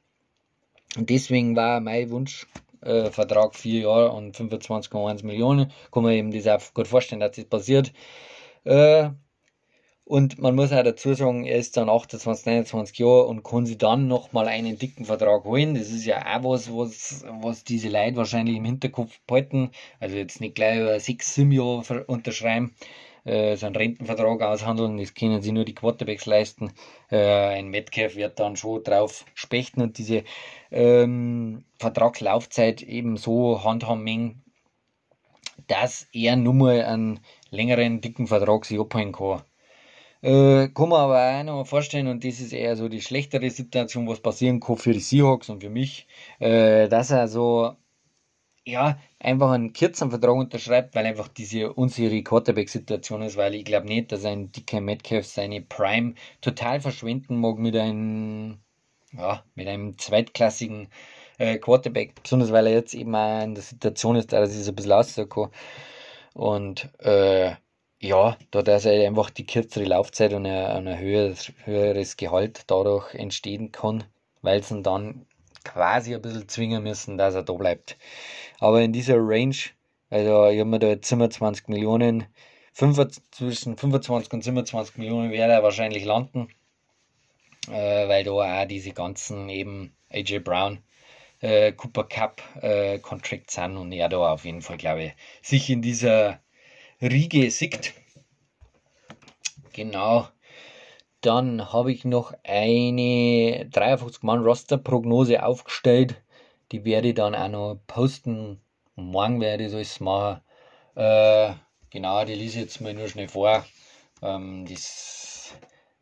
Und 0.97 1.09
deswegen 1.11 1.57
war 1.57 1.81
mein 1.81 2.11
Wunschvertrag 2.11 2.66
äh, 2.83 3.11
vier 3.53 3.81
Jahre 3.81 4.13
und 4.13 4.37
25,1 4.37 5.25
Millionen. 5.25 5.73
Kann 5.93 6.03
man 6.03 6.13
eben 6.13 6.31
das 6.33 6.47
auch 6.47 6.75
gut 6.75 6.89
vorstellen, 6.89 7.21
dass 7.21 7.37
das 7.37 7.45
passiert. 7.47 7.93
Äh, 8.65 9.11
und 10.09 10.39
man 10.39 10.55
muss 10.55 10.73
auch 10.73 10.85
dazu 10.85 11.15
sagen, 11.15 11.45
er 11.45 11.59
ist 11.59 11.77
dann 11.77 11.89
28, 11.89 12.47
29 12.47 12.97
Jahre 12.99 13.27
und 13.27 13.43
kann 13.43 13.67
sich 13.67 13.77
dann 13.77 14.07
nochmal 14.07 14.47
einen 14.47 14.79
dicken 14.79 15.05
Vertrag 15.05 15.43
holen. 15.43 15.75
Das 15.75 15.91
ist 15.91 16.07
ja 16.07 16.21
auch 16.21 16.45
was, 16.45 16.73
was, 16.73 17.25
was 17.41 17.65
diese 17.65 17.89
Leute 17.89 18.15
wahrscheinlich 18.15 18.57
im 18.57 18.65
Hinterkopf 18.65 19.19
behalten. 19.27 19.73
Also 19.99 20.15
jetzt 20.15 20.41
nicht 20.41 20.55
gleich 20.55 20.79
über 20.79 21.01
6, 21.01 21.35
7 21.35 21.51
Jahre 21.51 22.05
unterschreiben, 22.07 22.77
äh, 23.25 23.57
so 23.57 23.67
einen 23.67 23.75
Rentenvertrag 23.75 24.41
aushandeln. 24.43 24.97
Das 24.99 25.13
können 25.13 25.43
sich 25.43 25.51
nur 25.51 25.65
die 25.65 25.75
Quarterbacks 25.75 26.27
leisten. 26.27 26.73
Äh, 27.11 27.59
ein 27.59 27.69
Metcalf 27.71 28.15
wird 28.15 28.39
dann 28.39 28.55
schon 28.55 28.85
drauf 28.85 29.25
spechten 29.35 29.83
und 29.83 29.99
diese 29.99 30.23
ähm, 30.71 31.65
Vertragslaufzeit 31.79 32.83
eben 32.83 33.17
so 33.17 33.63
handhaben, 33.65 34.43
dass 35.67 36.07
er 36.13 36.37
nur 36.37 36.55
mal 36.55 36.85
einen 36.85 37.21
längeren, 37.51 38.01
dicken 38.01 38.27
Vertrag 38.27 38.65
sich 38.65 38.79
abholen 38.79 39.13
kann. 39.13 39.43
Äh, 40.23 40.69
kann 40.69 40.89
man 40.89 41.01
aber 41.01 41.41
auch 41.41 41.45
noch 41.45 41.67
vorstellen, 41.67 42.09
und 42.09 42.25
das 42.25 42.41
ist 42.41 42.53
eher 42.53 42.77
so 42.77 42.89
die 42.89 43.01
schlechtere 43.03 43.51
Situation, 43.51 44.09
was 44.09 44.21
passieren 44.21 44.61
kann 44.61 44.77
für 44.77 44.93
die 44.93 45.01
Seahawks 45.01 45.49
und 45.51 45.63
für 45.63 45.71
mich, 45.71 46.07
äh, 46.41 46.89
dass 46.89 47.11
er 47.11 47.29
so 47.29 47.77
ja, 48.67 48.99
einfach 49.21 49.53
einen 49.53 49.73
kürzeren 49.73 50.11
Vertrag 50.11 50.35
unterschreibt, 50.35 50.95
weil 50.95 51.07
einfach 51.07 51.29
diese 51.29 51.73
unsere 51.73 52.23
Quarterback-Situation 52.23 53.23
ist, 53.23 53.37
weil 53.37 53.55
ich 53.55 53.65
glaube 53.65 53.87
nicht, 53.87 54.11
dass 54.13 54.25
ein 54.25 54.51
dicker 54.53 54.81
Metcalf 54.81 55.27
seine 55.27 55.63
Prime 55.63 56.15
total 56.41 56.81
verschwenden 56.81 57.37
mag 57.41 57.59
mit 57.59 57.77
einem, 57.77 58.59
ja, 59.19 59.43
mit 59.55 59.69
einem 59.69 59.99
zweitklassigen 59.99 60.89
äh, 61.39 61.59
Quarterback, 61.59 62.23
besonders 62.23 62.53
weil 62.53 62.67
er 62.67 62.75
jetzt 62.75 62.95
eben 62.95 63.15
auch 63.15 63.43
in 63.43 63.55
der 63.55 63.63
Situation 63.63 64.17
ist, 64.17 64.33
dass 64.33 64.41
er 64.41 64.47
sich 64.49 64.69
ein 64.69 64.75
bisschen 64.75 65.29
kann. 65.29 65.51
Und 66.35 66.91
äh, 67.01 67.53
ja, 68.01 68.37
da 68.51 68.63
dass 68.63 68.85
er 68.85 69.07
einfach 69.07 69.31
die 69.31 69.47
kürzere 69.47 69.85
Laufzeit 69.85 70.33
und 70.33 70.47
ein, 70.47 70.87
ein 70.87 70.99
höheres, 70.99 71.53
höheres 71.65 72.17
Gehalt 72.17 72.65
dadurch 72.67 73.15
entstehen 73.15 73.73
kann, 73.73 74.05
weil 74.43 74.61
es 74.61 74.69
dann 74.83 75.27
quasi 75.65 76.15
ein 76.15 76.23
bisschen 76.23 76.49
zwingen 76.49 76.83
müssen, 76.83 77.19
dass 77.19 77.35
er 77.35 77.43
da 77.43 77.53
bleibt. 77.55 77.97
Aber 78.61 78.83
in 78.83 78.93
dieser 78.93 79.17
Range, 79.19 79.57
also 80.11 80.47
ich 80.49 80.61
habe 80.61 80.65
mir 80.67 80.79
da 80.79 80.89
jetzt 80.89 81.09
27 81.09 81.69
Millionen, 81.69 82.27
25, 82.75 83.23
zwischen 83.31 83.77
25 83.77 84.33
und 84.35 84.45
27 84.45 84.99
Millionen 84.99 85.31
werde 85.31 85.55
er 85.55 85.63
wahrscheinlich 85.63 86.05
landen, 86.05 86.49
äh, 87.69 88.09
weil 88.09 88.25
da 88.25 88.33
auch 88.33 88.67
diese 88.67 88.93
ganzen 88.93 89.49
eben 89.49 89.95
AJ 90.11 90.41
Brown, 90.41 90.83
äh, 91.41 91.73
Cooper 91.73 92.05
Cup 92.05 92.43
äh, 92.63 92.99
Contracts 92.99 93.55
sind 93.55 93.77
und 93.77 93.93
er 93.93 94.09
da 94.09 94.33
auf 94.33 94.45
jeden 94.45 94.63
Fall, 94.63 94.77
glaube 94.77 95.05
ich, 95.05 95.13
sich 95.43 95.71
in 95.71 95.83
dieser 95.83 96.41
Riege 97.01 97.51
sieht. 97.51 97.95
Genau. 99.73 100.29
Dann 101.21 101.73
habe 101.73 101.93
ich 101.93 102.05
noch 102.05 102.33
eine 102.45 103.69
53-Mann-Roster-Prognose 103.71 105.45
aufgestellt. 105.45 106.23
Die 106.73 106.85
werde 106.85 107.09
ich 107.09 107.15
dann 107.15 107.35
auch 107.35 107.49
noch 107.49 107.81
posten. 107.87 108.61
Morgen 108.95 109.41
werde 109.41 109.67
ich 109.67 109.73
das 109.73 110.01
machen. 110.01 110.41
Äh, 110.95 111.53
genau, 111.91 112.25
die 112.25 112.35
lese 112.35 112.59
ich 112.59 112.65
jetzt 112.65 112.81
mal 112.81 112.95
nur 112.95 113.09
schnell 113.09 113.29
vor. 113.29 113.67
Ähm, 114.23 114.67
das 114.67 115.53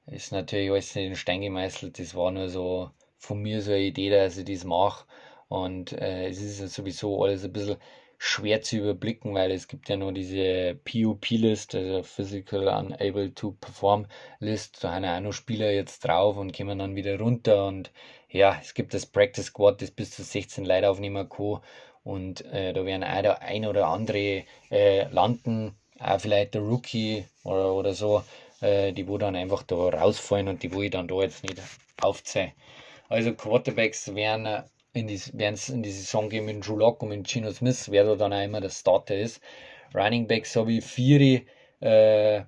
ist 0.07 0.33
natürlich 0.33 0.71
alles 0.71 0.95
nicht 0.95 1.07
in 1.07 1.17
Stein 1.17 1.41
gemeißelt. 1.41 1.99
Das 1.99 2.15
war 2.15 2.31
nur 2.31 2.49
so 2.49 2.91
von 3.19 3.41
mir 3.41 3.63
so 3.63 3.73
eine 3.73 3.81
Idee, 3.81 4.11
dass 4.11 4.37
ich 4.37 4.45
das 4.45 4.65
mache. 4.65 5.07
Und 5.49 5.93
äh, 5.93 6.29
es 6.29 6.41
ist 6.41 6.75
sowieso 6.75 7.23
alles 7.23 7.45
ein 7.45 7.53
bisschen 7.53 7.77
schwer 8.19 8.63
zu 8.63 8.79
überblicken, 8.79 9.35
weil 9.35 9.51
es 9.51 9.69
gibt 9.69 9.89
ja 9.89 9.97
nur 9.97 10.13
diese 10.13 10.79
POP-List, 10.85 11.75
also 11.75 12.03
Physical 12.03 12.69
Unable 12.69 13.35
to 13.35 13.53
Perform 13.61 14.07
List. 14.39 14.83
Da 14.83 14.95
haben 14.95 15.05
ja 15.05 15.17
auch 15.17 15.21
noch 15.21 15.33
Spieler 15.33 15.71
jetzt 15.71 16.05
drauf 16.05 16.37
und 16.37 16.57
kommen 16.57 16.79
dann 16.79 16.97
wieder 16.97 17.19
runter. 17.19 17.67
Und 17.67 17.91
ja, 18.29 18.59
es 18.63 18.75
gibt 18.75 18.95
das 18.95 19.07
Practice 19.07 19.47
Squad, 19.47 19.83
das 19.83 19.91
bis 19.91 20.11
zu 20.11 20.23
16 20.23 20.65
Leute 20.65 20.89
aufnehmen 20.89 21.29
kann. 21.29 21.61
Und 22.03 22.45
äh, 22.47 22.73
da 22.73 22.85
werden 22.85 23.05
auch 23.05 23.23
der 23.23 23.43
ein 23.43 23.67
oder 23.67 23.89
andere 23.89 24.45
äh, 24.71 25.09
landen, 25.09 25.75
auch 25.99 26.21
vielleicht 26.21 26.55
der 26.55 26.61
Rookie 26.63 27.25
oder, 27.45 27.73
oder 27.73 27.95
so, 27.95 28.23
äh, 28.65 28.93
die 28.93 29.07
wo 29.07 29.19
dann 29.19 29.37
einfach 29.37 29.63
da 29.63 29.77
rausfallen 29.77 30.49
und 30.49 30.63
die 30.63 30.73
wo 30.73 30.83
ich 30.83 30.91
dann 30.91 31.09
da 31.09 31.21
jetzt 31.21 31.43
nicht 31.43 31.61
aufzähle. 32.01 32.53
Also 33.09 33.35
Quarterbacks 33.35 34.15
werden 34.15 34.65
in 34.95 35.07
die, 35.07 35.15
es 35.15 35.69
in 35.69 35.83
die 35.83 35.91
Saison 35.91 36.29
gehen 36.31 36.47
mit 36.47 36.67
Drew 36.67 36.77
Lock 36.77 37.03
und 37.03 37.11
mit 37.11 37.29
Gino 37.29 37.51
Smith, 37.53 37.91
wer 37.91 38.05
da 38.05 38.15
dann 38.15 38.33
auch 38.33 38.43
immer 38.43 38.61
der 38.61 38.71
Starter 38.71 39.17
ist. 39.17 39.41
Running 39.95 40.27
Backs 40.27 40.57
habe 40.57 40.73
ich 40.73 40.85
vier, 40.85 41.43
äh, 41.81 42.45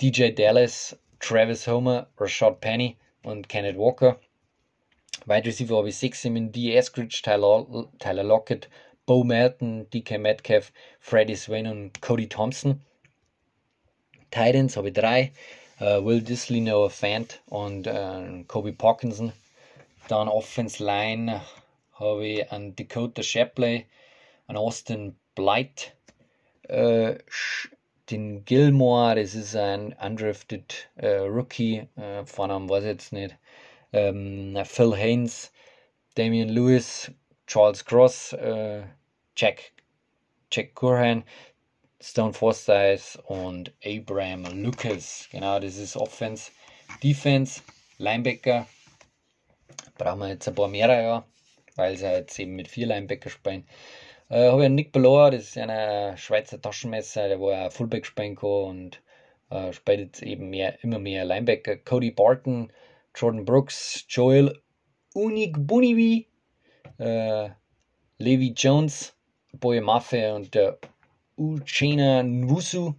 DJ 0.00 0.30
Dallas, 0.30 0.98
Travis 1.20 1.66
Homer, 1.66 2.08
Rashad 2.18 2.60
Penny 2.60 2.96
und 3.22 3.48
Kenneth 3.48 3.78
Walker. 3.78 4.18
Wide 5.26 5.46
Receiver 5.46 5.76
habe 5.76 5.88
ich 5.88 5.96
sechs 5.96 6.24
mit 6.24 6.56
D. 6.56 6.74
Eskridge, 6.74 7.20
Tyler, 7.22 7.66
Tyler 7.98 8.24
Lockett, 8.24 8.68
Bo 9.06 9.24
Melton, 9.24 9.88
DK 9.90 10.18
Metcalf, 10.18 10.72
Freddie 11.00 11.36
Swain 11.36 11.66
und 11.66 12.00
Cody 12.00 12.28
Thompson. 12.28 12.82
Titans 14.30 14.76
habe 14.76 14.88
ich 14.88 14.94
drei. 14.94 15.32
Uh, 15.80 16.04
Will 16.04 16.20
Disley, 16.20 16.60
Noah 16.60 16.90
Fant 16.90 17.40
und 17.46 17.86
uh, 17.86 18.44
Kobe 18.48 18.72
Parkinson. 18.72 19.32
Dann 20.08 20.26
Offense 20.26 20.84
Line 20.84 21.40
habe 21.92 22.26
ich 22.26 22.50
einen 22.50 22.74
Dakota 22.74 23.22
Shapley, 23.22 23.86
einen 24.48 24.58
Austin 24.58 25.16
Blight, 25.36 25.94
äh, 26.62 27.16
den 28.10 28.44
Gilmore, 28.44 29.16
das 29.16 29.34
ist 29.34 29.54
ein 29.54 29.94
undrafted 30.02 30.88
Rookie, 31.00 31.86
äh, 31.96 32.24
von 32.24 32.50
weiß 32.68 32.84
ich 32.84 32.88
jetzt 32.88 33.12
nicht, 33.12 33.36
ähm, 33.92 34.58
Phil 34.64 34.96
Haynes, 34.96 35.52
Damian 36.14 36.48
Lewis, 36.48 37.12
Charles 37.46 37.84
Cross, 37.84 38.36
Jack, 39.36 39.72
Jack 40.50 40.74
Curhan, 40.74 41.22
Stone 42.00 42.32
Forsyth 42.32 43.18
und 43.26 43.72
Abraham 43.84 44.44
Lucas. 44.62 45.28
Genau, 45.30 45.58
das 45.58 45.76
ist 45.76 45.96
Offense. 45.96 46.50
Defense, 47.02 47.60
Linebacker, 47.98 48.66
brauchen 49.98 50.20
wir 50.20 50.28
jetzt 50.28 50.48
ein 50.48 50.54
paar 50.54 50.68
mehr, 50.68 50.88
ja 50.88 51.24
weil 51.78 51.96
sie 51.96 52.06
jetzt 52.06 52.38
eben 52.38 52.56
mit 52.56 52.68
vier 52.68 52.88
Linebacker 52.88 53.30
spielen. 53.30 53.64
Äh, 54.28 54.48
habe 54.48 54.62
ich 54.62 54.66
einen 54.66 54.74
Nick 54.74 54.92
Baloa, 54.92 55.30
das 55.30 55.44
ist 55.44 55.56
ein 55.56 56.16
Schweizer 56.18 56.60
Taschenmesser, 56.60 57.28
der 57.28 57.40
war 57.40 57.70
Fullback 57.70 58.04
spielen 58.04 58.34
kann 58.34 58.50
und 58.50 59.02
äh, 59.50 59.72
spielt 59.72 60.00
jetzt 60.00 60.22
eben 60.22 60.50
mehr, 60.50 60.82
immer 60.82 60.98
mehr 60.98 61.24
Linebacker. 61.24 61.76
Cody 61.76 62.10
Barton, 62.10 62.72
Jordan 63.14 63.44
Brooks, 63.44 64.04
Joel 64.08 64.60
Unik 65.14 65.54
Bunivi, 65.66 66.26
äh, 66.98 67.48
Levi 68.18 68.52
Jones, 68.56 69.16
Boye 69.52 69.80
Maffe 69.80 70.34
und 70.34 70.54
der 70.54 70.78
Uchena 71.38 72.24
Nwusu. 72.24 72.94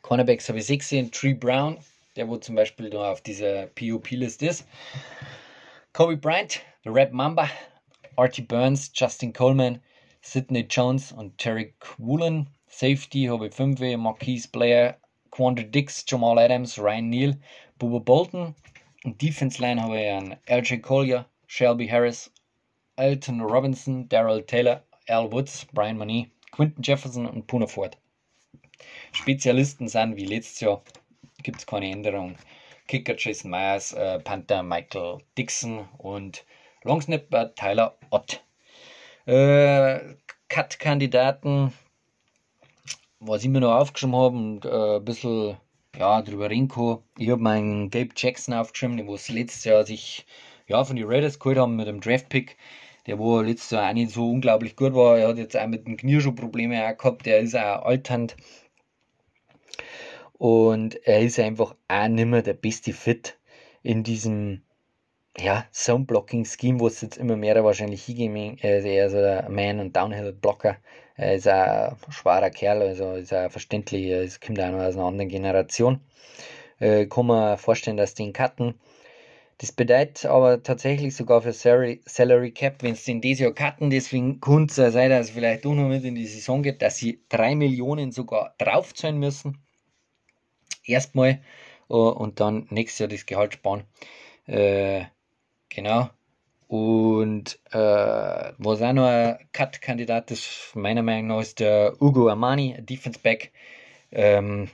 Cornerbacks 0.00 0.48
habe 0.48 0.60
ich 0.60 0.66
sechs 0.66 0.88
gesehen, 0.88 1.12
Tree 1.12 1.34
Brown, 1.34 1.76
der 2.16 2.26
wo 2.26 2.38
zum 2.38 2.54
Beispiel 2.54 2.88
da 2.88 3.12
auf 3.12 3.20
dieser 3.20 3.66
POP-List 3.66 4.42
ist. 4.42 4.66
Kobe 5.92 6.16
Bryant, 6.16 6.62
The 6.84 6.88
Red 6.88 7.12
Mamba, 7.12 7.50
Artie 8.16 8.40
Burns, 8.40 8.90
Justin 8.94 9.34
Coleman, 9.34 9.78
Sidney 10.22 10.66
Jones 10.70 11.12
und 11.12 11.36
Terry 11.36 11.74
Woolen. 11.98 12.48
Safety 12.66 13.26
habe 13.26 13.48
ich 13.48 13.54
5 13.54 13.78
Marquise 13.98 14.48
Blair, 14.48 14.98
Quandre 15.30 15.66
Dix, 15.66 16.06
Jamal 16.08 16.38
Adams, 16.38 16.78
Ryan 16.78 17.10
Neal, 17.10 17.40
Bubba 17.78 17.98
Bolton. 17.98 18.54
Und 19.04 19.20
Defense 19.20 19.60
Line 19.60 19.82
habe 19.82 20.00
ich 20.00 20.08
einen 20.08 20.36
LJ 20.46 20.78
Collier, 20.78 21.26
Shelby 21.46 21.86
Harris, 21.88 22.32
Elton 22.96 23.42
Robinson, 23.42 24.08
Daryl 24.08 24.46
Taylor, 24.46 24.82
Al 25.08 25.30
Woods, 25.30 25.66
Brian 25.74 25.98
Money, 25.98 26.30
Quinton 26.52 26.82
Jefferson 26.82 27.26
und 27.26 27.46
Puna 27.46 27.66
Ford. 27.66 27.96
Spezialisten 29.12 29.88
sind 29.88 30.16
wie 30.16 30.26
letztes 30.26 30.60
Jahr, 30.60 30.82
gibt 31.42 31.58
es 31.58 31.66
keine 31.66 31.90
Änderung. 31.90 32.36
Kicker 32.86 33.14
Jason 33.16 33.50
Myers, 33.50 33.92
äh, 33.92 34.18
Panther 34.20 34.62
Michael 34.62 35.18
Dixon 35.36 35.88
und 35.98 36.44
Longsnapper 36.84 37.54
Tyler 37.54 37.96
Ott. 38.10 38.44
Äh, 39.26 40.16
Cut-Kandidaten, 40.48 41.72
was 43.20 43.42
ich 43.42 43.48
mir 43.48 43.60
noch 43.60 43.74
aufgeschrieben 43.74 44.16
habe 44.16 44.36
und 44.36 44.64
äh, 44.64 44.96
ein 44.96 45.04
bisschen 45.04 45.56
ja, 45.96 46.20
drüber 46.22 46.50
reden 46.50 46.68
kann. 46.68 46.98
Ich 47.16 47.30
habe 47.30 47.42
meinen 47.42 47.88
Gabe 47.88 48.10
Jackson 48.16 48.54
aufgeschrieben, 48.54 48.96
den 48.96 49.08
was 49.08 49.28
letztes 49.28 49.64
Jahr 49.64 49.84
sich 49.84 50.26
ja, 50.66 50.84
von 50.84 50.96
den 50.96 51.06
Raiders 51.06 51.38
geholt 51.38 51.58
haben 51.58 51.76
mit 51.76 51.86
dem 51.86 52.00
Draft-Pick. 52.00 52.56
Der 53.06 53.18
wo 53.18 53.40
letztes 53.40 53.70
Jahr 53.70 53.90
auch 53.90 53.94
nicht 53.94 54.12
so 54.12 54.30
unglaublich 54.30 54.76
gut 54.76 54.94
war. 54.94 55.18
Er 55.18 55.28
hat 55.28 55.38
jetzt 55.38 55.56
auch 55.56 55.66
mit 55.66 55.86
dem 55.86 55.96
Knie 55.96 56.20
schon 56.20 56.34
Probleme 56.34 56.76
gehabt. 56.96 57.26
Der 57.26 57.40
ist 57.40 57.56
auch 57.56 57.84
alternd. 57.84 58.36
Und 60.34 60.96
er 61.06 61.20
ist 61.20 61.38
einfach 61.38 61.74
auch 61.88 62.08
nicht 62.08 62.26
mehr 62.26 62.42
der 62.42 62.54
beste 62.54 62.92
Fit 62.92 63.38
in 63.82 64.02
diesem 64.02 64.62
ja, 65.38 65.64
Zone-Blocking-Scheme, 65.72 66.80
wo 66.80 66.86
es 66.86 67.00
jetzt 67.00 67.16
immer 67.16 67.36
mehr 67.36 67.62
wahrscheinlich 67.64 68.04
hingehen, 68.04 68.58
er 68.60 68.78
ist 68.78 68.84
eher 68.84 69.08
so 69.10 69.16
der 69.16 69.48
Man- 69.48 69.80
und 69.80 69.96
Downhill-Blocker. 69.96 70.76
Er 71.16 71.34
ist 71.34 71.48
ein 71.48 71.96
schwerer 72.10 72.50
Kerl, 72.50 72.82
also 72.82 73.14
ist 73.14 73.32
auch 73.32 73.50
verständlich, 73.50 74.10
es 74.10 74.40
kommt 74.40 74.60
auch 74.60 74.70
noch 74.70 74.80
aus 74.80 74.96
einer 74.96 75.06
anderen 75.06 75.28
Generation. 75.28 76.00
Äh, 76.80 77.06
kann 77.06 77.26
man 77.26 77.58
vorstellen, 77.58 77.96
dass 77.96 78.14
die 78.14 78.24
ihn 78.24 78.32
cutten. 78.32 78.74
Das 79.58 79.72
bedeutet 79.72 80.26
aber 80.26 80.62
tatsächlich 80.62 81.14
sogar 81.14 81.42
für 81.42 81.52
Salary 81.52 82.50
Cap, 82.52 82.82
wenn 82.82 82.94
sie 82.94 83.12
den 83.12 83.20
dieses 83.20 83.40
Jahr 83.40 83.52
cutten, 83.52 83.90
deswegen 83.90 84.40
könnte 84.40 84.82
es 84.84 84.92
sein, 84.92 85.10
dass 85.10 85.28
es 85.28 85.32
vielleicht 85.32 85.64
auch 85.66 85.74
noch 85.74 85.88
mit 85.88 86.04
in 86.04 86.14
die 86.16 86.26
Saison 86.26 86.62
geht, 86.62 86.82
dass 86.82 86.96
sie 86.96 87.22
3 87.28 87.54
Millionen 87.54 88.10
sogar 88.12 88.54
draufzahlen 88.58 89.18
müssen. 89.18 89.58
Erstmal 90.84 91.40
uh, 91.88 92.08
und 92.10 92.40
dann 92.40 92.66
nächstes 92.70 92.98
Jahr 93.00 93.08
das 93.08 93.26
Gehalt 93.26 93.54
sparen. 93.54 93.84
Äh, 94.46 95.04
Genau. 95.74 96.10
Und 96.68 97.58
äh, 97.70 98.52
was 98.58 98.82
auch 98.82 98.92
noch 98.92 99.06
ein 99.06 99.38
Cut-Kandidat 99.52 100.30
ist, 100.30 100.72
meiner 100.74 101.02
Meinung 101.02 101.28
nach, 101.28 101.40
ist 101.40 101.60
der 101.60 101.94
Ugo 102.00 102.28
Armani, 102.28 102.76
Defense 102.80 103.18
Back. 103.18 103.52
Ähm, 104.10 104.68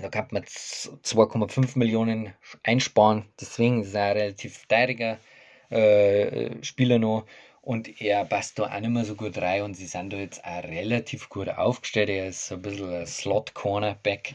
da 0.00 0.08
kann 0.08 0.28
man 0.30 0.42
2,5 0.44 1.78
Millionen 1.78 2.32
einsparen. 2.62 3.26
Deswegen 3.40 3.82
ist 3.82 3.94
er 3.94 4.06
ein 4.06 4.16
relativ 4.16 4.66
teuriger 4.66 5.18
äh, 5.70 6.62
Spieler 6.62 6.98
noch. 6.98 7.26
Und 7.62 8.00
er 8.00 8.24
passt 8.24 8.58
da 8.58 8.64
auch 8.64 8.80
nicht 8.80 8.90
mehr 8.90 9.04
so 9.04 9.14
gut 9.14 9.36
rein. 9.38 9.62
Und 9.62 9.74
sie 9.74 9.86
sind 9.86 10.12
da 10.12 10.16
jetzt 10.16 10.44
auch 10.44 10.64
relativ 10.64 11.28
gut 11.28 11.48
aufgestellt. 11.48 12.08
Er 12.08 12.28
ist 12.28 12.46
so 12.46 12.54
ein 12.54 12.62
bisschen 12.62 12.92
ein 12.92 13.06
Slot-Cornerback. 13.06 14.34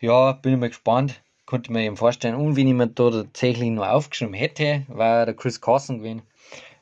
Ja, 0.00 0.32
bin 0.32 0.54
ich 0.54 0.58
mal 0.58 0.68
gespannt 0.68 1.22
konnte 1.50 1.72
mir 1.72 1.82
eben 1.82 1.96
vorstellen, 1.96 2.36
und 2.36 2.54
wenn 2.54 2.68
ich 2.68 2.74
mir 2.74 2.86
da 2.86 3.10
tatsächlich 3.10 3.70
nur 3.70 3.90
aufgeschrieben 3.90 4.34
hätte, 4.34 4.84
war 4.86 5.26
der 5.26 5.34
Chris 5.34 5.60
Carson 5.60 5.98
gewesen. 5.98 6.22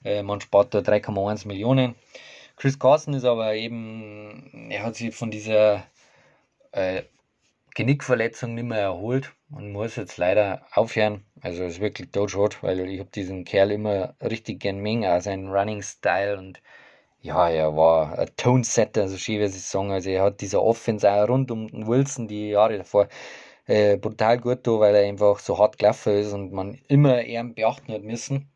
Äh, 0.04 0.22
man 0.22 0.42
spart 0.42 0.74
da 0.74 0.80
3,1 0.80 1.48
Millionen. 1.48 1.94
Chris 2.56 2.78
Carson 2.78 3.14
ist 3.14 3.24
aber 3.24 3.54
eben, 3.54 4.68
er 4.70 4.82
hat 4.82 4.96
sich 4.96 5.14
von 5.14 5.30
dieser 5.30 5.84
äh, 6.72 7.02
Genickverletzung 7.78 8.56
nicht 8.56 8.64
mehr 8.64 8.80
erholt 8.80 9.32
und 9.52 9.70
muss 9.70 9.94
jetzt 9.94 10.16
leider 10.16 10.66
aufhören. 10.72 11.24
Also 11.42 11.62
ist 11.62 11.80
wirklich 11.80 12.10
totschot, 12.10 12.60
weil 12.60 12.80
ich 12.80 12.98
habe 12.98 13.10
diesen 13.10 13.44
Kerl 13.44 13.70
immer 13.70 14.16
richtig 14.20 14.58
gern 14.58 14.78
mengen, 14.78 15.08
auch 15.08 15.20
seinen 15.20 15.46
Running 15.46 15.80
Style 15.82 16.36
und 16.38 16.60
ja, 17.20 17.48
er 17.48 17.76
war 17.76 18.18
ein 18.18 18.30
Tonesetter, 18.36 19.06
so 19.08 19.16
schön 19.16 19.38
wie 19.38 19.44
ich 19.44 19.62
sagen. 19.62 19.92
Also 19.92 20.10
er 20.10 20.24
hat 20.24 20.40
diese 20.40 20.60
Offense 20.60 21.08
auch 21.08 21.28
rund 21.28 21.52
um 21.52 21.68
Wilson 21.86 22.26
die 22.26 22.48
Jahre 22.48 22.78
davor 22.78 23.06
äh, 23.66 23.96
brutal 23.96 24.38
gut 24.38 24.66
da, 24.66 24.72
weil 24.80 24.96
er 24.96 25.06
einfach 25.08 25.38
so 25.38 25.56
hart 25.56 25.78
gelaufen 25.78 26.14
ist 26.14 26.32
und 26.32 26.52
man 26.52 26.74
immer 26.88 27.22
eher 27.22 27.44
beachten 27.44 27.92
hat 27.92 28.02
müssen. 28.02 28.50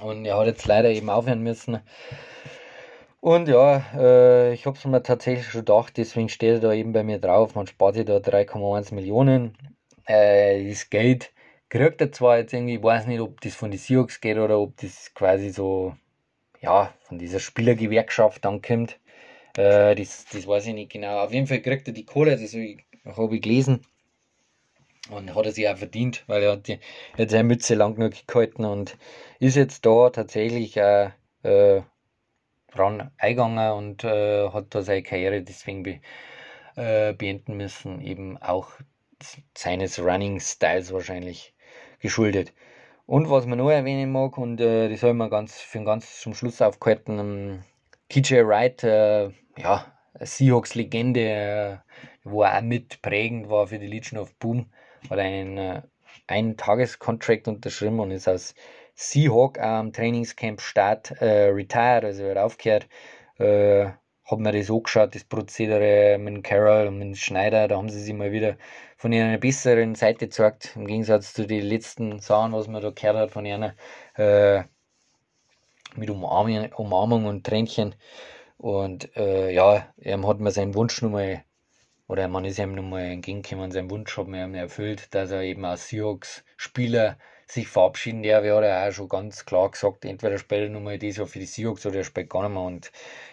Und 0.00 0.24
er 0.24 0.38
hat 0.38 0.46
jetzt 0.46 0.66
leider 0.66 0.88
eben 0.88 1.10
aufhören 1.10 1.42
müssen. 1.42 1.80
Und 3.20 3.48
ja, 3.48 3.84
äh, 3.96 4.52
ich 4.52 4.66
habe 4.66 4.76
es 4.76 4.84
mir 4.84 5.02
tatsächlich 5.02 5.46
schon 5.48 5.62
gedacht, 5.62 5.96
deswegen 5.96 6.28
steht 6.28 6.54
er 6.54 6.60
da 6.60 6.72
eben 6.72 6.92
bei 6.92 7.02
mir 7.02 7.18
drauf. 7.18 7.54
Man 7.54 7.66
spart 7.66 7.96
sich 7.96 8.04
da 8.04 8.18
3,1 8.20 8.92
Millionen. 8.94 9.56
äh, 10.06 10.68
das 10.68 10.90
Geld 10.90 11.32
kriegt 11.68 12.00
er 12.00 12.12
zwar 12.12 12.38
jetzt 12.38 12.52
irgendwie, 12.52 12.76
ich 12.76 12.82
weiß 12.82 13.06
nicht, 13.06 13.20
ob 13.20 13.40
das 13.40 13.54
von 13.54 13.70
den 13.70 13.78
Seahawks 13.78 14.20
geht 14.20 14.38
oder 14.38 14.58
ob 14.58 14.76
das 14.78 15.12
quasi 15.14 15.50
so, 15.50 15.94
ja, 16.60 16.94
von 17.02 17.18
dieser 17.18 17.40
Spielergewerkschaft 17.40 18.44
dann 18.44 18.62
kommt. 18.62 19.00
Äh, 19.56 19.94
das, 19.96 20.26
das 20.32 20.46
weiß 20.46 20.66
ich 20.68 20.74
nicht 20.74 20.92
genau. 20.92 21.20
Auf 21.20 21.32
jeden 21.32 21.46
Fall 21.46 21.60
kriegt 21.60 21.88
er 21.88 21.94
die 21.94 22.04
Kohle, 22.06 22.36
das 22.38 22.54
habe 22.54 23.36
ich 23.36 23.42
gelesen. 23.42 23.84
Und 25.10 25.34
hat 25.34 25.46
er 25.46 25.52
sich 25.52 25.68
auch 25.68 25.76
verdient, 25.76 26.24
weil 26.26 26.42
er 26.42 26.52
hat, 26.52 26.68
die, 26.68 26.78
hat 27.18 27.30
seine 27.30 27.44
Mütze 27.44 27.74
lang 27.74 27.94
genug 27.96 28.26
gehalten 28.26 28.64
und 28.64 28.98
ist 29.40 29.56
jetzt 29.56 29.86
da 29.86 30.10
tatsächlich 30.10 30.80
auch 30.82 31.10
äh, 31.42 31.82
dran 32.72 33.10
eingegangen 33.18 33.72
und 33.72 34.04
äh, 34.04 34.48
hat 34.50 34.74
da 34.74 34.82
seine 34.82 35.02
Karriere 35.02 35.42
deswegen 35.42 35.82
be, 35.82 36.00
äh, 36.76 37.12
beenden 37.12 37.56
müssen, 37.56 38.00
eben 38.00 38.36
auch 38.38 38.70
seines 39.56 39.98
Running 39.98 40.40
Styles 40.40 40.92
wahrscheinlich 40.92 41.54
geschuldet. 42.00 42.52
Und 43.06 43.30
was 43.30 43.46
man 43.46 43.58
noch 43.58 43.70
erwähnen 43.70 44.12
mag, 44.12 44.36
und 44.38 44.60
äh, 44.60 44.88
das 44.88 45.02
habe 45.02 45.12
ich 45.12 45.18
mir 45.18 45.30
ganz, 45.30 45.58
für 45.58 45.82
ganz 45.82 46.20
zum 46.20 46.34
Schluss 46.34 46.60
aufgehalten, 46.60 47.18
ähm, 47.18 47.62
KJ 48.10 48.46
Wright, 48.46 48.84
äh, 48.84 49.30
ja, 49.56 49.86
Seahawks-Legende, 50.20 51.20
äh, 51.20 51.76
wo 52.24 52.42
er 52.42 52.58
auch 52.58 52.62
mit 52.62 53.00
prägend 53.02 53.48
war 53.48 53.66
für 53.66 53.78
die 53.78 53.86
Legion 53.86 54.20
of 54.20 54.34
Boom, 54.34 54.66
hat 55.08 55.18
einen, 55.18 55.58
äh, 55.58 55.82
einen 56.26 56.56
Tagescontract 56.56 57.48
unterschrieben 57.48 58.00
und 58.00 58.10
ist 58.10 58.28
als 58.28 58.54
Seahawk 59.00 59.60
am 59.60 59.92
Trainingscamp 59.92 60.60
Start 60.60 61.12
äh, 61.20 61.50
retired, 61.50 62.04
also 62.04 62.24
er 62.24 62.30
hat 62.30 62.38
aufgehört. 62.38 62.88
Äh, 63.38 63.90
hat 64.24 64.40
mir 64.40 64.52
das 64.52 64.70
angeschaut, 64.70 65.14
das 65.14 65.22
Prozedere 65.22 66.18
mit 66.18 66.42
Carroll 66.42 66.88
und 66.88 66.98
mit 66.98 67.16
Schneider, 67.16 67.68
da 67.68 67.76
haben 67.76 67.88
sie 67.88 68.00
sich 68.00 68.12
mal 68.12 68.32
wieder 68.32 68.56
von 68.96 69.14
einer 69.14 69.38
besseren 69.38 69.94
Seite 69.94 70.26
gezeigt, 70.26 70.72
im 70.74 70.86
Gegensatz 70.88 71.32
zu 71.32 71.46
den 71.46 71.64
letzten 71.64 72.18
Sachen, 72.18 72.52
was 72.52 72.66
man 72.66 72.82
da 72.82 72.90
gehört 72.90 73.16
hat 73.16 73.30
von 73.30 73.46
ihnen, 73.46 73.72
äh, 74.16 74.64
mit 75.94 76.10
Umarmung, 76.10 76.72
Umarmung 76.72 77.26
und 77.26 77.46
Tränchen. 77.46 77.94
Und 78.58 79.16
äh, 79.16 79.52
ja, 79.54 79.86
er 79.96 80.22
hat 80.26 80.40
mir 80.40 80.50
seinen 80.50 80.74
Wunsch 80.74 81.00
nochmal, 81.02 81.44
oder 82.08 82.26
man 82.26 82.44
ist 82.44 82.58
ihm 82.58 82.74
nochmal 82.74 83.04
entgegengekommen, 83.04 83.70
sein 83.70 83.90
Wunsch 83.90 84.16
hat 84.18 84.26
mir 84.26 84.48
erfüllt, 84.58 85.14
dass 85.14 85.30
er 85.30 85.42
eben 85.42 85.64
als 85.64 85.88
Seahawks-Spieler 85.88 87.16
sich 87.50 87.68
verabschieden 87.68 88.22
darf. 88.22 88.44
Er 88.44 88.56
hat 88.56 88.64
ja 88.64 88.88
auch 88.88 88.92
schon 88.92 89.08
ganz 89.08 89.44
klar 89.44 89.70
gesagt, 89.70 90.04
entweder 90.04 90.38
spielt 90.38 90.62
er 90.62 90.68
nochmal 90.68 90.98
dieses 90.98 91.18
Jahr 91.18 91.26
für 91.26 91.38
die 91.38 91.46
Seahawks 91.46 91.86
oder 91.86 91.96
er 91.96 92.04
spielt 92.04 92.30
gar 92.30 92.42
nicht 92.42 92.52
mehr. 92.52 92.62
Und 92.62 92.92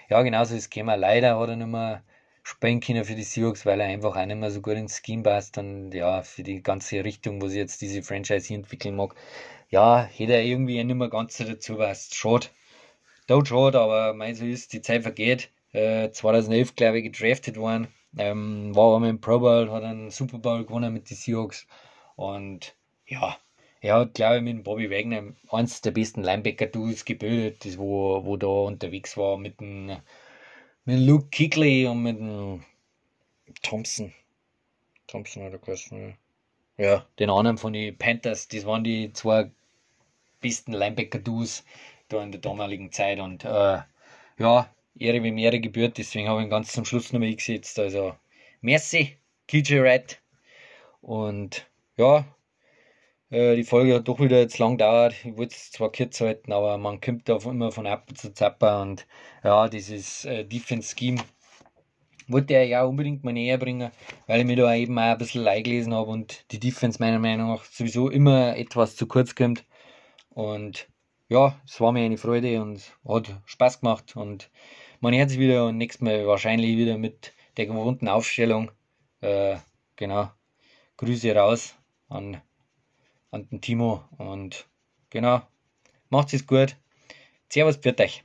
ja, 0.09 0.21
genauso 0.21 0.55
ist 0.55 0.75
es. 0.75 0.83
Leider 0.83 1.39
hat 1.39 1.49
er 1.49 1.55
nicht 1.55 1.67
mehr 1.67 2.03
spielen 2.43 2.79
können 2.79 3.03
für 3.05 3.15
die 3.15 3.23
Seahawks, 3.23 3.65
weil 3.65 3.81
er 3.81 3.87
einfach 3.87 4.15
auch 4.15 4.25
nicht 4.25 4.37
mehr 4.37 4.51
so 4.51 4.61
gut 4.61 4.75
ins 4.75 5.01
Scheme 5.03 5.23
passt 5.23 5.57
und 5.57 5.91
ja, 5.91 6.21
für 6.21 6.43
die 6.43 6.61
ganze 6.61 7.03
Richtung, 7.03 7.41
wo 7.41 7.47
sich 7.47 7.57
jetzt 7.57 7.81
diese 7.81 8.03
Franchise 8.03 8.47
hier 8.47 8.57
entwickeln 8.57 8.95
mag, 8.95 9.15
ja, 9.69 10.03
hätte 10.03 10.33
er 10.33 10.43
irgendwie 10.43 10.83
nicht 10.83 10.95
mehr 10.95 11.09
ganz 11.09 11.37
dazu 11.37 11.77
passt. 11.77 12.15
Schade. 12.15 12.47
Tut 13.27 13.47
schade, 13.47 13.79
aber 13.79 14.13
mein 14.13 14.35
so 14.35 14.45
ist, 14.45 14.73
die 14.73 14.81
Zeit 14.81 15.01
vergeht. 15.01 15.49
Äh, 15.73 16.11
2011, 16.11 16.75
glaube 16.75 16.99
ich, 16.99 17.11
gedraftet 17.11 17.57
worden. 17.57 17.87
Ähm, 18.17 18.75
war 18.75 18.95
einmal 18.95 19.09
im 19.09 19.19
Pro 19.19 19.39
Bowl, 19.39 19.71
hat 19.71 19.83
einen 19.83 20.11
Super 20.11 20.37
Bowl 20.37 20.63
gewonnen 20.63 20.93
mit 20.93 21.09
den 21.09 21.17
Seahawks 21.17 21.67
und 22.15 22.75
ja, 23.07 23.37
er 23.85 23.99
hat, 23.99 24.15
glaube 24.15 24.37
ich, 24.37 24.41
mit 24.41 24.63
Bobby 24.63 24.89
Wagner 24.89 25.33
eins 25.51 25.81
der 25.81 25.91
besten 25.91 26.23
Linebacker-Duels 26.23 27.05
gebildet, 27.05 27.65
das 27.65 27.77
wo, 27.77 28.25
wo 28.25 28.35
da 28.35 28.47
unterwegs 28.47 29.15
war 29.15 29.37
mit 29.37 29.59
dem 29.59 29.97
mit 30.85 30.99
Luke 30.99 31.27
Kickley 31.29 31.87
und 31.87 32.01
mit 32.03 32.17
dem 32.17 32.63
Thompson. 33.61 34.13
Thompson 35.07 35.47
oder 35.47 35.59
was? 35.65 35.89
Ja, 36.77 37.05
den 37.19 37.29
anderen 37.29 37.57
von 37.57 37.73
den 37.73 37.97
Panthers. 37.97 38.47
Das 38.47 38.65
waren 38.65 38.83
die 38.83 39.13
zwei 39.13 39.51
besten 40.41 40.73
Linebacker-Duos 40.73 41.63
da 42.07 42.23
in 42.23 42.31
der 42.31 42.41
damaligen 42.41 42.91
Zeit. 42.91 43.19
Und 43.19 43.45
äh, 43.45 43.81
ja, 44.39 44.69
Ehre 44.97 45.23
wie 45.23 45.43
Ehre 45.43 45.59
gebührt, 45.59 45.97
deswegen 45.97 46.27
habe 46.27 46.41
ich 46.41 46.47
ihn 46.47 46.51
ganz 46.51 46.71
zum 46.71 46.85
Schluss 46.85 47.13
nochmal 47.13 47.35
gesetzt. 47.35 47.77
Also, 47.79 48.15
merci, 48.61 49.17
KJ 49.47 49.81
Wright. 49.81 50.21
Und 51.01 51.67
ja, 51.97 52.25
die 53.35 53.63
Folge 53.65 53.95
hat 53.95 54.07
doch 54.07 54.19
wieder 54.19 54.39
jetzt 54.39 54.59
lang 54.59 54.77
gedauert. 54.77 55.13
Ich 55.25 55.35
wollte 55.35 55.55
es 55.55 55.71
zwar 55.71 55.91
kurz 55.91 56.21
halten, 56.21 56.53
aber 56.53 56.77
man 56.77 57.01
kommt 57.01 57.27
da 57.27 57.37
immer 57.37 57.71
von 57.71 57.85
Apple 57.85 58.15
zu 58.15 58.33
Zapper 58.33 58.81
und 58.81 59.05
ja, 59.43 59.67
dieses 59.67 60.23
äh, 60.23 60.45
Defense 60.45 60.95
Scheme 60.97 61.21
wollte 62.27 62.53
er 62.53 62.63
ja 62.65 62.85
unbedingt 62.85 63.23
mal 63.23 63.33
näher 63.33 63.57
bringen, 63.57 63.91
weil 64.27 64.39
ich 64.39 64.45
mir 64.45 64.55
da 64.55 64.73
eben 64.73 64.97
auch 64.97 65.03
ein 65.03 65.17
bisschen 65.17 65.47
eingelesen 65.47 65.93
habe 65.93 66.11
und 66.11 66.49
die 66.51 66.59
Defense 66.59 66.99
meiner 66.99 67.19
Meinung 67.19 67.49
nach 67.49 67.65
sowieso 67.65 68.09
immer 68.09 68.55
etwas 68.55 68.95
zu 68.95 69.05
kurz 69.05 69.35
kommt. 69.35 69.65
Und 70.29 70.87
ja, 71.27 71.59
es 71.65 71.81
war 71.81 71.91
mir 71.91 72.05
eine 72.05 72.17
Freude 72.17 72.61
und 72.61 72.81
hat 73.07 73.41
Spaß 73.45 73.81
gemacht 73.81 74.15
und 74.15 74.49
man 75.01 75.13
hört 75.13 75.29
sich 75.29 75.39
wieder 75.39 75.67
und 75.67 75.77
nächstes 75.77 76.01
Mal 76.01 76.25
wahrscheinlich 76.25 76.77
wieder 76.77 76.97
mit 76.97 77.33
der 77.57 77.65
gewohnten 77.67 78.07
Aufstellung. 78.07 78.71
Äh, 79.21 79.57
genau. 79.97 80.31
Grüße 80.97 81.35
raus 81.35 81.75
an 82.07 82.41
an 83.31 83.47
den 83.49 83.61
Timo. 83.61 84.03
Und 84.17 84.67
genau, 85.09 85.41
macht 86.09 86.33
es 86.33 86.45
gut. 86.47 86.75
Servus, 87.49 87.77
für 87.77 87.97
euch. 87.97 88.23